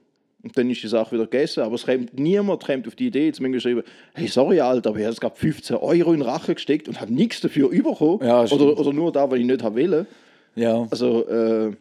Und 0.44 0.58
dann 0.58 0.70
ist 0.70 0.82
die 0.82 0.88
Sache 0.88 1.12
wieder 1.14 1.26
gegessen. 1.26 1.62
Aber 1.64 1.76
es 1.76 1.86
kommt, 1.86 2.18
niemand 2.20 2.64
kommt 2.64 2.88
auf 2.88 2.96
die 2.96 3.08
Idee, 3.08 3.28
jetzt 3.28 3.40
mir 3.42 3.50
geschrieben, 3.52 3.84
hey, 4.16 4.28
sorry, 4.28 4.60
Alter, 4.60 4.90
aber 4.90 5.00
ich 5.00 5.06
habe 5.06 5.16
gerade 5.16 5.36
15 5.36 5.76
Euro 5.78 6.14
in 6.14 6.20
den 6.20 6.28
Rachen 6.28 6.56
gesteckt 6.56 6.88
und 6.88 7.00
habe 7.00 7.14
nichts 7.14 7.42
dafür 7.42 7.70
bekommen. 7.70 8.20
Ja, 8.24 8.44
oder, 8.46 8.80
oder 8.80 8.92
nur 8.94 9.12
da, 9.12 9.30
weil 9.30 9.40
ich 9.42 9.46
nicht 9.46 9.62
habe 9.64 9.80
wollen. 9.82 10.08
ja. 10.56 10.88
Also, 10.90 11.28
äh, 11.28 11.72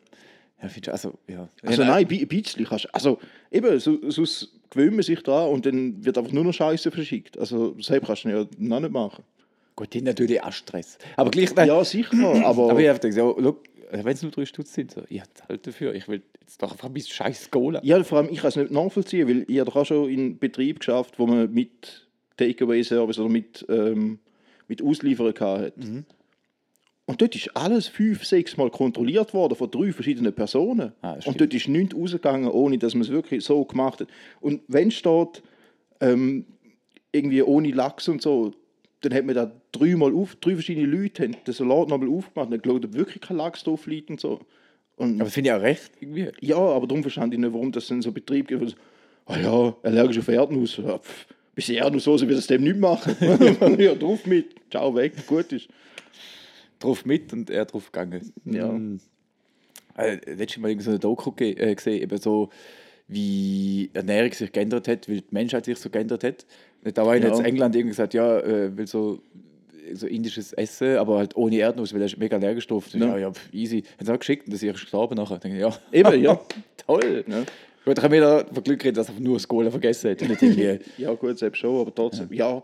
Ja, 0.62 0.92
also, 0.92 1.14
ja. 1.26 1.48
also 1.64 1.84
nein, 1.84 2.06
ein 2.10 2.28
bisschen 2.28 2.66
kannst 2.66 2.84
du- 2.84 2.88
Also 2.92 3.18
eben, 3.50 3.80
so, 3.80 3.96
sonst 4.10 4.52
gewöhnt 4.68 4.92
man 4.92 5.02
sich 5.02 5.22
dran 5.22 5.48
und 5.48 5.64
dann 5.64 6.04
wird 6.04 6.18
einfach 6.18 6.32
nur 6.32 6.44
noch 6.44 6.52
Scheiße 6.52 6.90
verschickt. 6.90 7.38
Also 7.38 7.74
selbst 7.80 8.06
kannst 8.06 8.24
du 8.24 8.28
ja 8.28 8.44
noch 8.58 8.80
nicht 8.80 8.92
machen. 8.92 9.24
Gut, 9.74 9.94
die 9.94 10.02
natürlich 10.02 10.42
auch 10.42 10.52
Stress. 10.52 10.98
Aber 11.16 11.30
gleich, 11.30 11.54
nein, 11.54 11.68
Ja, 11.68 11.82
sicher, 11.82 12.12
aber... 12.44 12.70
aber 12.70 12.78
ich 12.80 12.88
habe 12.88 12.98
gedacht, 12.98 13.14
so, 13.14 13.36
look, 13.40 13.62
wenn 13.92 14.06
es 14.06 14.22
nur 14.22 14.30
drei 14.30 14.44
Stutz 14.44 14.74
sind, 14.74 14.92
so, 14.92 15.02
ich 15.08 15.22
halt 15.48 15.66
dafür. 15.66 15.94
Ich 15.94 16.08
will 16.08 16.22
jetzt 16.40 16.62
doch 16.62 16.72
einfach 16.72 16.88
mein 16.88 17.02
scheiß 17.02 17.50
Cola. 17.50 17.80
Ja, 17.82 18.02
vor 18.04 18.18
allem, 18.18 18.28
ich 18.30 18.38
kann 18.38 18.48
es 18.48 18.56
nicht 18.56 18.70
nachvollziehen, 18.70 19.28
weil 19.28 19.44
ich 19.48 19.58
habe 19.58 19.70
doch 19.70 19.76
auch 19.76 19.86
schon 19.86 20.08
in 20.08 20.38
Betrieb 20.38 20.80
geschafft, 20.80 21.18
wo 21.18 21.26
man 21.26 21.52
mit 21.52 22.06
Takeaway-Service 22.36 23.18
oder 23.18 23.28
mit, 23.28 23.64
ähm, 23.68 24.18
mit 24.68 24.82
Auslieferung 24.82 25.38
hatte. 25.38 25.72
Und 27.06 27.20
dort 27.20 27.34
ist 27.34 27.56
alles 27.56 27.88
fünf, 27.88 28.24
sechs 28.24 28.56
Mal 28.56 28.70
kontrolliert 28.70 29.34
worden 29.34 29.56
von 29.56 29.68
drei 29.68 29.92
verschiedenen 29.92 30.32
Personen. 30.32 30.92
Ah, 31.02 31.16
und 31.24 31.40
dort 31.40 31.52
ist 31.52 31.66
nichts 31.66 31.96
rausgegangen, 31.96 32.48
ohne 32.48 32.78
dass 32.78 32.94
man 32.94 33.02
es 33.02 33.10
wirklich 33.10 33.44
so 33.44 33.64
gemacht 33.64 34.00
hat. 34.00 34.08
Und 34.40 34.62
wenn 34.68 34.92
steht, 34.92 35.42
ähm, 36.00 36.46
irgendwie 37.10 37.42
ohne 37.42 37.72
Lachs 37.72 38.08
und 38.08 38.22
so, 38.22 38.52
dann 39.00 39.14
hat 39.14 39.24
man 39.24 39.34
da 39.34 39.52
dreimal 39.72 40.14
auf, 40.14 40.36
drei 40.36 40.54
verschiedene 40.54 40.86
Leute 40.86 41.24
haben 41.24 41.36
den 41.46 41.54
Salat 41.54 41.88
nochmal 41.88 42.08
aufgemacht 42.08 42.46
und 42.46 42.50
dann 42.52 42.62
geschaut, 42.62 42.84
ob 42.84 42.92
wirklich 42.94 43.20
kein 43.22 43.36
Lachs 43.36 43.64
drauf 43.64 43.86
liegt 43.86 44.10
und 44.10 44.20
so. 44.20 44.40
Und 44.96 45.14
Aber 45.14 45.24
das 45.24 45.34
finde 45.34 45.50
ich 45.50 45.56
auch 45.56 45.62
recht, 45.62 45.92
irgendwie. 46.00 46.30
ja, 46.40 46.58
aber 46.58 46.86
darum 46.86 47.02
verstand 47.02 47.32
ich 47.32 47.40
nicht, 47.40 47.52
warum 47.52 47.72
das 47.72 47.90
in 47.90 48.02
so 48.02 48.12
Betrieb 48.12 48.48
gibt. 48.48 48.76
Ah 49.26 49.38
ja, 49.38 49.74
allergisch 49.82 50.18
auf 50.18 50.28
Erdnuss. 50.28 50.76
Ja, 50.76 50.98
pff, 50.98 51.26
bisschen 51.54 51.76
Erdnusssoße 51.76 52.28
wird 52.28 52.38
es 52.38 52.46
dem 52.46 52.64
nicht 52.64 52.78
machen. 52.78 53.16
ja, 53.78 53.94
drauf 53.94 54.26
mit. 54.26 54.54
Ciao, 54.70 54.94
weg, 54.94 55.26
gut 55.26 55.52
ist. 55.52 55.68
Drauf 56.78 57.04
mit 57.04 57.32
und 57.32 57.48
er 57.50 57.64
drauf 57.64 57.90
gegangen. 57.90 58.32
Ja. 58.44 58.68
Mm. 58.68 59.00
Äh, 59.96 60.18
letztes 60.34 60.58
Mal 60.58 60.78
so 60.80 60.90
eine 60.90 60.98
Doku 60.98 61.32
äh, 61.38 61.74
gesehen, 61.74 62.02
eben 62.02 62.18
so, 62.18 62.48
wie 63.08 63.90
Ernährung 63.92 64.32
sich 64.32 64.52
geändert 64.52 64.88
hat, 64.88 65.08
weil 65.08 65.20
die 65.20 65.26
Menschheit 65.30 65.64
sich 65.64 65.78
so 65.78 65.90
geändert 65.90 66.24
hat. 66.24 66.46
Da 66.82 67.04
war 67.04 67.16
in 67.16 67.22
Ja. 67.22 67.28
jetzt 67.28 67.40
England 67.40 67.74
irgendwie 67.74 67.90
gesagt, 67.90 68.14
ja, 68.14 68.38
äh, 68.40 68.76
will 68.76 68.86
so, 68.86 69.20
so 69.92 70.06
indisches 70.06 70.52
Essen, 70.54 70.96
aber 70.96 71.18
halt 71.18 71.36
ohne 71.36 71.56
Erdnuss, 71.56 71.92
weil 71.92 72.00
er 72.00 72.06
ist 72.06 72.16
mega 72.16 72.36
allergisch 72.36 72.66
drauf. 72.66 72.86
Ja, 72.92 73.06
ja, 73.06 73.18
ja 73.18 73.32
pf, 73.32 73.52
easy. 73.52 73.82
Haben 73.98 74.06
sie 74.06 74.12
auch 74.12 74.18
geschickt 74.18 74.46
und 74.46 74.52
das 74.54 74.62
ist 74.62 74.72
gestorben 74.72 75.16
nachher. 75.16 75.38
Denke 75.38 75.58
ja. 75.58 75.76
Eben, 75.92 76.22
ja. 76.22 76.40
Toll. 76.86 77.24
Ja. 77.26 77.42
Gut, 77.84 77.98
ich 77.98 78.04
habe 78.04 78.14
wieder 78.16 78.46
von 78.46 78.62
Glück 78.62 78.78
geredet, 78.78 78.98
dass 78.98 79.08
er 79.08 79.18
nur 79.20 79.34
das 79.34 79.48
Cola 79.48 79.70
vergessen 79.70 80.10
hat. 80.10 80.20
Nicht 80.20 80.42
irgendwie. 80.42 80.78
Ja, 80.98 81.12
gut, 81.14 81.38
selbst 81.38 81.58
schon, 81.58 81.80
aber 81.80 81.94
trotzdem. 81.94 82.28
Ja, 82.32 82.62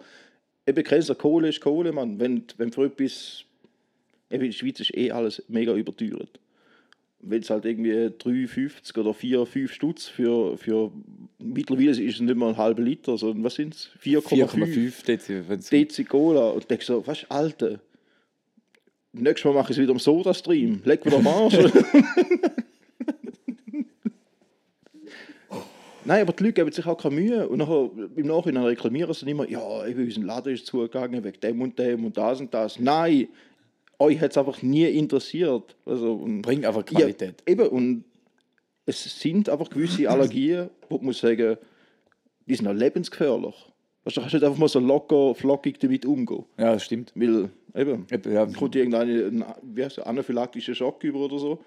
eben 0.66 0.84
Käse, 0.84 1.14
Kohle 1.14 1.48
ist 1.48 1.60
Kohle, 1.60 1.92
Mann. 1.92 2.18
Wenn, 2.18 2.44
wenn 2.58 2.70
für 2.72 2.84
etwas. 2.86 3.42
Eben 4.30 4.44
in 4.44 4.50
der 4.50 4.56
Schweiz 4.56 4.80
ist 4.80 4.94
eh 4.96 5.10
alles 5.10 5.42
mega 5.48 5.72
überteuert. 5.74 6.40
Wenn 7.28 7.42
es 7.42 7.50
halt 7.50 7.64
irgendwie 7.64 7.92
3,50 7.92 8.98
oder 8.98 9.12
4, 9.12 9.46
5 9.46 9.72
Stutz 9.72 10.06
für, 10.06 10.56
für 10.56 10.92
mittlerweile 11.38 11.90
ist 11.90 12.14
es 12.14 12.20
nicht 12.20 12.36
mal 12.36 12.50
ein 12.50 12.56
halber 12.56 12.82
Liter, 12.82 13.18
sondern 13.18 13.42
was 13.44 13.56
sind 13.56 13.74
es? 13.74 13.90
4,5 14.02 15.02
4,5 15.04 15.70
Dezi. 15.70 16.04
Cola. 16.04 16.50
Und 16.50 16.70
denkst 16.70 16.86
so, 16.86 17.06
was, 17.06 17.28
Alter, 17.28 17.80
nächstes 19.12 19.44
Mal 19.44 19.54
mache 19.54 19.72
ich 19.72 19.78
es 19.78 19.82
wieder 19.82 19.92
am 19.92 19.98
Soda-Stream. 19.98 20.82
Leck 20.84 21.04
wieder 21.04 21.16
am 21.18 21.26
Arsch. 21.26 21.58
Nein, 26.04 26.22
aber 26.22 26.32
die 26.32 26.44
Leute 26.44 26.52
geben 26.54 26.70
sich 26.70 26.86
auch 26.86 26.96
keine 26.96 27.16
Mühe. 27.16 27.48
Und 27.48 27.58
nachher, 27.58 27.90
im 28.14 28.26
Nachhinein 28.28 28.62
reklamieren 28.62 29.12
sie 29.12 29.28
immer, 29.28 29.48
ja, 29.48 29.84
eben, 29.86 30.04
unser 30.04 30.20
Laden 30.20 30.54
ist 30.54 30.66
zugegangen 30.66 31.24
wegen 31.24 31.40
dem 31.40 31.60
und 31.60 31.76
dem 31.76 32.04
und 32.04 32.16
das 32.16 32.40
und 32.40 32.54
das. 32.54 32.78
Nein, 32.78 33.26
euch 33.98 34.20
hat 34.20 34.30
es 34.32 34.38
einfach 34.38 34.62
nie 34.62 34.86
interessiert. 34.86 35.76
Also, 35.84 36.24
Bringt 36.42 36.64
einfach 36.64 36.84
Qualität. 36.84 37.42
Ja, 37.46 37.52
eben, 37.52 37.68
und 37.68 38.04
es 38.86 39.20
sind 39.20 39.48
einfach 39.48 39.70
gewisse 39.70 40.08
Allergien, 40.10 40.70
wo 40.88 40.96
man 40.96 41.06
muss 41.06 41.18
sagen, 41.18 41.56
die 42.46 42.54
sind 42.54 42.68
auch 42.68 42.72
lebensgefährlich. 42.72 43.54
Weißt 44.04 44.16
du, 44.16 44.20
du 44.20 44.20
kannst 44.20 44.34
nicht 44.34 44.44
einfach 44.44 44.58
mal 44.58 44.68
so 44.68 44.78
locker, 44.78 45.34
flockig 45.34 45.80
damit 45.80 46.06
umgehen. 46.06 46.44
Ja, 46.58 46.74
das 46.74 46.84
stimmt. 46.84 47.12
Weil, 47.16 47.50
eben, 47.74 48.06
Eben, 48.10 48.32
Ja, 48.32 48.46
kommt 48.46 48.76
irgendeine, 48.76 49.26
ein, 49.26 49.44
wie 49.62 49.84
heißt 49.84 49.98
anaphylaktische 49.98 50.74
Schock 50.74 51.02
über 51.02 51.20
oder 51.20 51.38
so. 51.38 51.58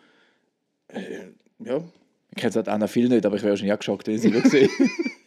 Äh, 0.87 1.33
ja, 1.59 1.83
ich 2.31 2.37
kenne 2.37 2.49
es 2.49 2.55
halt 2.55 2.69
Anna 2.69 2.87
viel 2.87 3.09
nicht, 3.09 3.25
aber 3.25 3.35
ich 3.35 3.43
wäre 3.43 3.57
schon 3.57 3.67
ja 3.67 3.75
geschockt, 3.75 4.07
wenn 4.07 4.15
ich 4.15 4.21
sie 4.21 4.31
gesehen 4.31 4.69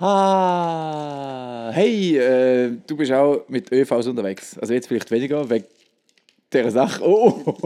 Ah, 0.00 1.70
hey, 1.72 2.16
äh, 2.18 2.76
du 2.86 2.96
bist 2.96 3.10
auch 3.10 3.48
mit 3.48 3.72
ÖVs 3.72 4.06
unterwegs. 4.06 4.56
Also 4.58 4.72
jetzt 4.72 4.86
vielleicht 4.86 5.10
weniger 5.10 5.50
wegen 5.50 5.64
dieser 6.52 6.70
Sache. 6.70 7.02
Oh, 7.04 7.56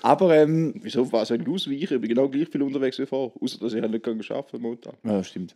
aber 0.00 0.36
ähm, 0.36 0.74
wieso 0.80 1.10
was 1.12 1.28
soll 1.28 1.42
ich 1.42 1.48
ausweichen? 1.48 1.94
Ich 1.94 2.00
bin 2.00 2.08
genau 2.08 2.28
gleich 2.28 2.48
viel 2.48 2.62
unterwegs 2.62 3.00
wie 3.00 3.06
vorher. 3.06 3.32
Außer, 3.40 3.58
dass 3.58 3.72
ich 3.72 3.82
halt 3.82 3.90
nicht 3.90 4.04
kann 4.04 4.20
am 4.30 4.60
Montag. 4.60 4.94
ja, 5.02 5.24
stimmt. 5.24 5.54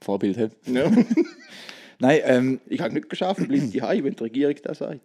Vorbild, 0.00 0.38
hä? 0.38 0.48
Ja. 0.66 0.90
Nein, 1.98 2.20
ähm, 2.24 2.60
ich 2.66 2.80
habe 2.80 2.94
nicht 2.94 3.10
geschafft, 3.10 3.46
bleib 3.46 3.60
die 3.72 3.82
wenn 3.82 4.14
die 4.14 4.22
Regierung 4.22 4.56
das 4.62 4.78
sagt. 4.78 5.00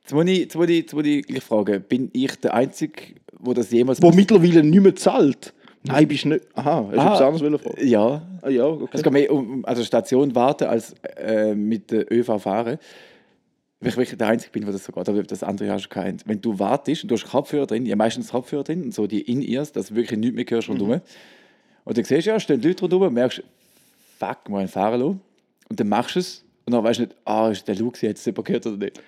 jetzt 0.00 0.12
muss 0.12 0.26
ich, 0.26 0.38
jetzt 0.38 0.56
muss 0.56 0.68
ich, 0.68 0.76
jetzt 0.78 0.92
muss 0.92 1.06
ich 1.06 1.24
gleich 1.24 1.42
fragen, 1.44 1.82
bin 1.88 2.10
ich 2.12 2.34
der 2.40 2.54
Einzige, 2.54 3.14
wo 3.38 3.54
das 3.54 3.70
jemals... 3.70 4.02
Wo 4.02 4.10
mittlerweile 4.10 4.64
nicht 4.64 4.82
mehr 4.82 4.96
zahlt. 4.96 5.54
Nein, 5.84 6.06
bist 6.08 6.24
nicht. 6.26 6.44
Aha, 6.54 6.84
hast 6.86 6.92
du 6.94 6.98
Ah. 7.00 7.04
etwas 7.06 7.20
anderes 7.22 7.42
wollen 7.42 7.58
fragen? 7.58 7.86
Ja, 7.88 8.22
Ah 8.42 8.48
ja, 8.50 8.64
okay. 8.66 8.88
es 8.92 9.02
geht 9.02 9.12
mehr 9.12 9.32
um 9.32 9.64
also 9.64 9.82
Station 9.84 10.34
warten 10.34 10.64
als 10.64 10.94
äh, 11.16 11.54
mit 11.54 11.90
der 11.90 12.10
ÖV 12.12 12.38
fahren. 12.40 12.78
Weil 13.80 13.88
ich 13.88 13.96
wirklich 13.96 14.16
der 14.16 14.28
Einzige 14.28 14.52
bin, 14.52 14.62
der 14.62 14.72
das 14.72 14.84
so 14.84 14.92
geht, 14.92 15.08
aber 15.08 15.22
das 15.24 15.42
andere 15.42 15.70
hast 15.70 15.84
du 15.86 15.88
keinen. 15.88 16.18
Wenn 16.24 16.40
du 16.40 16.56
wartest 16.58 17.02
und 17.02 17.08
du 17.10 17.16
hast 17.16 17.28
Kopfhörer 17.28 17.66
drin, 17.66 17.84
ja 17.84 17.96
meistens 17.96 18.30
Kopfhörer 18.30 18.62
drin, 18.62 18.84
und 18.84 18.94
so 18.94 19.08
die 19.08 19.22
In-Ears, 19.22 19.72
dass 19.72 19.88
du 19.88 19.96
wirklich 19.96 20.18
nichts 20.20 20.36
mehr 20.36 20.44
hörst 20.48 20.68
rundherum. 20.68 21.00
Und 21.84 21.98
dann 21.98 22.04
siehst 22.04 22.26
du 22.26 22.30
ja, 22.30 22.38
stehen 22.38 22.62
Leute 22.62 22.80
rundherum, 22.82 23.12
merkst, 23.12 23.42
fuck, 24.20 24.48
mal 24.48 24.68
fahren 24.68 25.00
lassen. 25.00 25.20
Und 25.68 25.80
dann 25.80 25.88
machst 25.88 26.14
du 26.14 26.20
es 26.20 26.44
und 26.64 26.74
dann 26.74 26.84
weißt 26.84 27.00
du 27.00 27.02
nicht, 27.06 27.16
ah, 27.24 27.48
ist 27.50 27.66
der 27.66 27.74
Luke 27.74 27.98
jetzt 28.06 28.24
gehört 28.24 28.66
oder 28.66 28.76
nicht. 28.76 29.00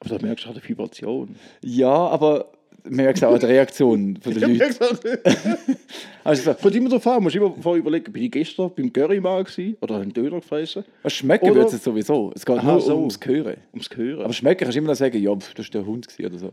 Aber 0.00 0.18
da 0.18 0.26
merkst 0.26 0.44
du 0.44 0.50
auch 0.50 0.54
die 0.54 0.68
Vibration. 0.68 1.34
Ja, 1.64 1.88
aber 1.88 2.52
man 2.84 2.94
merkt 2.94 3.24
auch 3.24 3.32
an 3.32 3.40
der 3.40 3.48
Reaktion 3.48 4.16
von 4.20 4.34
den 4.34 4.58
Leuten. 4.58 4.74
Also, 6.22 6.42
so, 6.42 6.54
Von 6.54 6.72
immer 6.74 6.90
drauf 6.90 7.06
an, 7.06 7.22
musst 7.22 7.34
du 7.34 7.38
immer 7.40 7.54
vorher 7.60 7.80
überlegen, 7.80 8.12
bin 8.12 8.24
ich 8.24 8.30
gestern 8.30 8.70
beim 8.74 8.92
Currymann 8.92 9.42
gewesen 9.42 9.76
oder 9.80 9.96
einen 9.96 10.12
Döner 10.12 10.40
gefressen? 10.40 10.84
was 11.02 11.14
schmecken 11.14 11.50
Oder- 11.50 11.60
wird 11.62 11.72
es 11.72 11.82
sowieso. 11.82 12.30
Es 12.34 12.44
geht 12.44 12.58
Aha, 12.58 12.72
nur 12.72 12.80
so. 12.80 12.98
ums 12.98 13.18
Hören. 13.24 13.56
Ums 13.72 13.88
Gehören. 13.88 14.24
Aber 14.24 14.32
schmecken 14.34 14.60
kannst 14.60 14.74
du 14.74 14.78
immer 14.80 14.88
noch 14.88 14.96
sagen, 14.96 15.20
ja, 15.20 15.34
pf, 15.34 15.54
das 15.54 15.66
war 15.66 15.70
der 15.80 15.86
Hund 15.86 16.06
oder 16.18 16.38
so. 16.38 16.52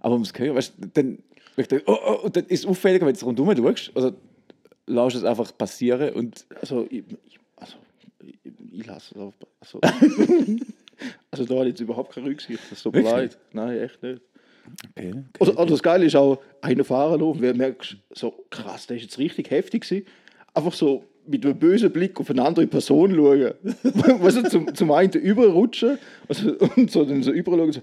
Aber 0.00 0.14
ums 0.14 0.32
Hören, 0.36 0.56
weißt 0.56 0.74
du, 0.78 0.88
dann, 0.94 1.18
denke, 1.56 1.82
oh, 1.86 1.96
oh, 2.24 2.28
dann 2.28 2.44
ist 2.46 2.60
es 2.60 2.66
auffälliger, 2.66 3.06
wenn 3.06 3.14
du 3.14 3.24
rundherum 3.24 3.76
schaust, 3.76 3.96
oder 3.96 4.14
lässt 4.86 5.16
es 5.16 5.24
einfach 5.24 5.56
passieren 5.56 6.12
und 6.14 6.44
also, 6.60 6.86
ich, 6.90 7.04
also, 7.56 7.76
ich, 8.24 8.34
ich 8.72 8.86
lasse 8.86 9.14
es 9.14 9.20
auf. 9.20 9.34
Also, 9.60 9.78
also 11.30 11.44
da 11.44 11.54
ich 11.62 11.68
jetzt 11.68 11.80
überhaupt 11.80 12.14
keine 12.14 12.26
Rücksicht. 12.26 12.60
Das 12.68 12.84
mir 12.84 12.92
Wirklich? 12.94 13.12
leid. 13.12 13.38
Nein, 13.52 13.78
echt 13.78 14.02
nicht. 14.02 14.22
Okay, 14.90 15.08
okay. 15.08 15.22
Oder, 15.38 15.58
oder 15.58 15.70
das 15.70 15.82
Geile 15.82 16.06
ist 16.06 16.16
auch, 16.16 16.40
einer 16.60 16.84
fahren 16.84 17.20
lassen, 17.20 17.40
du 17.40 17.54
merkst, 17.54 17.96
so 18.12 18.44
krass, 18.50 18.86
der 18.86 18.96
ist 18.96 19.04
jetzt 19.04 19.18
richtig 19.18 19.50
heftig 19.50 19.82
gewesen. 19.82 20.06
Einfach 20.54 20.72
so 20.72 21.04
mit 21.26 21.44
einem 21.44 21.58
bösen 21.58 21.90
Blick 21.92 22.18
auf 22.20 22.30
eine 22.30 22.44
andere 22.44 22.66
Person 22.66 23.14
schauen. 23.14 23.54
weißt 23.62 24.36
du, 24.38 24.42
zum, 24.48 24.74
zum 24.74 24.90
einen 24.92 25.12
überrutschen 25.12 25.98
also, 26.28 26.52
und 26.76 26.90
so, 26.90 27.04
dann 27.04 27.22
so 27.22 27.30
überschauen 27.30 27.72
so, 27.72 27.80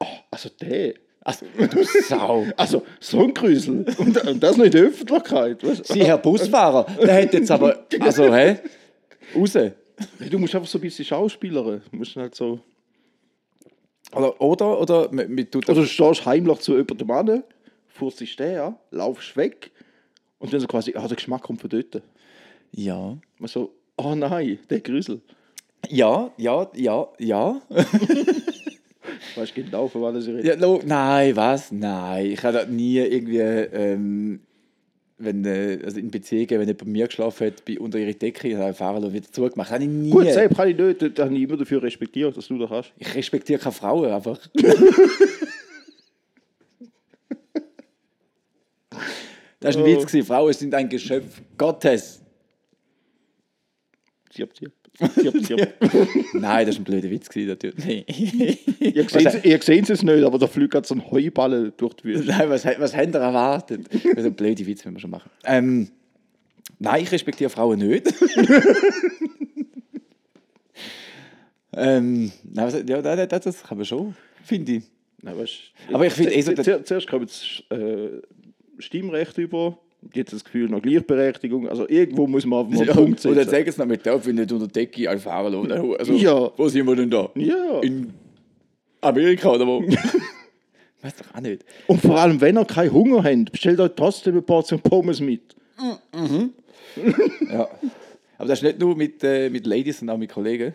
oh, 0.00 0.06
also 0.30 0.48
der. 0.60 0.94
Also, 1.24 1.46
du 1.56 1.84
Sau. 1.84 2.46
Also, 2.56 2.82
so 2.98 3.22
ein 3.22 3.32
Grüsel. 3.32 3.86
Und, 3.98 4.26
und 4.26 4.42
das 4.42 4.56
noch 4.56 4.64
in 4.64 4.72
der 4.72 4.82
Öffentlichkeit. 4.82 5.62
Weißt? 5.62 5.86
Sie, 5.86 6.04
Herr 6.04 6.18
Busfahrer, 6.18 6.84
der 7.00 7.22
hat 7.22 7.32
jetzt 7.32 7.50
aber, 7.50 7.84
also, 8.00 8.34
hä? 8.34 8.58
Raus. 9.36 9.52
Du 10.28 10.38
musst 10.38 10.54
einfach 10.54 10.68
so 10.68 10.78
ein 10.78 10.80
bisschen 10.80 11.04
schauspielern. 11.04 11.80
Du 11.90 11.96
musst 11.96 12.16
halt 12.16 12.34
so. 12.34 12.58
Oder, 14.14 14.40
oder, 14.40 14.80
oder, 14.80 15.12
mit, 15.12 15.28
mit, 15.30 15.52
tut 15.52 15.68
Oder 15.68 15.80
du 15.80 15.86
stehst 15.86 16.26
heimlich 16.26 16.58
zu 16.58 16.76
jemandem 16.76 17.10
an, 17.10 17.42
furzt 17.88 18.20
dich 18.20 18.40
an, 18.40 18.76
laufst 18.90 19.36
weg 19.36 19.70
und 20.38 20.52
dann 20.52 20.60
so 20.60 20.66
quasi, 20.66 20.94
ah, 20.96 21.06
der 21.06 21.16
Geschmack 21.16 21.42
kommt 21.42 21.60
von 21.60 21.70
dort. 21.70 22.02
ja. 22.72 23.16
Man 23.38 23.48
so, 23.48 23.72
oh 23.96 24.14
nein, 24.14 24.58
der 24.68 24.80
Grüsel. 24.80 25.20
Ja, 25.88 26.30
ja, 26.36 26.70
ja, 26.74 27.08
ja. 27.18 27.60
Weißt 29.34 29.56
du 29.56 29.62
genau, 29.62 29.88
von 29.88 30.02
was 30.02 30.26
ich 30.26 30.34
rede? 30.34 30.46
ja 30.46 30.54
lo, 30.54 30.80
nein, 30.84 31.34
was? 31.34 31.72
Nein, 31.72 32.26
ich 32.26 32.42
habe 32.42 32.58
das 32.58 32.68
nie 32.68 32.98
irgendwie, 32.98 33.38
ähm, 33.38 34.40
wenn, 35.24 35.44
äh, 35.44 35.78
also 35.84 35.98
in 35.98 36.10
Beziehungen, 36.10 36.50
wenn 36.50 36.60
jemand 36.60 36.78
bei 36.78 36.86
mir 36.86 37.06
geschlafen 37.06 37.46
hat, 37.46 37.64
bei, 37.64 37.78
unter 37.78 37.98
ihre 37.98 38.14
Decke, 38.14 38.58
habe 38.58 39.06
ich 39.06 39.12
wieder 39.12 39.30
zugemacht. 39.30 39.70
Habe 39.70 39.84
ich 39.84 39.90
nie. 39.90 40.10
Gut, 40.10 40.24
selbst 40.24 40.56
kann 40.56 40.68
ich 40.68 40.76
nicht, 40.76 41.02
das 41.02 41.24
habe 41.24 41.34
ich 41.34 41.42
immer 41.42 41.56
dafür 41.56 41.82
respektiert, 41.82 42.36
dass 42.36 42.48
du 42.48 42.58
das 42.58 42.70
hast. 42.70 42.92
Ich 42.98 43.14
respektiere 43.14 43.60
keine 43.60 43.72
Frauen 43.72 44.10
einfach. 44.10 44.38
Das 49.62 49.76
war 49.76 49.84
ein 49.84 49.96
Witz. 49.96 50.06
gewesen. 50.06 50.26
Frauen 50.26 50.52
sind 50.52 50.74
ein 50.74 50.88
Geschöpf 50.88 51.40
Gottes. 51.56 52.20
Zirp, 54.30 54.56
zirp. 54.56 54.72
Zirp, 54.98 55.44
zirp. 55.44 55.72
Nein, 56.34 56.66
das 56.66 56.76
war 56.76 56.80
ein 56.80 56.84
blöder 56.84 57.10
Witz. 57.10 57.28
Natürlich. 57.34 58.58
ihr 58.80 59.08
seht 59.08 59.44
ihr 59.44 59.62
seht 59.62 59.90
es 59.90 60.02
nicht, 60.02 60.24
aber 60.24 60.38
da 60.38 60.46
fliegt 60.46 60.72
gerade 60.72 60.86
so 60.86 60.94
ein 60.94 61.10
Heuballen 61.10 61.72
durch 61.76 61.94
die 61.94 62.04
Wüste. 62.04 62.26
Nein, 62.26 62.50
was, 62.50 62.64
was 62.64 62.94
habt 62.94 63.14
ihr 63.14 63.20
erwartet? 63.20 63.88
Also 64.14 64.30
blöde 64.30 64.66
Witze, 64.66 64.84
wenn 64.84 64.94
wir 64.94 65.00
schon 65.00 65.10
machen. 65.10 65.30
Ähm, 65.44 65.88
nein, 66.78 67.02
ich 67.02 67.10
respektiere 67.10 67.48
Frauen 67.48 67.78
nicht. 67.78 68.12
ähm, 71.74 72.30
nein, 72.44 72.86
ja, 72.86 73.26
das, 73.26 73.42
das 73.44 73.62
kann 73.62 73.78
man 73.78 73.86
schon, 73.86 74.14
finde 74.44 74.72
ich. 74.72 74.82
Nein, 75.22 75.38
weißt, 75.38 75.54
Aber 75.92 76.06
ich 76.06 76.12
finde 76.12 76.34
eh 76.34 76.42
so, 76.42 76.52
Zuerst 76.52 77.08
kommt 77.08 77.30
das 77.30 77.62
äh, 77.70 78.20
Stimmrecht 78.78 79.38
über, 79.38 79.78
jetzt 80.14 80.32
das 80.32 80.44
Gefühl 80.44 80.68
noch 80.68 80.82
Gleichberechtigung. 80.82 81.68
Also 81.68 81.88
irgendwo 81.88 82.26
muss 82.26 82.44
man 82.46 82.60
auf 82.66 82.72
einen 82.72 82.84
Ja, 82.86 82.92
Punkt 82.94 83.20
setzen. 83.20 83.48
sagen 83.48 83.70
sie 83.70 83.78
noch 83.80 83.86
mit, 83.86 84.04
darf 84.06 84.26
ich 84.26 84.34
nicht 84.34 84.50
unter 84.52 84.66
Decke 84.68 85.18
fahren 85.18 85.52
lassen. 85.52 85.94
Also, 85.98 86.12
Ja. 86.14 86.50
Wo 86.56 86.68
sind 86.68 86.86
wir 86.86 86.96
denn 86.96 87.10
da? 87.10 87.30
Ja. 87.34 87.80
In 87.80 88.12
Amerika 89.00 89.50
oder 89.50 89.66
wo? 89.66 89.82
Weiß 91.02 91.16
doch 91.16 91.34
auch 91.34 91.40
nicht. 91.40 91.64
Und 91.88 92.00
vor 92.00 92.18
allem, 92.18 92.40
wenn 92.40 92.56
ihr 92.56 92.64
keinen 92.64 92.92
Hunger 92.92 93.24
habt, 93.24 93.50
bestellt 93.52 93.80
euch 93.80 93.90
trotzdem 93.96 94.34
eine 94.34 94.42
Portion 94.42 94.80
Pommes 94.80 95.20
mit. 95.20 95.54
Ja. 97.50 97.68
Aber 98.38 98.48
das 98.48 98.58
ist 98.58 98.62
nicht 98.64 98.78
nur 98.78 98.94
mit, 98.96 99.22
äh, 99.24 99.48
mit 99.48 99.66
Ladies, 99.66 99.98
sondern 99.98 100.16
auch 100.16 100.18
mit 100.20 100.30
Kollegen. 100.30 100.74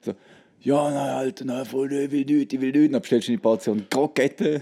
So, 0.00 0.12
ja, 0.62 0.90
nein, 0.90 1.08
Alter, 1.10 1.44
nein, 1.44 1.64
voll, 1.64 1.92
ich 1.92 2.10
will 2.10 2.24
nicht, 2.24 2.52
ich 2.52 2.60
will 2.60 2.72
nicht. 2.72 2.92
Dann 2.92 3.00
bestellst 3.00 3.28
du 3.28 3.32
eine 3.32 3.40
Portion 3.40 3.86
Kroketten. 3.88 4.60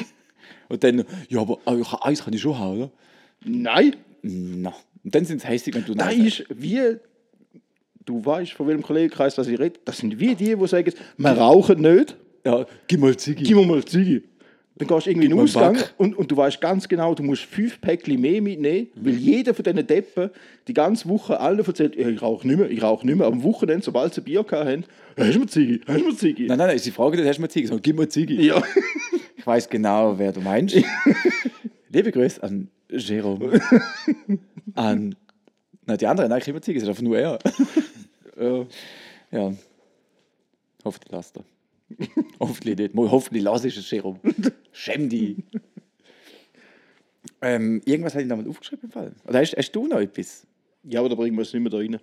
Und 0.68 0.82
dann, 0.82 1.04
ja, 1.28 1.40
aber 1.40 1.58
Eis 2.02 2.24
kann 2.24 2.32
ich 2.32 2.40
schon 2.40 2.58
haben, 2.58 2.78
oder? 2.78 2.90
Nein, 3.44 3.96
Na. 4.22 4.72
Und 5.04 5.14
dann 5.14 5.24
sind 5.24 5.40
sie 5.40 5.48
hässlich, 5.48 5.74
wenn 5.74 5.84
du 5.84 5.94
Nein 5.94 6.22
sagst. 6.22 6.40
ist 6.40 6.46
wie, 6.54 6.80
du 8.04 8.24
weißt, 8.24 8.52
von 8.52 8.66
welchem 8.68 8.82
Kollegenkreis 8.82 9.34
das 9.34 9.48
ich 9.48 9.58
rede, 9.58 9.80
das 9.84 9.98
sind 9.98 10.18
wie 10.20 10.34
die, 10.34 10.54
die 10.56 10.66
sagen, 10.68 10.92
wir 11.16 11.30
rauchen 11.32 11.80
nicht, 11.80 12.16
Ja, 12.44 12.66
gib 12.86 13.00
mal 13.00 13.16
Ziggy. 13.16 13.42
gib 13.44 13.56
mir 13.56 13.66
mal 13.66 13.84
Züge. 13.84 14.22
Dann 14.78 14.88
gehst 14.88 15.06
du 15.06 15.10
irgendwie 15.10 15.26
in 15.26 15.32
den 15.32 15.40
Ausgang 15.40 15.76
und, 15.98 16.16
und 16.16 16.30
du 16.30 16.36
weißt 16.36 16.60
ganz 16.60 16.88
genau, 16.88 17.14
du 17.14 17.22
musst 17.22 17.42
fünf 17.44 17.80
Päckchen 17.80 18.18
mehr 18.20 18.40
mitnehmen, 18.40 18.88
weil 18.96 19.14
jeder 19.14 19.52
von 19.54 19.62
diesen 19.64 19.86
Deppen 19.86 20.30
die 20.66 20.72
ganze 20.72 21.08
Woche 21.08 21.38
allen 21.38 21.58
erzählt, 21.58 21.94
ja, 21.94 22.08
ich 22.08 22.22
rauche 22.22 22.46
nicht 22.48 22.58
mehr, 22.58 22.70
ich 22.70 22.82
rauche 22.82 23.04
nicht 23.06 23.16
mehr. 23.16 23.26
Am 23.26 23.42
Wochenende, 23.42 23.84
sobald 23.84 24.14
sie 24.14 24.22
Bier 24.22 24.42
gehabt 24.44 24.66
haben, 24.68 24.84
hast 25.16 25.34
du 25.34 25.40
mir 25.40 25.46
Züge, 25.46 25.80
hast 25.86 26.00
du 26.00 26.04
mir 26.06 26.16
Züge? 26.16 26.46
Nein, 26.46 26.58
nein, 26.58 26.68
nein, 26.68 26.78
sie 26.78 26.90
fragen 26.90 27.16
dich, 27.18 27.26
hast 27.26 27.36
du 27.36 27.42
mal 27.42 27.48
Ziggy? 27.50 27.66
So, 27.66 27.78
gib 27.82 27.96
mal 27.96 28.08
Ziggy. 28.08 28.46
Ja. 28.46 28.62
Ich 29.36 29.46
weiß 29.46 29.68
genau, 29.68 30.18
wer 30.18 30.32
du 30.32 30.40
meinst. 30.40 30.76
Liebe 31.92 32.10
Grüße 32.10 32.42
an 32.42 32.70
Jerome. 32.88 33.60
an. 34.74 35.14
Nein, 35.84 35.98
die 35.98 36.06
anderen, 36.06 36.30
nein, 36.30 36.40
Ziggy, 36.40 36.78
es 36.78 36.84
ist 36.84 36.88
einfach 36.88 37.02
nur 37.02 37.18
er. 37.18 37.38
ja. 38.40 38.66
ja. 39.30 39.54
Hoffe, 40.84 41.00
die 41.00 41.12
lasst 41.12 41.36
er. 41.36 41.44
hoffentlich 42.40 42.78
nicht. 42.78 42.94
Hoffentlich 42.96 43.42
lass 43.42 43.66
ich 43.66 43.76
es, 43.76 43.90
Jerome. 43.90 44.18
Schäm 44.72 45.10
dich. 45.10 45.36
ähm, 47.42 47.82
irgendwas 47.84 48.14
habe 48.14 48.22
ich 48.22 48.28
mal 48.28 48.48
aufgeschrieben 48.48 48.84
im 48.84 48.90
Fall. 48.90 49.12
Oder 49.26 49.40
hast, 49.40 49.54
hast 49.54 49.72
du 49.72 49.86
noch 49.86 50.00
etwas? 50.00 50.46
Ja, 50.84 51.00
aber 51.00 51.10
da 51.10 51.14
bringen 51.14 51.36
wir 51.36 51.42
es 51.42 51.52
nicht 51.52 51.62
mehr 51.62 51.70
da 51.70 51.76
rein. 51.76 51.98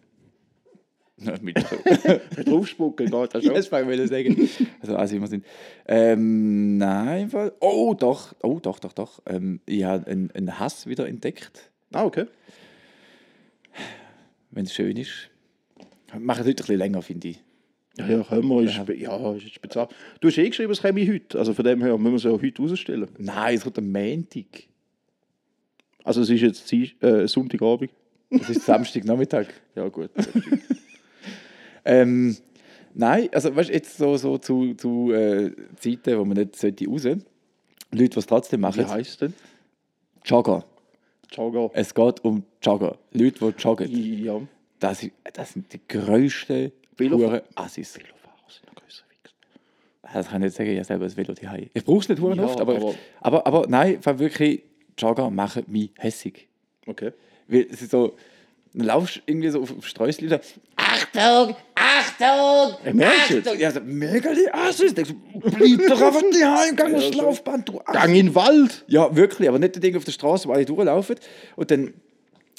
Mit 1.41 1.57
Draufspucken 2.45 3.09
geht 3.09 3.33
das 3.35 3.43
schon. 3.43 3.53
das 3.53 3.71
wollte 3.71 4.03
ich 4.03 4.09
sagen. 4.09 4.49
Also, 4.81 4.95
also 4.95 5.15
immer 5.15 5.27
sind. 5.27 5.45
Ähm, 5.87 6.77
nein. 6.77 7.29
Oh, 7.59 7.93
doch. 7.97 8.33
Oh, 8.41 8.59
doch, 8.61 8.79
doch, 8.79 8.93
doch. 8.93 9.21
Ähm, 9.25 9.59
ich 9.65 9.83
habe 9.83 10.07
einen, 10.07 10.31
einen 10.31 10.59
Hass 10.59 10.87
wieder 10.87 11.07
entdeckt, 11.07 11.71
Ah, 11.91 12.03
okay. 12.05 12.25
wenn 14.51 14.65
es 14.65 14.73
schön 14.73 14.95
ist. 14.97 15.29
Machen 16.17 16.39
heute 16.39 16.49
ein 16.49 16.55
bisschen 16.55 16.77
länger, 16.77 17.01
finde 17.01 17.29
ich. 17.29 17.39
Ja, 17.97 18.07
ja, 18.07 18.23
können 18.23 18.47
wir. 18.47 18.61
Ist, 18.61 18.79
ja, 18.99 19.33
ist 19.33 19.53
speziell. 19.53 19.87
Du 20.21 20.27
hast 20.27 20.37
eh 20.37 20.47
geschrieben, 20.49 20.71
es 20.71 20.81
käme 20.81 21.05
heute. 21.07 21.37
Also 21.37 21.53
von 21.53 21.65
dem 21.65 21.81
her 21.83 21.97
müssen 21.97 22.11
wir 22.11 22.17
es 22.17 22.23
ja 22.23 22.31
heute 22.31 22.61
rausstellen. 22.61 23.09
Nein, 23.17 23.55
es 23.55 23.63
kommt 23.63 23.77
am 23.77 23.91
Montag. 23.91 24.45
Also 26.03 26.21
es 26.21 26.29
ist 26.29 26.41
jetzt 26.41 26.73
äh, 27.03 27.27
Sonntagabend. 27.27 27.91
Es 28.29 28.49
ist 28.49 28.65
Samstagnachmittag. 28.65 29.47
Ja, 29.75 29.87
gut. 29.89 30.11
Ähm, 31.85 32.37
nein, 32.93 33.29
also 33.33 33.55
weißt 33.55 33.69
jetzt 33.69 33.97
so, 33.97 34.17
so 34.17 34.37
zu, 34.37 34.73
zu 34.75 35.11
äh, 35.13 35.51
Zeiten, 35.79 36.17
wo 36.19 36.25
man 36.25 36.37
nicht 36.37 36.55
sollte 36.55 36.87
raus 36.87 37.03
Leute, 37.03 38.09
die 38.09 38.19
es 38.19 38.25
trotzdem 38.27 38.61
machen, 38.61 38.85
Wie 38.85 38.89
heisst 38.89 39.21
denn? 39.21 39.33
Jogger. 40.25 40.63
Jogger. 41.31 41.69
Es 41.73 41.93
geht 41.93 42.23
um 42.23 42.43
Jogger. 42.61 42.97
Leute, 43.11 43.51
die 43.53 43.61
joggen. 43.63 44.23
Ja. 44.23 44.41
Das, 44.79 45.05
das 45.33 45.53
sind 45.53 45.71
die 45.73 45.79
grössten 45.87 46.71
Velo- 46.97 47.17
Huren 47.17 47.41
Assis. 47.55 47.95
Velofahrer 47.97 48.35
sind 48.49 48.65
noch 48.75 48.83
Wichser. 48.85 49.03
Das 50.13 50.27
kann 50.29 50.41
ich 50.41 50.45
nicht 50.47 50.55
sagen, 50.55 50.69
ich 50.69 50.77
habe 50.77 50.85
selber 50.85 51.05
ein 51.05 51.17
Velo 51.17 51.33
daheim. 51.33 51.69
Ich 51.73 51.83
brauche 51.83 51.99
es 51.99 52.09
nicht 52.09 52.19
Ja, 52.37 52.43
oft, 52.45 52.61
aber, 52.61 52.75
aber- 52.75 52.95
aber, 53.21 53.47
aber, 53.47 53.67
nein, 53.67 53.99
wirklich, 54.19 54.63
Jogger 54.97 55.29
machen 55.29 55.63
mich 55.67 55.91
hässig. 55.97 56.47
Okay. 56.85 57.11
Weil 57.47 57.67
es 57.71 57.81
ist 57.81 57.91
so, 57.91 58.15
du 58.73 58.83
laufst 58.85 59.21
irgendwie 59.25 59.49
so 59.49 59.61
auf, 59.61 59.73
sagst, 60.29 60.59
Achtung, 60.75 61.55
Achtung, 61.79 62.93
merkst 62.93 63.45
du. 63.45 63.55
Ja, 63.55 63.71
mega 63.85 64.33
die 64.33 64.51
Assis. 64.51 64.93
Denkst 64.93 65.11
du, 65.11 65.39
bleib 65.39 65.87
doch 65.87 66.01
einfach 66.01 66.21
die 66.33 66.43
aufs. 66.95 67.15
Laufband, 67.15 67.69
du 67.69 67.79
Ass. 67.85 67.93
Gang 67.93 68.13
in 68.13 68.27
den 68.27 68.35
Wald! 68.35 68.83
Ja, 68.87 69.15
wirklich, 69.15 69.47
aber 69.47 69.59
nicht 69.59 69.75
das 69.75 69.81
Ding 69.81 69.95
auf 69.95 70.03
der 70.03 70.11
Straße, 70.11 70.47
wo 70.47 70.51
alle 70.51 70.65
durchlaufen. 70.65 71.15
Und 71.55 71.71
dann, 71.71 71.93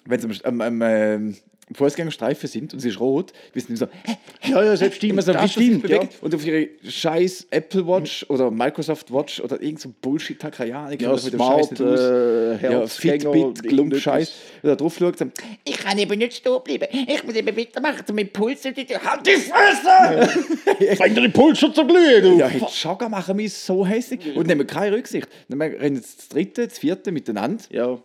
wenn 0.06 0.20
sie 0.20 0.44
am, 0.44 0.60
am, 0.62 0.82
am 0.82 1.36
ähm, 1.70 1.74
Fußgängerstreifen 1.76 2.48
sind 2.48 2.72
und 2.72 2.78
es 2.80 2.84
ist 2.84 3.00
rot, 3.00 3.32
wissen 3.54 3.76
sie 3.76 3.76
so, 3.76 3.86
hä, 4.04 4.16
Ja, 4.50 4.64
ja, 4.64 4.76
selbst 4.76 5.02
immer 5.04 5.22
so 5.22 5.32
stimmt, 5.46 5.88
ja. 5.88 6.00
und 6.20 6.34
auf 6.34 6.44
ihre 6.46 6.68
scheiß 6.88 7.46
Apple 7.50 7.86
Watch 7.86 8.26
oder 8.28 8.50
Microsoft 8.50 9.12
Watch 9.12 9.40
oder 9.40 9.60
irgend 9.62 9.80
so 9.80 9.92
Bullshit, 10.02 10.38
keine 10.38 10.70
Ja, 10.70 10.88
mit 10.88 11.00
dem 11.00 11.08
Scheiß 11.10 11.22
smart, 11.30 11.70
nicht 11.70 11.82
aus. 11.82 12.00
äh, 12.00 12.62
ja, 12.72 12.86
Fitbit, 12.86 13.62
Glump-Scheiß, 13.62 14.32
da 14.62 14.74
drauf 14.76 14.96
schaut, 14.98 15.18
sagt, 15.18 15.38
Ich 15.64 15.76
kann 15.78 15.98
eben 15.98 16.18
nicht 16.18 16.34
stehen 16.34 16.58
bleiben. 16.64 16.86
Ich 17.06 17.24
muss 17.24 17.34
eben 17.34 17.56
weitermachen, 17.56 18.04
um 18.08 18.14
meinen 18.16 18.30
Puls 18.32 18.62
zu 18.62 18.68
Halt 18.70 19.26
die 19.26 19.30
Fresse! 19.32 20.96
Fängt 20.96 21.16
dir 21.16 21.22
die 21.22 21.28
Pulsschutz 21.28 21.74
zu 21.74 21.86
glühen, 21.86 22.22
du! 22.22 22.38
ja, 22.38 22.46
hey, 22.48 22.62
Jogger 22.82 23.08
machen 23.08 23.36
mich 23.36 23.52
so 23.54 23.86
hässlich 23.86 24.34
und 24.36 24.46
nehmen 24.46 24.66
keine 24.66 24.96
Rücksicht. 24.96 25.28
Dann 25.48 25.60
rennen 25.60 25.96
jetzt 25.96 26.18
das 26.18 26.28
dritte, 26.28 26.66
das 26.68 26.78
vierte 26.78 27.12
miteinander 27.12 27.62
Ja. 27.70 27.98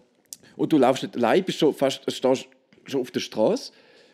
und 0.56 0.72
du 0.74 0.78
laufst 0.78 1.04
nicht 1.04 1.16
allein, 1.16 1.44
bist 1.44 1.60
schon 1.60 1.74
fast, 1.74 2.02
stehst 2.12 2.48
schon 2.88 3.02
auf 3.02 3.12
der 3.12 3.20
Straße 3.20 3.72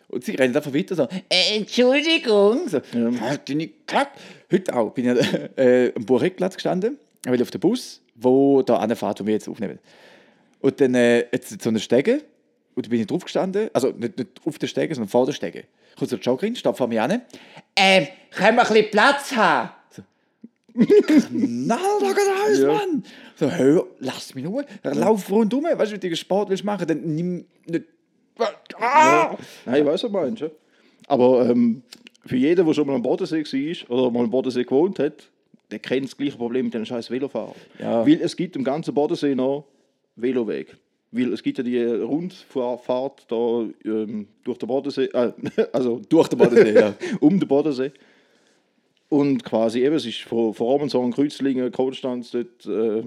und 0.09 0.23
sie 0.25 0.35
rennen 0.35 0.55
einfach 0.55 0.73
weiter 0.73 0.95
so, 0.95 1.03
Äh, 1.29 1.57
Entschuldigung. 1.57 2.67
so 2.67 2.81
halt 3.21 3.49
deine 3.49 3.69
Klack. 3.87 4.11
Heute 4.51 4.75
auch 4.75 4.91
bin 4.91 5.15
ich 5.17 5.33
äh, 5.57 5.93
am 5.95 6.05
Burgplatz 6.05 6.55
gestanden, 6.55 6.97
weil 7.25 7.41
auf 7.41 7.51
dem 7.51 7.61
Bus, 7.61 8.01
wo 8.15 8.61
da 8.61 8.77
anfährt, 8.77 9.19
wo 9.21 9.25
wir 9.25 9.33
jetzt 9.33 9.47
aufnehmen. 9.47 9.79
Und 10.59 10.79
dann 10.81 10.93
äh, 10.95 11.19
jetzt 11.31 11.61
so 11.61 11.69
eine 11.69 11.79
Stege 11.79 12.21
und 12.75 12.85
da 12.85 12.89
bin 12.89 12.99
ich 13.01 13.07
drauf 13.07 13.23
gestanden, 13.23 13.69
also 13.73 13.89
nicht, 13.91 14.17
nicht 14.17 14.29
auf 14.45 14.59
der 14.59 14.67
Stege, 14.67 14.93
sondern 14.93 15.09
vor 15.09 15.25
der 15.25 15.33
Stege. 15.33 15.63
Kommt 15.97 16.09
so 16.09 16.15
eine 16.15 16.23
Joggerin, 16.23 16.55
steht 16.55 16.77
vor 16.77 16.87
mir 16.87 17.03
an. 17.03 17.21
Ähm, 17.75 18.07
können 18.31 18.55
wir 18.57 18.61
ein 18.63 18.67
bisschen 18.73 18.91
Platz 18.91 19.31
haben? 19.35 19.69
Na, 21.31 21.77
da 21.99 22.07
geht 22.07 22.17
alles, 22.45 22.61
Mann! 22.65 23.03
So, 23.35 23.51
hör, 23.51 23.85
lass 23.99 24.33
mich 24.35 24.43
nur, 24.45 24.63
lauf 24.83 25.29
rundum, 25.29 25.63
weißt 25.65 25.91
du, 25.91 26.01
wenn 26.01 26.09
du 26.09 26.15
Sport 26.15 26.49
willst 26.49 26.63
machen, 26.63 26.87
dann 26.87 27.01
nimm 27.15 27.45
nicht. 27.65 27.85
Ah! 28.79 29.37
Nein, 29.65 29.81
ich 29.81 29.85
weiß, 29.85 29.93
was 29.93 30.01
du 30.01 30.09
meinst. 30.09 30.41
Ja. 30.41 30.49
Aber 31.07 31.49
ähm, 31.49 31.83
für 32.25 32.37
jeden, 32.37 32.65
der 32.65 32.73
schon 32.73 32.87
mal 32.87 32.95
am 32.95 33.01
Bodensee 33.01 33.43
war 33.43 33.97
oder 33.97 34.11
mal 34.11 34.23
am 34.23 34.31
Bodensee 34.31 34.63
gewohnt 34.63 34.99
hat, 34.99 35.29
der 35.71 35.79
kennt 35.79 36.05
das 36.05 36.17
gleiche 36.17 36.37
Problem 36.37 36.65
mit 36.65 36.73
den 36.73 36.85
scheiß 36.85 37.09
Velofahrern. 37.09 37.55
Ja. 37.79 38.05
Weil 38.05 38.21
es 38.21 38.35
gibt 38.35 38.55
im 38.55 38.63
ganzen 38.63 38.93
Bodensee 38.93 39.35
noch 39.35 39.65
Veloweg. 40.15 40.75
Weil 41.11 41.33
es 41.33 41.43
gibt 41.43 41.57
ja 41.57 41.63
die 41.63 41.83
Rundfahrt 41.83 43.25
da 43.27 43.65
ähm, 43.83 44.27
durch 44.43 44.57
den 44.57 44.67
Bodensee, 44.67 45.05
äh, 45.05 45.33
also 45.73 46.01
Durch 46.07 46.29
den 46.29 46.39
Bodensee, 46.39 46.73
ja. 46.73 46.93
um 47.19 47.39
den 47.39 47.47
Bodensee. 47.47 47.91
Und 49.09 49.43
quasi 49.43 49.83
eben, 49.83 49.95
es 49.95 50.05
ist 50.05 50.21
von, 50.21 50.53
von 50.53 50.67
Romanshorn, 50.67 51.11
Kreuzlingen, 51.11 51.69
Konstanz, 51.71 52.31
dort, 52.31 52.65
äh, 52.65 53.03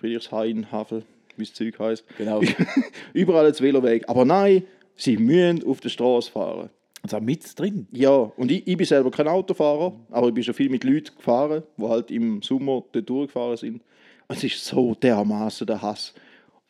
Friedrichshain, 0.00 0.72
Havel, 0.72 1.02
wie 1.36 1.44
das 1.44 1.54
Zeug 1.54 1.78
heisst. 1.78 2.04
Genau. 2.18 2.40
Überall 3.12 3.46
jetzt 3.46 3.60
Veloweg. 3.60 4.08
Aber 4.08 4.24
nein, 4.24 4.64
sie 4.96 5.16
müssen 5.16 5.64
auf 5.66 5.80
der 5.80 5.88
Straße 5.88 6.30
fahren. 6.30 6.70
Und 7.02 7.08
zwar 7.10 7.20
mit 7.20 7.58
drin. 7.58 7.88
Ja, 7.90 8.10
und 8.12 8.50
ich, 8.50 8.66
ich 8.66 8.76
bin 8.76 8.86
selber 8.86 9.10
kein 9.10 9.26
Autofahrer, 9.26 9.92
aber 10.10 10.28
ich 10.28 10.34
bin 10.34 10.44
schon 10.44 10.54
viel 10.54 10.70
mit 10.70 10.84
Leuten 10.84 11.16
gefahren, 11.16 11.64
die 11.76 11.82
halt 11.84 12.10
im 12.12 12.42
Sommer 12.42 12.84
dort 12.92 13.08
durchgefahren 13.10 13.56
sind. 13.56 13.82
Und 14.28 14.36
es 14.36 14.44
ist 14.44 14.64
so 14.64 14.94
dermaßen 14.94 15.66
der 15.66 15.82
Hass. 15.82 16.14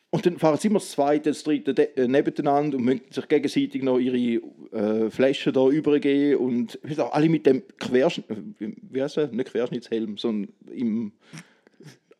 Und 0.09 0.25
dann 0.27 0.37
fahren 0.37 0.57
sie 0.57 0.67
immer 0.67 0.79
das 0.79 0.91
zweite, 0.91 1.31
das 1.31 1.43
dritte 1.43 1.73
de- 1.73 1.89
äh, 1.95 2.07
nebeneinander 2.07 2.77
und 2.77 2.83
müssen 2.83 3.01
sich 3.11 3.27
gegenseitig 3.27 3.81
noch 3.81 3.97
ihre 3.97 4.41
äh, 4.71 5.09
Flaschen 5.09 5.53
da 5.53 5.67
übergeben. 5.67 6.37
Und 6.39 6.79
gesagt, 6.83 7.13
alle 7.13 7.29
mit 7.29 7.45
dem 7.47 7.63
Querschnitt, 7.79 8.25
wie 8.59 8.75
wie 8.91 9.01
heißt 9.01 9.17
der? 9.17 9.27
Nicht 9.29 9.51
Querschnittshelm, 9.51 10.17
sondern 10.17 10.51
im. 10.71 11.13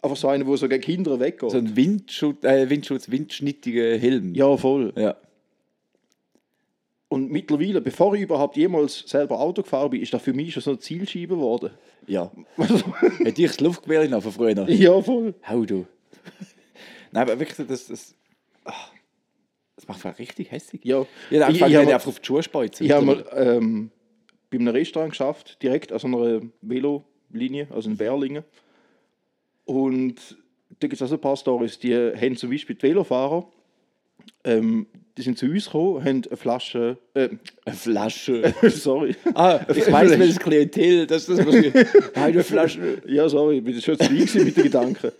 Einfach 0.04 0.18
so 0.18 0.28
einer, 0.28 0.46
wo 0.46 0.56
so 0.58 0.68
gegen 0.68 0.82
Kinder 0.84 1.20
weggeht. 1.20 1.50
So 1.52 1.58
ein 1.58 1.76
Windschutz, 1.76 2.44
äh, 2.44 2.70
Windschutz, 2.70 3.10
windschnittiger 3.10 3.98
Helm. 3.98 4.36
ja, 4.36 4.56
voll. 4.58 4.92
ja. 4.98 5.16
Und 7.10 7.32
mittlerweile, 7.32 7.80
bevor 7.80 8.16
ich 8.16 8.22
überhaupt 8.22 8.58
jemals 8.58 9.00
selber 9.08 9.40
Auto 9.40 9.62
gefahren 9.62 9.92
bin, 9.92 10.02
ist 10.02 10.14
das 10.14 10.22
für 10.24 10.34
mich 10.34 10.52
schon 10.54 10.64
so 10.64 10.72
eine 10.72 10.80
Zielscheibe 10.80 11.36
geworden. 11.36 11.70
Ja. 12.08 12.32
Hätte 12.58 13.42
ich 13.44 13.48
das 13.52 13.60
Luftgewehr 13.60 14.10
noch 14.10 14.24
von 14.24 14.32
früher? 14.32 14.68
ja, 14.70 15.00
voll. 15.02 15.36
Hau 15.48 15.64
du. 15.64 15.86
Nein, 17.12 17.22
aber 17.30 17.40
wirklich, 17.40 17.68
das, 17.68 17.88
das, 17.88 18.16
ah, 18.66 18.74
das 19.76 19.88
macht 19.88 20.04
mich 20.04 20.18
richtig 20.20 20.52
hässlich. 20.52 20.84
Ja. 20.84 21.06
Ich 21.30 21.40
habe 21.40 21.54
Ich- 21.54 21.64
angefangen, 21.64 21.72
ich 21.72 21.78
ich 21.80 21.86
hab- 21.86 21.94
einfach 21.94 22.08
auf 22.08 22.20
die 22.20 22.26
Schuhe 22.26 22.42
speuzen. 22.42 22.84
Ich 22.86 22.92
habe 22.92 23.06
mal 23.06 23.26
ähm, 23.36 23.92
bei 24.50 24.58
einem 24.58 24.70
Restaurant 24.70 25.12
geschafft, 25.12 25.62
direkt 25.62 25.92
an 25.92 26.00
so 26.00 26.08
einer 26.08 26.42
Velolinie, 26.62 27.68
also 27.70 27.90
in 27.92 27.96
Berlingen. 27.98 28.44
Und 29.66 30.16
da 30.80 30.88
gibt 30.88 30.94
es 30.94 31.02
also 31.02 31.16
ein 31.16 31.22
paar 31.22 31.38
Stories, 31.38 31.80
die 31.80 31.94
haben 31.96 32.36
zum 32.36 32.50
Beispiel 32.50 32.76
die 32.76 32.84
Velofahrer, 32.84 33.48
ähm, 34.44 34.88
die 35.18 35.22
sind 35.22 35.38
zu 35.38 35.46
uns 35.46 35.66
gekommen, 35.66 36.04
haben 36.04 36.24
eine 36.28 36.38
Flasche, 36.38 36.98
äh, 37.14 37.30
Eine 37.66 37.76
Flasche. 37.76 38.54
sorry, 38.70 39.16
ah, 39.36 39.60
ich 39.70 39.92
weiß, 39.92 40.18
welches 40.18 40.40
Klientel, 40.40 41.06
das 41.08 41.30
ist 41.30 41.40
das. 41.46 42.16
Eine 42.16 42.44
Flasche. 42.44 43.02
ja 43.08 43.30
sorry, 43.30 43.58
ich 43.60 43.64
bin 43.64 43.80
schon 43.82 43.98
zu 43.98 44.06
weit 44.06 44.36
mit 44.46 44.58
den 44.58 44.64
Gedanken. 44.64 45.12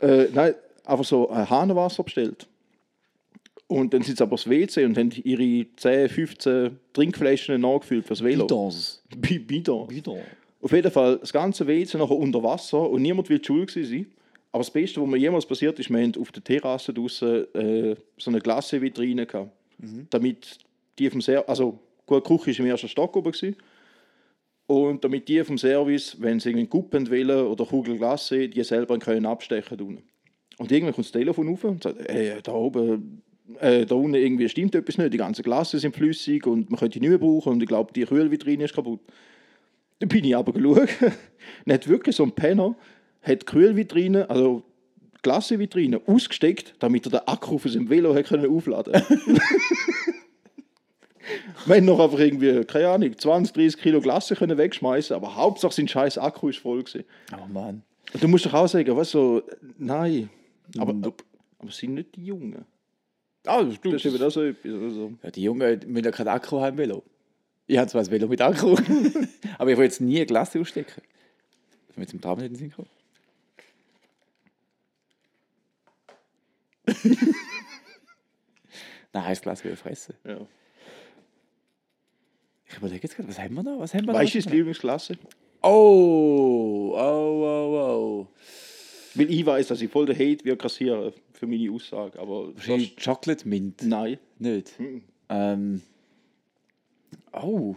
Äh, 0.00 0.26
nein, 0.32 0.54
einfach 0.84 1.04
so 1.04 1.28
ein 1.30 1.48
Hahnenwasser 1.50 2.02
bestellt. 2.04 2.46
Und 3.66 3.92
dann 3.94 4.02
sind 4.02 4.18
sie 4.18 4.22
aber 4.22 4.34
aufs 4.34 4.48
WC 4.48 4.84
und 4.84 4.96
haben 4.96 5.10
ihre 5.24 5.66
10, 5.76 6.08
15 6.10 6.78
Trinkflaschen 6.92 7.60
nachgefüllt 7.60 8.06
fürs 8.06 8.22
Velo. 8.22 8.44
Bidons. 8.46 9.02
Bi- 9.16 9.38
Bidon. 9.38 9.88
Auf 10.64 10.72
jeden 10.72 10.90
Fall, 10.90 11.18
das 11.18 11.30
ganze 11.30 11.66
WC 11.66 11.98
nachher 11.98 12.16
unter 12.16 12.42
Wasser 12.42 12.88
und 12.88 13.02
niemand 13.02 13.28
will 13.28 13.38
gewesen 13.38 13.84
sein. 13.84 14.06
Aber 14.50 14.62
das 14.62 14.70
Beste, 14.70 14.98
was 14.98 15.06
mir 15.06 15.18
jemals 15.18 15.44
passiert 15.44 15.78
ist, 15.78 15.90
wir 15.90 16.00
haben 16.00 16.14
auf 16.18 16.32
der 16.32 16.42
Terrasse 16.42 16.94
draußen 16.94 17.54
äh, 17.54 17.96
so 18.16 18.30
eine 18.30 18.40
Glassevitrine 18.40 19.26
gehabt. 19.26 19.50
Damit 20.08 20.58
die 20.98 21.10
vom 21.10 21.20
Ser 21.20 21.46
also 21.46 21.78
gut, 22.06 22.24
die 22.26 22.36
Küche 22.38 22.60
war 22.60 22.64
im 22.64 22.70
ersten 22.70 22.88
Stock 22.88 23.14
oben. 23.14 23.32
Gewesen. 23.32 23.56
Und 24.66 25.04
damit 25.04 25.28
die 25.28 25.44
vom 25.44 25.58
Service, 25.58 26.16
wenn 26.18 26.40
sie 26.40 26.48
irgendwie 26.48 26.66
Kuppen 26.66 27.10
wollen 27.10 27.46
oder 27.46 27.66
Kugel 27.66 27.98
Glasse, 27.98 28.48
die 28.48 28.64
selber 28.64 28.98
können 28.98 29.26
abstechen 29.26 29.76
können. 29.76 30.02
Und 30.56 30.72
irgendwann 30.72 30.94
kommt 30.94 31.08
das 31.08 31.12
Telefon 31.12 31.52
auf 31.52 31.64
und 31.64 31.82
sagt, 31.82 31.98
hey, 32.08 32.38
da 32.42 32.52
oben, 32.52 33.22
äh, 33.60 33.84
da 33.84 33.96
unten 33.96 34.14
irgendwie 34.14 34.48
stimmt 34.48 34.74
etwas 34.74 34.96
nicht, 34.96 35.12
die 35.12 35.18
ganzen 35.18 35.42
Glasse 35.42 35.78
sind 35.78 35.94
flüssig 35.94 36.46
und 36.46 36.70
man 36.70 36.78
könnte 36.78 36.98
die 36.98 37.00
nicht 37.00 37.10
mehr 37.10 37.18
brauchen 37.18 37.52
und 37.52 37.62
ich 37.62 37.68
glaube, 37.68 37.92
die 37.92 38.04
Kühlvitrine 38.04 38.64
ist 38.64 38.74
kaputt. 38.74 39.00
Dann 40.04 40.08
bin 40.10 40.24
ich 40.24 40.36
aber 40.36 40.52
geschaut. 40.52 40.90
Hat 41.68 41.88
wirklich 41.88 42.14
so 42.14 42.24
ein 42.24 42.32
Penner 42.32 42.76
hat 43.22 43.46
Kühlvitrine, 43.46 44.28
also 44.28 44.62
die 45.00 45.22
Glassevitrine, 45.22 46.02
ausgesteckt, 46.06 46.74
damit 46.78 47.06
er 47.06 47.10
den 47.12 47.26
Akku 47.26 47.56
für 47.56 47.70
sein 47.70 47.88
Velo 47.88 48.14
hat 48.14 48.26
können 48.26 48.54
aufladen 48.54 48.92
Wir 51.64 51.76
haben 51.76 51.86
noch 51.86 52.00
einfach 52.00 52.18
irgendwie, 52.18 52.62
keine 52.66 52.90
Ahnung, 52.90 53.16
20, 53.16 53.54
30 53.54 53.80
Kilo 53.80 54.02
Glasse 54.02 54.36
können 54.36 54.58
wegschmeißen, 54.58 55.16
aber 55.16 55.36
Hauptsache 55.36 55.72
sein 55.72 55.88
scheiß 55.88 56.18
Akku 56.18 56.50
ist 56.50 56.58
voll 56.58 56.82
gewesen. 56.82 57.04
Oh 57.32 57.46
Mann. 57.50 57.82
Und 58.12 58.22
du 58.22 58.28
musst 58.28 58.44
doch 58.44 58.52
auch 58.52 58.68
sagen, 58.68 58.94
was 58.94 59.10
so, 59.10 59.42
nein. 59.78 60.28
Aber, 60.76 60.92
Nope. 60.92 61.24
aber 61.60 61.70
sind 61.70 61.94
nicht 61.94 62.14
die 62.14 62.26
Jungen. 62.26 62.66
Ah, 63.46 63.62
das 63.62 63.80
Das 63.80 63.94
ist 63.94 64.04
eben 64.04 64.22
auch 64.22 64.30
so 64.30 64.42
etwas. 64.42 64.70
Also. 64.70 65.14
Ja, 65.22 65.30
die 65.30 65.44
Jungen 65.44 65.80
müssen 65.86 66.04
ja 66.04 66.10
kein 66.10 66.28
Akku 66.28 66.60
haben 66.60 66.76
Velo. 66.76 67.02
Ich 67.66 67.78
habe 67.78 67.88
zwar 67.88 68.02
ein 68.02 68.10
Velo 68.10 68.28
mit 68.28 68.40
Akku, 68.42 68.76
aber 69.58 69.70
ich 69.70 69.76
will 69.78 69.84
jetzt 69.84 70.00
nie 70.00 70.20
ein 70.20 70.26
Glas 70.26 70.54
ausstecken. 70.54 71.00
Das 71.00 71.90
ist 71.90 71.96
mir 71.96 72.02
jetzt 72.02 72.12
im 72.12 72.20
Traum 72.20 72.38
nicht 72.38 72.46
in 72.48 72.52
den 72.52 72.58
Sinn 72.58 72.70
gekommen. 72.70 72.88
Nein, 79.12 79.24
ein 79.24 79.36
Glas 79.36 79.64
will 79.64 79.72
ich 79.72 79.78
fressen. 79.78 80.14
Ja. 80.24 80.46
Ich 82.68 82.76
überlege 82.76 83.02
jetzt 83.04 83.16
gerade, 83.16 83.28
was 83.28 83.38
haben 83.38 83.54
wir 83.54 83.62
noch? 83.62 83.78
Was 83.78 83.94
haben 83.94 84.06
wir 84.06 84.12
Weißt 84.12 84.34
du, 84.34 84.40
deine 84.42 84.56
Lieblingsklasse? 84.56 85.16
Oh, 85.62 86.92
oh, 86.94 86.96
oh, 86.96 87.78
oh. 87.78 88.26
Weil 89.14 89.30
ich 89.30 89.46
weiß, 89.46 89.68
dass 89.68 89.80
ich 89.80 89.90
voll 89.90 90.06
den 90.06 90.16
Hate 90.16 90.44
wir 90.44 90.58
kassieren 90.58 91.12
für 91.32 91.46
meine 91.46 91.70
Aussage, 91.70 92.18
aber 92.18 92.54
Wahrscheinlich 92.54 92.96
Chocolate 92.96 93.48
Mint. 93.48 93.82
nein. 93.82 94.18
Nicht. 94.38 94.72
Ähm. 95.28 95.82
Oh. 97.32 97.76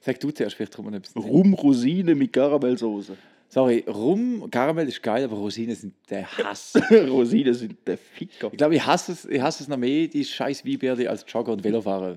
Sag 0.00 0.18
du 0.20 0.30
zuerst, 0.30 0.56
vielleicht 0.56 0.74
kommt 0.74 0.90
man 0.90 0.94
etwas. 0.94 1.14
Rum 1.16 1.54
Rosine 1.54 2.14
mit 2.14 2.32
Karamellsoße. 2.32 3.16
Sorry, 3.48 3.84
Rum, 3.86 4.48
Karamell 4.50 4.88
ist 4.88 5.02
geil, 5.02 5.24
aber 5.24 5.36
Rosinen 5.36 5.76
sind 5.76 5.92
der 6.08 6.26
Hass. 6.38 6.72
Rosinen 6.90 7.52
sind 7.52 7.76
der 7.86 7.98
Ficker. 7.98 8.48
Ich 8.50 8.56
glaube, 8.56 8.74
ich 8.74 8.86
hasse 8.86 9.12
es, 9.12 9.26
ich 9.26 9.42
hasse 9.42 9.64
es 9.64 9.68
noch 9.68 9.76
mehr, 9.76 10.08
die 10.08 10.24
scheiß 10.24 10.64
Weinbärli 10.64 11.06
als 11.06 11.26
Jogger 11.28 11.52
und 11.52 11.62
Velofahrer. 11.62 12.16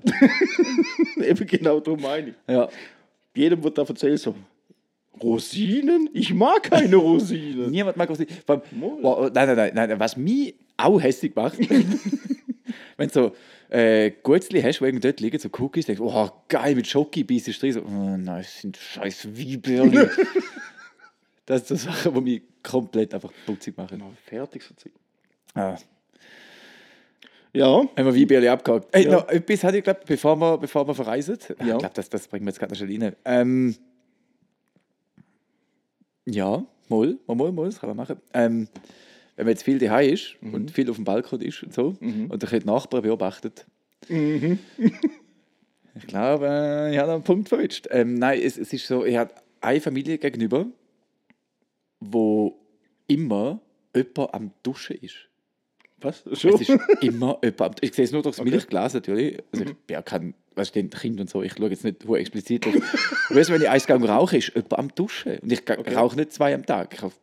Eben 1.22 1.46
genau 1.46 1.78
darum 1.80 2.00
meine 2.00 2.28
ich. 2.30 2.34
ja. 2.48 2.68
Jedem 3.34 3.62
wird 3.62 3.76
da 3.76 3.82
erzählt 3.82 4.18
so, 4.18 4.34
Rosinen? 5.22 6.08
Ich 6.14 6.32
mag 6.32 6.62
keine 6.70 6.96
Rosinen. 6.96 7.70
Niemand 7.70 7.98
mag 7.98 8.08
Rosinen. 8.08 8.34
Vor 8.46 8.62
allem-. 8.70 9.02
Boah, 9.02 9.30
nein, 9.32 9.46
nein, 9.54 9.72
nein, 9.74 9.88
nein, 9.90 10.00
was 10.00 10.16
mich 10.16 10.54
auch 10.78 10.98
hässlich 11.00 11.34
macht, 11.34 11.58
wenn 12.96 13.08
du 13.08 13.14
so 13.14 13.36
äh, 13.68 14.10
Gutzli 14.22 14.62
hast, 14.62 14.80
wo 14.80 14.84
irgendwo 14.84 15.02
dort 15.02 15.20
liegen, 15.20 15.38
so 15.38 15.48
Cookies, 15.58 15.86
denkst 15.86 16.00
du, 16.00 16.08
oh 16.08 16.30
geil, 16.48 16.74
mit 16.74 16.86
Schoki 16.86 17.24
beißt 17.24 17.48
du 17.48 17.52
drin, 17.52 17.72
so, 17.72 17.82
oh 17.82 18.16
nein, 18.16 18.24
das 18.38 18.60
sind 18.60 18.76
scheiß 18.76 19.28
Weinbärli. 19.36 20.08
das 21.46 21.68
sind 21.68 21.78
so 21.80 21.90
Sachen, 21.90 22.14
die 22.14 22.20
mich 22.20 22.42
komplett 22.62 23.14
einfach 23.14 23.32
putzig 23.44 23.76
machen. 23.76 24.02
Fertig 24.24 24.62
so 24.62 24.74
Zeug. 24.74 24.92
Ah. 25.54 25.76
Ja, 27.52 27.66
Haben 27.78 27.90
wir 27.96 28.14
Weinbärli 28.14 28.48
abgehakt. 28.48 28.94
Ey, 28.94 29.04
Ja. 29.04 29.12
noch 29.12 29.28
etwas 29.28 29.64
hatte 29.64 29.78
ich 29.78 29.84
glaube, 29.84 30.00
bevor 30.06 30.36
wir, 30.36 30.58
bevor 30.58 30.86
wir 30.86 30.94
verreisen. 30.94 31.38
Ja. 31.60 31.74
Ich 31.74 31.78
glaube, 31.78 31.90
das, 31.94 32.10
das 32.10 32.28
bringen 32.28 32.44
wir 32.44 32.50
jetzt 32.50 32.58
gerade 32.58 32.72
noch 32.72 32.78
schnell 32.78 33.02
rein. 33.02 33.16
Ähm, 33.24 33.76
ja, 36.26 36.62
mal, 36.88 37.18
mal, 37.26 37.34
mal, 37.34 37.52
mal, 37.52 37.64
das 37.66 37.80
kann 37.80 37.88
man 37.88 37.96
machen. 37.96 38.20
Ähm, 38.34 38.68
wenn 39.36 39.44
man 39.46 39.52
jetzt 39.52 39.62
viel 39.64 39.78
daheim 39.78 40.12
ist 40.12 40.36
Mhm. 40.40 40.54
und 40.54 40.70
viel 40.70 40.88
auf 40.90 40.96
dem 40.96 41.04
Balkon 41.04 41.40
ist 41.40 41.62
und 41.62 41.72
so 41.74 41.96
und 42.00 42.42
dann 42.42 42.60
die 42.60 42.66
Nachbarn 42.66 43.02
beobachtet. 43.02 43.66
Mhm. 44.08 44.58
ich 45.94 46.06
glaube, 46.06 46.90
ich 46.92 46.98
habe 46.98 47.12
einen 47.12 47.22
Punkt 47.22 47.48
verwünscht. 47.48 47.86
Ähm, 47.90 48.14
nein, 48.14 48.40
es, 48.42 48.56
es 48.58 48.72
ist 48.72 48.86
so, 48.86 49.04
ich 49.04 49.16
habe 49.16 49.32
eine 49.60 49.80
Familie 49.80 50.18
gegenüber, 50.18 50.66
wo 52.00 52.58
immer 53.06 53.60
jemand 53.94 54.34
am 54.34 54.50
Duschen 54.62 54.96
ist. 54.96 55.14
was? 56.00 56.22
Schon? 56.32 56.54
Es 56.54 56.68
ist 56.68 56.78
immer 57.00 57.38
jemand. 57.42 57.60
am- 57.60 57.74
Ich 57.80 57.94
sehe 57.94 58.04
es 58.04 58.12
nur 58.12 58.22
durchs 58.22 58.42
Milchglas 58.42 58.94
natürlich. 58.94 59.38
Also 59.52 59.64
ich 59.64 59.74
bin 59.74 59.94
ja 59.94 60.02
kein, 60.02 60.34
was 60.54 60.68
steht 60.68 60.94
Kind 60.94 61.20
und 61.20 61.30
so. 61.30 61.42
Ich 61.42 61.54
schaue 61.54 61.70
jetzt 61.70 61.84
nicht 61.84 62.04
hure 62.06 62.18
explizit. 62.20 62.66
weißt 63.30 63.48
du, 63.48 63.54
wenn 63.54 63.62
ich 63.62 63.68
eins 63.70 63.88
rauche, 63.88 64.36
ist 64.36 64.48
jemand 64.54 64.78
am 64.78 64.94
Duschen. 64.94 65.38
Und 65.38 65.50
ich 65.50 65.64
ga- 65.64 65.74
rauche 65.94 66.16
nicht 66.16 66.32
zwei 66.32 66.54
am 66.54 66.66
Tag. 66.66 66.92
Ich 66.94 67.02
rauche 67.02 67.14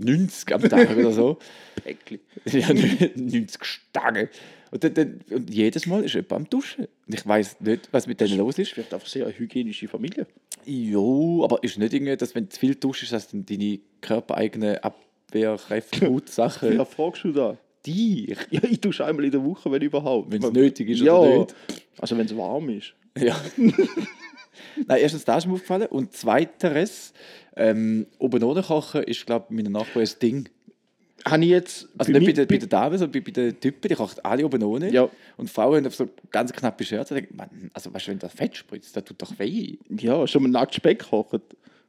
90 0.00 0.54
am 0.54 0.62
Tag 0.62 0.96
oder 0.96 1.12
so. 1.12 1.38
Päckli. 1.84 2.20
ja, 2.46 2.68
90 2.72 3.64
Stangen. 3.64 4.28
Und, 4.70 4.82
dann, 4.84 4.94
dann, 4.94 5.20
und 5.30 5.48
jedes 5.52 5.86
Mal 5.86 6.04
ist 6.04 6.14
jemand 6.14 6.32
am 6.32 6.50
Duschen. 6.50 6.86
Und 7.06 7.14
ich 7.14 7.26
weiß 7.26 7.60
nicht, 7.60 7.88
was 7.92 8.06
mit 8.06 8.20
denen 8.20 8.36
los 8.38 8.58
ist. 8.58 8.76
Wird 8.76 8.92
einfach 8.92 9.06
sehr 9.06 9.26
eine 9.26 9.38
hygienische 9.38 9.86
Familie. 9.88 10.26
Jo, 10.64 11.44
aber 11.44 11.62
ist 11.62 11.78
nicht 11.78 11.94
irgendwie, 11.94 12.16
dass 12.16 12.34
wenn 12.34 12.48
du 12.48 12.56
viel 12.56 12.74
duschst, 12.74 13.12
dass 13.12 13.28
dann 13.28 13.46
deine 13.46 13.78
körpereigene 14.00 14.82
Abwehrkräfte, 14.82 16.22
Sachen, 16.26 16.76
Ja, 16.76 16.84
fragst 16.84 17.24
du 17.24 17.32
da? 17.32 17.56
dich, 17.86 18.36
Ja, 18.50 18.60
ich 18.68 18.80
dusche 18.80 19.04
einmal 19.04 19.24
in 19.26 19.30
der 19.30 19.44
Woche, 19.44 19.70
wenn 19.70 19.80
überhaupt. 19.82 20.32
wenn 20.32 20.42
es 20.42 20.50
nötig 20.52 20.88
ist 20.88 21.00
ja, 21.02 21.14
oder 21.14 21.38
nicht. 21.38 21.54
also 22.00 22.18
wenn 22.18 22.26
es 22.26 22.36
warm 22.36 22.68
ist. 22.70 22.94
Ja. 23.16 23.40
Nein, 24.86 24.98
erstens 25.00 25.24
das 25.24 25.38
ist 25.38 25.46
mir 25.46 25.54
aufgefallen. 25.54 25.86
Und 25.88 26.12
zweiteres, 26.12 27.12
ähm, 27.56 28.06
oben 28.18 28.42
ohne 28.42 28.62
kochen 28.62 29.02
ist, 29.04 29.26
glaube 29.26 29.46
ich, 29.50 29.56
meiner 29.56 29.70
Nachbarn 29.70 30.06
ein 30.06 30.18
Ding. 30.20 30.48
Habe 31.24 31.42
ich 31.44 31.50
jetzt... 31.50 31.88
Also 31.98 32.12
bei 32.12 32.18
nicht 32.18 32.28
bei, 32.28 32.32
den, 32.32 32.46
bei 32.48 32.58
den 32.58 32.68
Damen, 32.68 32.98
sondern 32.98 33.12
bei, 33.12 33.20
bei 33.20 33.32
den 33.32 33.58
Typen, 33.60 33.88
die 33.88 33.94
kochen 33.94 34.20
alle 34.22 34.44
oben 34.44 34.62
ohne. 34.62 34.92
Ja. 34.92 35.08
Und 35.36 35.50
Frauen 35.50 35.84
haben 35.84 35.90
so 35.92 36.08
ganz 36.30 36.52
knappe. 36.52 36.84
Und 36.84 36.92
ich 37.00 37.08
denke, 37.08 37.34
Mann, 37.34 37.70
also 37.72 37.92
weißt 37.92 38.06
du, 38.06 38.10
wenn 38.12 38.18
das 38.18 38.32
Fett 38.32 38.56
spritzt, 38.56 38.96
das 38.96 39.04
tut 39.04 39.20
doch 39.20 39.38
weh. 39.38 39.76
Ja, 39.98 40.26
schon 40.26 40.44
mal 40.44 40.48
nackt 40.50 40.74
Speck 40.74 41.08
kochen. 41.10 41.40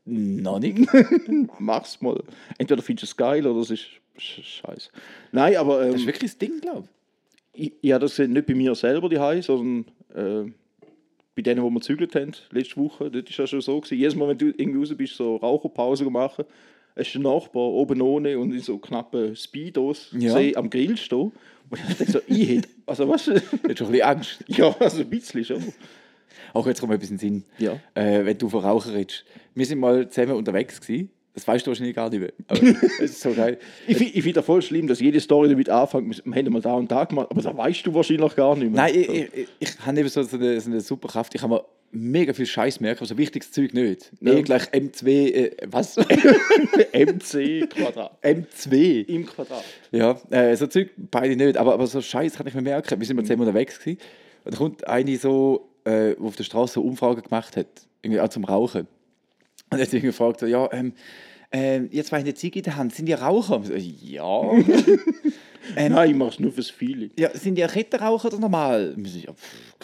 Noch 0.05 0.59
nicht. 0.59 0.87
Mach's 1.59 2.01
mal. 2.01 2.23
Entweder 2.57 2.81
findest 2.81 3.03
du 3.03 3.05
es 3.13 3.17
geil 3.17 3.45
oder 3.45 3.59
es 3.59 3.69
ist 3.69 3.85
sch- 4.17 4.41
scheiße. 4.43 4.89
Nein, 5.33 5.57
aber 5.57 5.83
ähm, 5.83 5.91
Das 5.91 6.01
ist 6.01 6.07
wirklich 6.07 6.31
das 6.31 6.37
Ding, 6.37 6.59
glaube 6.61 6.87
ich, 7.59 7.91
habe 7.91 8.01
das 8.05 8.17
nicht 8.19 8.45
bei 8.45 8.53
mir 8.53 8.75
selber 8.75 9.09
daheim, 9.09 9.41
sondern 9.41 9.85
äh, 10.13 10.51
bei 11.37 11.43
denen, 11.43 11.61
wo 11.63 11.69
wir 11.69 11.79
gezügelt 11.79 12.15
haben, 12.15 12.31
letzte 12.51 12.77
Woche. 12.77 13.09
Dort 13.09 13.29
ist 13.29 13.37
ja 13.37 13.47
schon 13.47 13.61
so 13.61 13.79
gewesen. 13.79 13.97
Jedes 13.99 14.15
Mal, 14.15 14.27
wenn 14.27 14.37
du 14.37 14.47
irgendwie 14.47 14.79
raus 14.79 14.93
bist, 14.97 15.15
so 15.15 15.37
Raucherpause 15.37 16.03
machen, 16.09 16.45
du 16.95 17.03
den 17.03 17.21
Nachbar 17.21 17.61
oben 17.63 18.01
ohne 18.01 18.37
und 18.39 18.51
in 18.51 18.59
so 18.59 18.77
knappen 18.79 19.35
Speedos 19.35 20.09
Ja. 20.17 20.35
am 20.55 20.69
Grill 20.69 20.97
stehen. 20.97 21.31
Und 21.69 21.79
ich 21.89 21.95
denke 21.97 22.11
so, 22.11 22.19
ich 22.27 22.49
hätte, 22.49 22.69
also 22.85 23.07
was? 23.07 23.27
ich. 23.27 23.35
Jetzt 23.67 23.77
schon 23.77 23.87
ein 23.87 23.91
bisschen 23.91 24.01
Angst. 24.01 24.43
ja, 24.47 24.75
also 24.79 25.01
ein 25.01 25.09
bisschen 25.09 25.45
schon. 25.45 25.63
Auch 26.53 26.65
jetzt 26.65 26.79
kommt 26.79 26.89
mir 26.91 26.95
etwas 26.95 27.09
in 27.11 27.17
den 27.17 27.19
Sinn. 27.19 27.43
Ja. 27.59 27.79
Äh, 27.93 28.25
wenn 28.25 28.37
du 28.37 28.49
von 28.49 28.63
Rauchen 28.63 28.93
redest. 28.93 29.25
Wir 29.53 29.65
sind 29.65 29.79
mal 29.79 30.09
zusammen 30.09 30.33
unterwegs 30.37 30.79
gewesen. 30.81 31.09
Das 31.37 31.47
weißt 31.47 31.67
du 31.67 31.69
wahrscheinlich 31.69 31.95
gar 31.95 32.09
nicht 32.09 32.19
mehr. 32.19 32.33
Aber 32.47 32.59
es 32.99 33.11
ist 33.11 33.21
so 33.21 33.31
geil. 33.31 33.59
Ich, 33.85 34.01
ich 34.01 34.23
finde 34.23 34.33
das 34.33 34.45
voll 34.45 34.63
schlimm, 34.63 34.87
dass 34.87 34.99
jede 34.99 35.19
Story 35.19 35.47
damit 35.49 35.69
anfängt, 35.69 36.23
wir 36.25 36.35
haben 36.35 36.51
mal 36.51 36.63
da 36.63 36.73
und 36.73 36.91
da 36.91 37.03
gemacht, 37.03 37.27
aber 37.29 37.39
das 37.39 37.55
weißt 37.55 37.85
du 37.85 37.93
wahrscheinlich 37.93 38.35
gar 38.35 38.55
nicht 38.55 38.71
mehr. 38.71 38.81
Nein, 38.81 38.95
ich, 38.95 39.07
ich, 39.07 39.47
ich, 39.59 39.79
habe 39.85 39.99
eben 39.99 40.09
so, 40.09 40.21
eine, 40.21 40.59
so 40.59 40.71
eine 40.71 40.81
super 40.81 41.07
Kraft. 41.09 41.35
Ich 41.35 41.41
kann 41.41 41.51
mir 41.51 41.63
mega 41.91 42.33
viel 42.33 42.47
Scheiß 42.47 42.79
merken, 42.79 43.05
so 43.05 43.15
wichtiges 43.19 43.51
Zeug 43.51 43.71
nicht. 43.75 44.11
Ja. 44.19 44.33
E 44.33 44.41
gleich 44.41 44.63
M2, 44.63 45.07
äh, 45.07 45.51
was? 45.67 45.95
MC 46.91 47.69
Quadrat. 47.69 48.17
M2. 48.23 49.05
Im 49.05 49.27
Quadrat. 49.27 49.63
Ja, 49.91 50.19
äh, 50.31 50.55
so 50.55 50.65
Zeug 50.65 50.89
beide 50.97 51.35
nicht, 51.35 51.55
aber, 51.55 51.75
aber 51.75 51.85
so 51.85 52.01
Scheiß 52.01 52.33
kann 52.33 52.47
ich 52.47 52.55
mir 52.55 52.63
merken. 52.63 52.99
Wir 52.99 53.05
sind 53.05 53.15
mal 53.15 53.21
zusammen 53.21 53.41
unterwegs 53.41 53.77
gewesen. 53.79 53.99
und 54.43 54.55
da 54.55 54.57
kommt 54.57 54.87
eine 54.87 55.15
so, 55.17 55.69
äh, 55.83 56.15
die 56.15 56.19
auf 56.19 56.35
der 56.35 56.45
Straße 56.45 56.73
so 56.73 56.81
Umfragen 56.81 57.21
gemacht 57.21 57.55
hat, 57.57 57.67
irgendwie 58.01 58.21
auch 58.21 58.29
zum 58.29 58.43
Rauchen. 58.43 58.87
Und 59.69 59.77
jetzt 59.77 59.93
irgendwie 59.93 60.07
gefragt, 60.07 60.39
so, 60.39 60.47
ja, 60.47 60.67
ähm, 60.71 60.93
ähm, 61.51 61.87
ihr 61.91 62.03
zwei 62.03 62.17
eine 62.17 62.33
Ziege 62.33 62.59
in 62.59 62.63
der 62.63 62.75
Hand, 62.75 62.93
sind 62.93 63.07
ihr 63.09 63.19
Raucher? 63.19 63.61
So, 63.63 63.73
ja. 63.73 64.41
Ähm, 65.75 65.91
Nein, 65.91 66.11
ich 66.11 66.15
mache 66.15 66.29
es 66.29 66.39
nur 66.39 66.53
fürs 66.53 66.69
Feeling. 66.69 67.11
Ja, 67.19 67.29
sind 67.35 67.55
die 67.55 67.61
Kettenraucher 67.61 68.29
oder 68.29 68.39
normal? 68.39 68.95
So, 69.03 69.19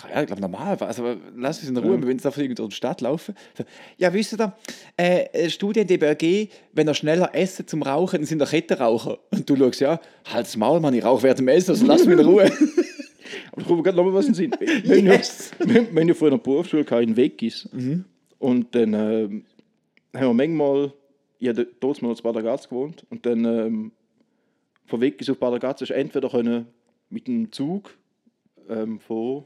Ja, 0.10 0.22
ich 0.22 0.28
glaube 0.28 0.42
normal. 0.42 0.78
Also 0.80 1.18
lass 1.36 1.60
uns 1.60 1.68
in 1.68 1.76
Ruhe, 1.76 1.98
wir 1.98 2.04
wollen 2.04 2.12
jetzt 2.16 2.26
einfach 2.26 2.40
irgendwie 2.40 2.56
durch 2.56 2.70
die 2.70 2.76
Stadt 2.78 3.02
laufen. 3.02 3.36
Ja, 3.98 4.14
wisst 4.14 4.32
ihr, 4.40 4.54
äh, 4.96 5.26
eine 5.34 5.50
Studie 5.50 5.82
in 5.82 5.88
der 5.88 5.98
BRG, 5.98 6.48
wenn 6.72 6.88
er 6.88 6.94
schneller 6.94 7.32
essen 7.36 7.68
zum 7.68 7.82
Rauchen, 7.84 8.20
dann 8.20 8.26
sind 8.26 8.40
er 8.40 8.48
Kettenraucher. 8.48 9.18
Und 9.32 9.50
du 9.50 9.58
schaust, 9.58 9.82
ja, 9.82 10.00
halt's 10.34 10.56
Maul, 10.56 10.80
Mann, 10.80 10.94
ich 10.94 11.04
rauche 11.04 11.24
während 11.24 11.40
dem 11.40 11.50
Essen, 11.50 11.72
also 11.72 11.86
lass 11.86 12.06
mich 12.06 12.18
in 12.18 12.26
Ruhe. 12.26 12.46
Aber 13.52 13.62
ich 13.62 13.68
komme 13.68 13.84
gerade 13.84 13.98
noch 13.98 14.06
mal 14.06 14.14
was 14.14 14.28
in 14.28 14.32
den 14.34 14.36
Sinn. 14.36 14.56
Wir 14.86 14.96
haben 15.00 15.06
ja- 15.08 15.14
Yes. 15.16 15.52
haben 15.60 16.08
ja 16.08 16.14
früher 16.14 16.30
in 16.32 16.38
der 16.38 16.44
Berufsschule 16.44 16.86
gehabt, 16.86 17.04
in 17.04 17.18
Weggis. 17.18 17.68
Und 18.40 18.74
dann 18.74 18.94
ähm, 18.94 19.46
haben 20.16 20.28
wir 20.28 20.34
manchmal, 20.34 20.94
ich 21.44 21.50
habe 21.50 21.68
dort 21.82 22.02
mal 22.02 22.10
in 22.10 22.24
Bad 22.24 22.38
Ragaz 22.38 22.70
gewohnt, 22.70 23.06
und 23.10 23.26
dann 23.26 23.44
ähm, 23.44 23.92
von 24.86 25.02
Weggis 25.02 25.30
auf 25.30 25.38
Bad 25.38 25.54
Ragaz 25.54 25.82
hast 25.82 25.90
du 25.90 25.96
entweder 25.96 26.30
können 26.30 26.68
mit 27.10 27.28
dem 27.28 27.52
Zug 27.52 27.98
ähm, 28.70 29.00
von 29.00 29.46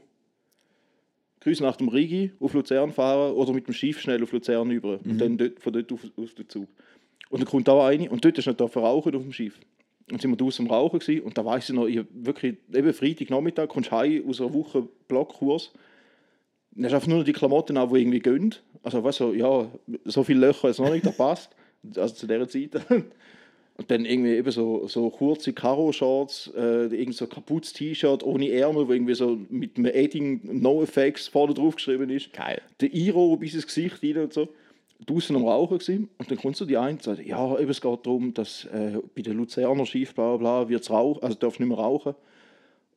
Grüß 1.40 1.60
nach 1.60 1.76
dem 1.76 1.88
Rigi 1.88 2.32
auf 2.38 2.52
Luzern 2.52 2.92
fahren 2.92 3.32
oder 3.34 3.52
mit 3.52 3.66
dem 3.66 3.74
Schiff 3.74 4.00
schnell 4.00 4.22
auf 4.22 4.32
Luzern 4.32 4.70
über 4.70 5.00
und 5.04 5.18
dann 5.18 5.38
dort, 5.38 5.60
von 5.60 5.72
dort 5.72 5.92
auf, 5.92 6.00
auf 6.16 6.34
den 6.34 6.48
Zug. 6.48 6.68
Und 7.30 7.40
dann 7.40 7.48
kommt 7.48 7.66
da 7.66 7.86
eine 7.86 8.08
und 8.08 8.24
dort 8.24 8.38
ist 8.38 8.46
nicht 8.46 8.60
rauchen 8.60 9.14
auf 9.14 9.22
dem 9.22 9.32
Schiff. 9.32 9.58
Und 10.10 10.22
sind 10.22 10.30
wir 10.30 10.36
draußen 10.36 10.64
am 10.64 10.72
Rauchen 10.72 11.00
gewesen, 11.00 11.22
und 11.22 11.36
da 11.36 11.44
weiß 11.44 11.68
ich 11.68 11.74
noch, 11.74 11.86
ich 11.86 12.00
wirklich, 12.12 12.56
eben 12.72 12.94
Freitagnachmittag, 12.94 13.68
kommst 13.68 13.90
heim 13.90 14.24
aus 14.26 14.40
einer 14.40 14.54
Woche 14.54 14.88
Blockkurs, 15.08 15.72
dann 16.72 16.84
hast 16.84 16.92
du 16.92 16.96
einfach 16.96 17.08
nur 17.08 17.18
noch 17.18 17.24
die 17.24 17.32
Klamotten 17.32 17.76
an, 17.76 17.92
die 17.92 18.00
irgendwie 18.00 18.20
gehen. 18.20 18.54
Also 18.82 19.02
weißt 19.02 19.20
du, 19.20 19.32
ja, 19.32 19.68
so 20.04 20.22
viele 20.22 20.46
Löcher 20.46 20.68
jetzt 20.68 20.78
noch 20.78 20.90
nicht, 20.90 21.04
da 21.04 21.10
passt. 21.10 21.54
Also 21.96 22.14
zu 22.14 22.26
dieser 22.26 22.48
Zeit. 22.48 22.70
Und 23.78 23.92
dann 23.92 24.04
irgendwie 24.04 24.34
eben 24.34 24.50
so, 24.50 24.88
so 24.88 25.08
kurze 25.08 25.52
Karo-Shorts, 25.52 26.52
äh, 26.56 26.86
irgend 26.86 27.14
so 27.14 27.28
kaputtes 27.28 27.72
T-Shirt 27.72 28.24
ohne 28.24 28.50
Ärmel, 28.50 28.88
wo 28.88 28.92
irgendwie 28.92 29.14
so 29.14 29.38
mit 29.50 29.76
einem 29.76 29.86
Edding 29.86 30.40
No 30.60 30.82
Effects 30.82 31.28
vorne 31.28 31.54
drauf 31.54 31.76
geschrieben 31.76 32.10
ist. 32.10 32.32
Geil. 32.32 32.60
Der 32.80 32.92
Iro 32.92 33.36
bis 33.36 33.54
ins 33.54 33.68
Gesicht 33.68 34.02
rein 34.02 34.18
und 34.18 34.32
so. 34.32 34.48
Draußen 35.06 35.36
am 35.36 35.44
Rauchen 35.44 35.78
gewesen. 35.78 36.08
Und 36.18 36.28
dann 36.28 36.38
kommt 36.38 36.56
so 36.56 36.64
die 36.64 36.76
eine 36.76 36.94
und 36.94 37.04
sagt, 37.04 37.24
ja, 37.24 37.56
eben, 37.56 37.70
es 37.70 37.80
geht 37.80 38.04
darum, 38.04 38.34
dass 38.34 38.64
äh, 38.64 38.98
bei 39.14 39.22
der 39.22 39.34
Luzerner 39.34 39.86
Schiff, 39.86 40.12
bla 40.12 40.36
bla, 40.36 40.64
bla, 40.64 40.68
wird's 40.68 40.90
rauchen, 40.90 41.22
also 41.22 41.36
darf 41.36 41.60
nicht 41.60 41.68
mehr 41.68 41.78
rauchen. 41.78 42.16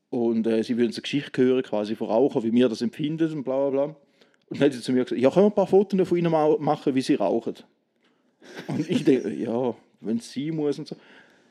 Und 0.09 0.47
äh, 0.47 0.63
sie 0.63 0.77
würden 0.77 0.91
eine 0.93 1.01
Geschichte 1.01 1.43
hören, 1.43 1.61
quasi 1.61 1.95
von 1.95 2.07
Rauchen, 2.07 2.41
wie 2.41 2.51
wir 2.51 2.69
das 2.69 2.81
empfinden 2.81 3.31
und 3.31 3.43
bla 3.43 3.69
bla 3.69 3.85
bla. 3.85 3.95
Und 4.49 4.59
dann 4.59 4.65
hat 4.65 4.73
sie 4.73 4.81
zu 4.81 4.93
mir 4.93 5.03
gesagt, 5.03 5.21
ja, 5.21 5.29
können 5.29 5.45
wir 5.45 5.51
ein 5.51 5.55
paar 5.55 5.67
Fotos 5.67 6.07
von 6.07 6.17
ihnen 6.17 6.31
machen, 6.31 6.95
wie 6.95 7.01
sie 7.01 7.15
rauchen? 7.15 7.53
Und 8.67 8.89
ich 8.89 9.03
denke, 9.03 9.33
ja, 9.33 9.75
wenn 10.01 10.17
es 10.17 10.33
sein 10.33 10.55
muss 10.55 10.79
und 10.79 10.87
so. 10.87 10.95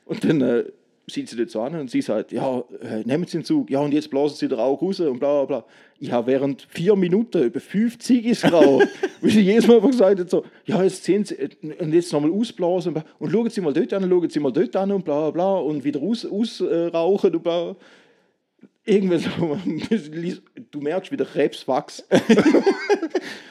Und 0.05 0.23
dann 0.23 0.41
äh, 0.41 0.63
sieht 1.07 1.29
sie 1.29 1.45
so 1.47 1.61
an 1.61 1.75
und 1.75 1.91
sie 1.91 2.01
sagt, 2.01 2.31
ja, 2.31 2.63
äh, 2.81 3.03
nehmen 3.05 3.25
Sie 3.25 3.37
den 3.37 3.43
Zug, 3.43 3.69
ja, 3.69 3.79
und 3.79 3.93
jetzt 3.93 4.09
blasen 4.09 4.37
Sie 4.37 4.47
den 4.47 4.59
Rauch 4.59 4.81
raus 4.81 4.99
und 4.99 5.19
bla 5.19 5.43
bla 5.43 5.59
bla. 5.59 5.65
Ich 5.99 6.11
habe 6.11 6.27
während 6.27 6.67
vier 6.69 6.95
Minuten 6.95 7.43
über 7.43 7.59
fünf 7.59 7.99
Ziggis 7.99 8.41
geraucht, 8.41 8.87
weil 9.21 9.31
sie 9.31 9.41
jedes 9.41 9.67
Mal 9.67 9.77
einfach 9.77 9.89
gesagt 9.89 10.19
hat, 10.19 10.29
so, 10.29 10.45
ja, 10.65 10.81
jetzt 10.83 11.03
sehen 11.03 11.25
Sie, 11.25 11.35
äh, 11.35 11.49
und 11.79 11.93
jetzt 11.93 12.11
nochmal 12.13 12.31
ausblasen 12.31 12.93
und, 12.95 13.03
bla. 13.03 13.13
und 13.19 13.31
schauen 13.31 13.49
Sie 13.49 13.61
mal 13.61 13.73
dort 13.73 13.93
an, 13.93 14.09
schauen 14.09 14.29
Sie 14.29 14.39
mal 14.39 14.51
dort 14.51 14.75
an 14.75 14.91
und 14.91 15.05
bla 15.05 15.29
bla 15.29 15.31
bla 15.31 15.53
und 15.59 15.83
wieder 15.83 16.01
ausrauchen 16.01 16.39
aus, 16.39 16.61
äh, 16.61 16.87
rauchen 16.87 17.35
und 17.35 17.43
bla. 17.43 17.75
Irgendwie 18.83 19.17
so, 19.17 19.29
du 20.71 20.81
merkst, 20.81 21.11
wie 21.11 21.17
der 21.17 21.27
Krebs 21.27 21.67
wächst. 21.67 22.05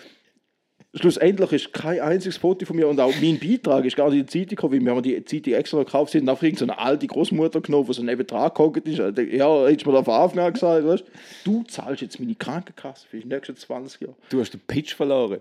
Schlussendlich 0.94 1.52
ist 1.52 1.72
kein 1.72 2.00
einziges 2.00 2.36
Foto 2.36 2.66
von 2.66 2.74
mir 2.74 2.88
und 2.88 2.98
auch 2.98 3.14
mein 3.22 3.38
Beitrag 3.38 3.84
ist 3.84 3.94
gar 3.96 4.10
nicht 4.10 4.20
in 4.20 4.26
die 4.26 4.32
Zeitung 4.40 4.56
gekommen, 4.56 4.84
wir 4.84 4.92
haben 4.92 5.02
die 5.02 5.24
Zeitung 5.24 5.52
extra 5.54 5.78
gekauft 5.78 6.14
haben 6.14 6.22
und 6.22 6.28
einfach 6.30 6.58
so 6.58 6.64
eine 6.64 6.78
alte 6.78 7.06
Großmutter 7.06 7.60
genommen, 7.60 7.86
die 7.86 7.92
so 7.92 8.02
neben 8.02 8.26
dran 8.26 8.50
gehockt 8.52 8.88
ist. 8.88 8.98
Also, 8.98 9.22
Ja, 9.22 9.66
hättest 9.66 9.86
du 9.86 9.90
mir 9.90 9.98
da 9.98 10.02
von 10.02 10.14
Anfang 10.14 10.38
an 10.40 10.52
gesagt, 10.52 10.84
weißt, 10.84 11.04
du 11.44 11.62
zahlst 11.62 12.02
jetzt 12.02 12.18
meine 12.18 12.34
Krankenkasse 12.34 13.06
für 13.06 13.20
die 13.20 13.28
nächsten 13.28 13.56
20 13.56 14.00
Jahre. 14.00 14.16
Du 14.30 14.40
hast 14.40 14.50
den 14.50 14.60
Pitch 14.66 14.94
verloren. 14.94 15.38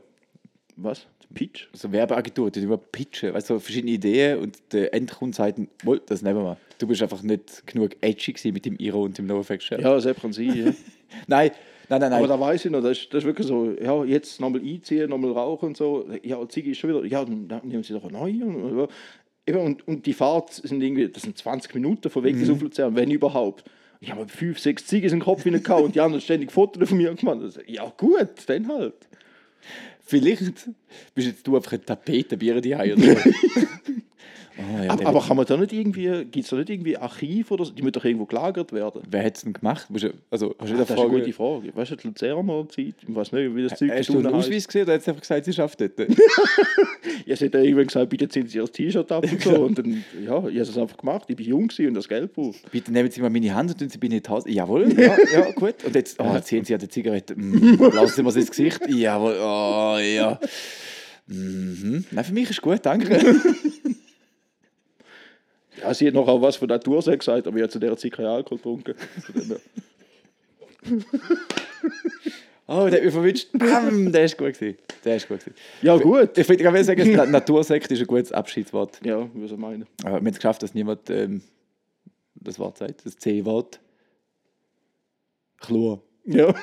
Was? 0.76 1.08
Pitch? 1.34 1.68
So 1.74 1.92
Werbeagentur, 1.92 2.50
die 2.52 2.62
über 2.62 2.78
pitchen, 2.78 3.34
weißt 3.34 3.50
du, 3.50 3.56
so 3.56 3.60
verschiedene 3.60 3.94
Ideen 3.94 4.40
und 4.40 4.58
der 4.72 4.94
Endkunde 4.94 5.36
sagt, 5.36 5.60
«Woll, 5.84 6.02
das 6.06 6.22
nehmen 6.22 6.44
wir. 6.44 6.58
Du 6.80 6.88
bist 6.88 7.02
einfach 7.04 7.22
nicht 7.22 7.66
genug 7.68 7.92
edgy 8.02 8.52
mit 8.52 8.66
dem 8.66 8.78
Iro 8.80 9.04
und 9.04 9.18
dem 9.18 9.28
NoFX-Shirt. 9.28 9.82
Ja, 9.82 10.00
das 10.00 10.16
kann 10.20 10.34
sein. 10.34 10.56
Ja. 10.56 10.74
Nein, 11.28 11.52
nein, 11.90 12.00
nein, 12.02 12.10
nein. 12.12 12.14
Aber 12.14 12.28
da 12.28 12.40
weiß 12.40 12.66
ich 12.66 12.72
noch, 12.72 12.82
das 12.82 12.98
ist, 12.98 13.14
das 13.14 13.24
ist 13.24 13.26
wirklich 13.26 13.48
so, 13.48 13.72
ja, 13.72 14.04
jetzt 14.06 14.40
nochmal 14.40 14.62
einziehen, 14.62 15.10
nochmal 15.10 15.32
rauchen 15.32 15.70
und 15.70 15.78
so. 15.78 16.06
Ja, 16.24 16.48
Ziege 16.48 16.72
ist 16.72 16.78
schon 16.78 16.90
wieder, 16.90 17.06
ja, 17.06 17.26
dann 17.26 17.62
nehmen 17.64 17.84
sie 17.84 17.94
doch 17.94 18.04
eine 18.04 18.14
neue. 18.14 18.46
Und, 18.46 18.90
eben, 19.46 19.60
und, 19.60 19.88
und 19.88 20.06
die 20.06 20.14
Fahrt 20.14 20.54
sind 20.54 20.82
irgendwie, 20.82 21.10
das 21.10 21.24
sind 21.24 21.38
20 21.38 21.74
Minuten 21.76 22.10
von 22.10 22.24
weg 22.24 22.38
bis 22.38 22.50
auf 22.50 22.62
Luzern, 22.62 22.96
wenn 22.96 23.12
überhaupt. 23.12 23.64
Ich 24.02 24.12
habe 24.12 24.28
fünf, 24.30 24.60
sechs 24.60 24.86
Ziege 24.86 25.08
in 25.08 25.16
den 25.16 25.20
Kopf 25.20 25.44
hinein 25.44 25.62
gehauen 25.62 25.86
und 25.86 25.96
die 25.96 26.00
haben 26.00 26.14
dann 26.14 26.22
ständig 26.22 26.52
Fotos 26.52 26.88
von 26.88 26.98
mir 26.98 27.14
gemacht. 27.14 27.40
Also, 27.42 27.60
Ja, 27.68 27.92
gut, 27.98 28.30
dann 28.48 28.68
halt. 28.70 28.94
Vielleicht 30.02 30.68
bist 31.14 31.28
jetzt 31.28 31.46
du 31.46 31.56
einfach 31.56 31.74
ein 31.74 31.86
Tapetenbier 31.86 32.62
die 32.62 32.74
oder 32.74 32.96
oh, 34.60 34.84
ja, 34.84 34.92
Aber, 34.92 35.06
aber 35.06 35.22
kann 35.22 35.38
man 35.38 35.46
da 35.46 35.58
nicht 35.58 35.74
irgendwie, 35.74 36.26
gibt 36.26 36.44
es 36.44 36.50
da 36.50 36.58
nicht 36.58 36.70
irgendwie 36.70 36.98
Archiv 36.98 37.52
oder 37.52 37.66
so? 37.66 37.72
Die 37.72 37.82
müssen 37.82 37.94
doch 37.94 38.06
irgendwo 38.06 38.26
gelagert 38.26 38.72
werden. 38.72 39.02
Wer 39.10 39.26
hat 39.26 39.38
es 39.38 39.44
denn 39.44 39.54
gemacht? 39.54 39.88
Also, 39.92 40.10
hast 40.30 40.42
du 40.42 40.54
Das 40.58 40.70
wieder 40.70 40.82
ist 40.84 40.92
eine 40.92 41.00
Frage? 41.00 41.20
gute 41.20 41.34
Frage. 41.34 41.76
Weißt 41.76 41.92
du, 41.92 41.96
die 41.96 42.08
Luzerner 42.08 42.68
Zeit, 42.70 42.96
ich 43.08 43.16
weiß 43.16 43.32
nicht, 43.32 43.56
wie 43.56 43.64
das 43.64 43.78
Zeug 43.80 43.92
Hast 43.92 44.10
du 44.10 44.18
einen. 44.20 44.28
Ausweis 44.28 44.68
gesehen 44.68 44.84
oder 44.84 44.94
hat 44.94 45.08
einfach 45.08 45.22
gesagt, 45.22 45.46
sie 45.46 45.54
schafft 45.54 45.82
dort? 45.82 45.94
Ja, 47.26 47.36
sie 47.36 47.46
hat 47.46 47.54
irgendwann 47.54 47.88
gesagt, 47.88 48.10
bitte 48.10 48.28
ziehen 48.28 48.48
Sie 48.48 48.58
Ihr 48.58 48.66
T-Shirt 48.66 49.12
ab 49.12 49.24
und 49.24 49.42
so. 49.42 49.56
Und 49.66 49.78
dann, 49.78 50.04
ja, 50.26 50.38
ich 50.48 50.60
habe 50.60 50.60
es 50.62 50.78
einfach 50.78 50.98
gemacht. 50.98 51.26
Ich 51.28 51.38
war 51.38 51.46
jung 51.46 51.70
und 51.80 51.94
das 51.94 52.08
Geld 52.08 52.34
braucht. 52.34 52.72
Bitte 52.72 52.92
nehmen 52.92 53.12
Sie 53.12 53.22
mal 53.22 53.30
meine 53.30 53.54
Hand 53.54 53.72
und 53.72 53.80
tun 53.80 53.90
Sie 53.90 53.98
bei 54.00 54.10
mir 54.10 54.20
die. 54.20 54.52
Jawohl, 54.54 54.92
ja, 55.00 55.16
ja, 55.32 55.52
gut. 55.52 55.76
Und 55.86 55.94
jetzt 55.96 56.20
oh, 56.20 56.40
ziehen 56.40 56.66
Sie 56.66 56.74
an 56.74 56.80
die 56.80 56.88
Zigarette. 56.88 57.36
Mm, 57.36 57.78
lassen 57.94 58.16
Sie 58.16 58.24
mir 58.24 58.36
ins 58.36 58.50
Gesicht. 58.50 58.80
Jawohl, 58.90 59.36
oh, 59.40 59.98
ja. 60.00 60.40
Mhm. 61.28 62.06
Nein, 62.10 62.26
für 62.26 62.34
mich 62.34 62.50
ist 62.50 62.62
gut, 62.62 62.80
danke. 62.84 63.20
Ja, 65.82 65.94
sie 65.94 66.08
hat 66.08 66.14
noch 66.14 66.28
auch 66.28 66.42
was 66.42 66.56
von 66.58 66.68
Natursex 66.68 67.26
gesagt, 67.26 67.48
aber 67.48 67.56
ich 67.58 67.64
habe 67.64 67.72
zu 67.72 67.80
der 67.80 67.96
Zeit 67.98 68.12
keinen 68.14 68.26
Alkohol 68.28 68.58
getrunken. 68.58 68.96
Oh, 72.72 72.88
der 72.88 73.00
hat 73.00 73.06
mich 73.06 73.14
verwünscht. 73.14 73.48
Bam, 73.54 74.12
der 74.12 74.26
ist 74.26 74.38
gut 74.38 74.54
gewesen. 74.54 74.78
Der 75.04 75.16
ist 75.16 75.28
gut 75.28 75.40
gewesen. 75.40 75.56
Ja, 75.82 75.98
gut. 75.98 76.38
Ich 76.38 76.48
würde 76.48 76.62
gerne 76.62 76.84
sagen, 76.84 77.14
Na- 77.16 77.26
Natursekt 77.26 77.90
ist 77.92 78.00
ein 78.00 78.06
gutes 78.06 78.32
Abschiedswort. 78.32 79.00
Ja, 79.04 79.28
wie 79.34 79.48
soll 79.48 79.58
ich 79.58 79.62
meinen? 79.62 79.88
Aber 80.04 80.12
wir 80.12 80.18
haben 80.18 80.28
es 80.28 80.36
geschafft, 80.36 80.62
dass 80.62 80.76
niemand 80.76 81.10
ähm, 81.10 81.42
das 82.36 82.60
Wort 82.60 82.78
sagt, 82.78 83.04
das 83.08 83.18
C-Wort. 83.18 83.80
Chlor. 85.60 86.04
Ja. 86.26 86.54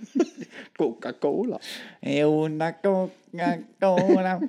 Coca-Cola. 0.78 1.60
Una 2.02 2.72
Coca-Cola. 2.72 4.40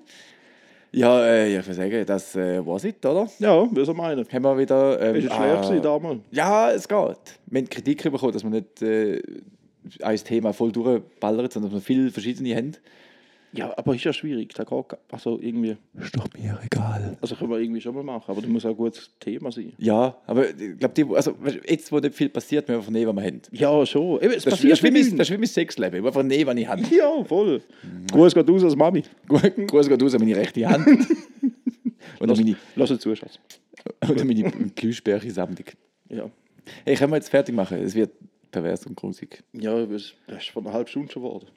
Ja, 0.95 1.25
äh, 1.25 1.57
ich 1.57 1.65
würde 1.65 1.73
sagen, 1.73 2.05
das 2.05 2.35
äh, 2.35 2.65
war's 2.65 2.83
it, 2.83 3.05
oder? 3.05 3.27
Ja, 3.39 3.67
soll 3.73 3.83
ich 3.83 3.93
meinen? 3.93 4.25
Haben 4.27 4.43
wir 4.43 4.57
wieder. 4.57 5.01
Ähm, 5.01 5.15
Ist 5.15 5.25
es 5.25 5.33
schwer 5.33 5.55
gewesen 5.57 5.81
damals? 5.81 6.19
Ja, 6.31 6.71
es 6.71 6.87
geht. 6.87 7.17
Wir 7.47 7.61
haben 7.61 7.69
Kritik 7.69 8.03
bekommen, 8.03 8.31
dass 8.31 8.43
wir 8.43 8.49
nicht 8.49 8.81
äh, 8.81 9.21
ein 10.01 10.17
Thema 10.17 10.53
voll 10.53 10.71
durchballern, 10.71 11.49
sondern 11.49 11.71
dass 11.71 11.81
wir 11.81 11.85
viele 11.85 12.11
verschiedene 12.11 12.55
haben. 12.55 12.71
Ja, 13.53 13.73
aber 13.77 13.95
ist 13.95 14.03
ja 14.03 14.11
schwierig. 14.11 14.53
Da 14.53 14.63
geht, 14.63 14.85
also 15.11 15.39
irgendwie, 15.41 15.77
Ist 15.99 16.15
doch 16.17 16.27
mir 16.37 16.59
egal. 16.63 17.17
also 17.21 17.35
können 17.35 17.51
wir 17.51 17.59
irgendwie 17.59 17.79
schon 17.79 17.95
mal 17.95 18.03
machen, 18.03 18.25
aber 18.29 18.41
das 18.41 18.49
muss 18.49 18.65
auch 18.65 18.71
ein 18.71 18.75
gutes 18.77 19.11
Thema 19.19 19.51
sein. 19.51 19.71
Ja, 19.77 20.17
aber 20.27 20.49
ich 20.49 20.77
glaube, 20.77 21.15
also, 21.15 21.35
jetzt, 21.67 21.91
wo 21.91 21.99
nicht 21.99 22.13
viel 22.15 22.29
passiert, 22.29 22.67
müssen 22.67 22.75
wir 22.75 22.79
einfach 22.79 22.91
nehmen, 22.91 23.15
was 23.15 23.23
wir 23.23 23.27
haben. 23.27 23.41
Ja, 23.51 23.85
schon. 23.85 24.21
Eben, 24.21 24.33
es 24.33 24.43
Das, 24.43 24.53
passiert 24.55 24.73
ist 24.73 24.83
wie 24.83 24.91
mein, 24.91 25.17
das 25.17 25.29
ist 25.29 25.33
wie 25.33 25.37
mein 25.37 25.47
Sexleben. 25.47 25.95
Ich 25.97 26.01
will 26.03 26.07
einfach 26.07 26.23
nehmen, 26.23 26.47
was 26.47 26.55
ich 26.57 26.67
habe. 26.67 26.81
Ja, 26.95 27.23
voll. 27.23 27.61
Gruß 28.11 28.33
geht 28.33 28.49
aus 28.49 28.63
als 28.63 28.75
Mami. 28.75 29.03
Gruß 29.27 29.87
geht 29.87 30.03
raus 30.03 30.13
an 30.15 30.19
meine 30.21 30.35
rechte 30.35 30.67
Hand. 30.67 30.87
Und 32.19 32.29
an 32.29 32.37
meine, 32.37 32.55
Lass 32.75 32.89
es 32.91 32.99
zu, 32.99 33.15
Schatz. 33.15 33.39
und 34.07 34.21
an 34.21 34.27
meine 34.27 34.51
Glühsperre-Sammlung. 34.75 35.65
Ja. 36.09 36.29
Hey, 36.85 36.95
können 36.95 37.11
wir 37.11 37.17
jetzt 37.17 37.29
fertig 37.29 37.53
machen? 37.55 37.77
Es 37.79 37.93
wird 37.95 38.11
pervers 38.51 38.85
und 38.85 38.95
grusig. 38.95 39.43
Ja, 39.53 39.85
das 39.85 40.13
ist 40.27 40.49
von 40.53 40.65
einer 40.65 40.73
halben 40.73 40.87
Stunde 40.89 41.11
schon 41.11 41.23
geworden. 41.23 41.47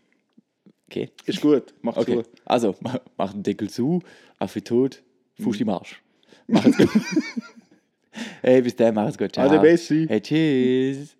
Okay. 0.90 1.10
Ist 1.26 1.42
gut, 1.42 1.74
mach 1.82 1.96
Okay. 1.98 2.22
zu. 2.22 2.28
Also, 2.46 2.74
mach, 3.16 3.32
den 3.32 3.42
Deckel 3.42 3.68
zu, 3.68 4.00
Affe 4.38 4.64
tot, 4.64 5.02
Fuß 5.40 5.60
im 5.60 5.68
Arsch. 5.68 6.02
Macht's 6.46 6.78
gut. 6.78 6.88
hey, 8.42 8.62
bis 8.62 8.74
dann, 8.74 8.94
macht's 8.94 9.18
gut. 9.18 9.32
Ciao. 9.34 9.46
Ade 9.46 9.60
Bessi. 9.60 10.06
Hey, 10.08 10.20
tschüss. 10.20 11.14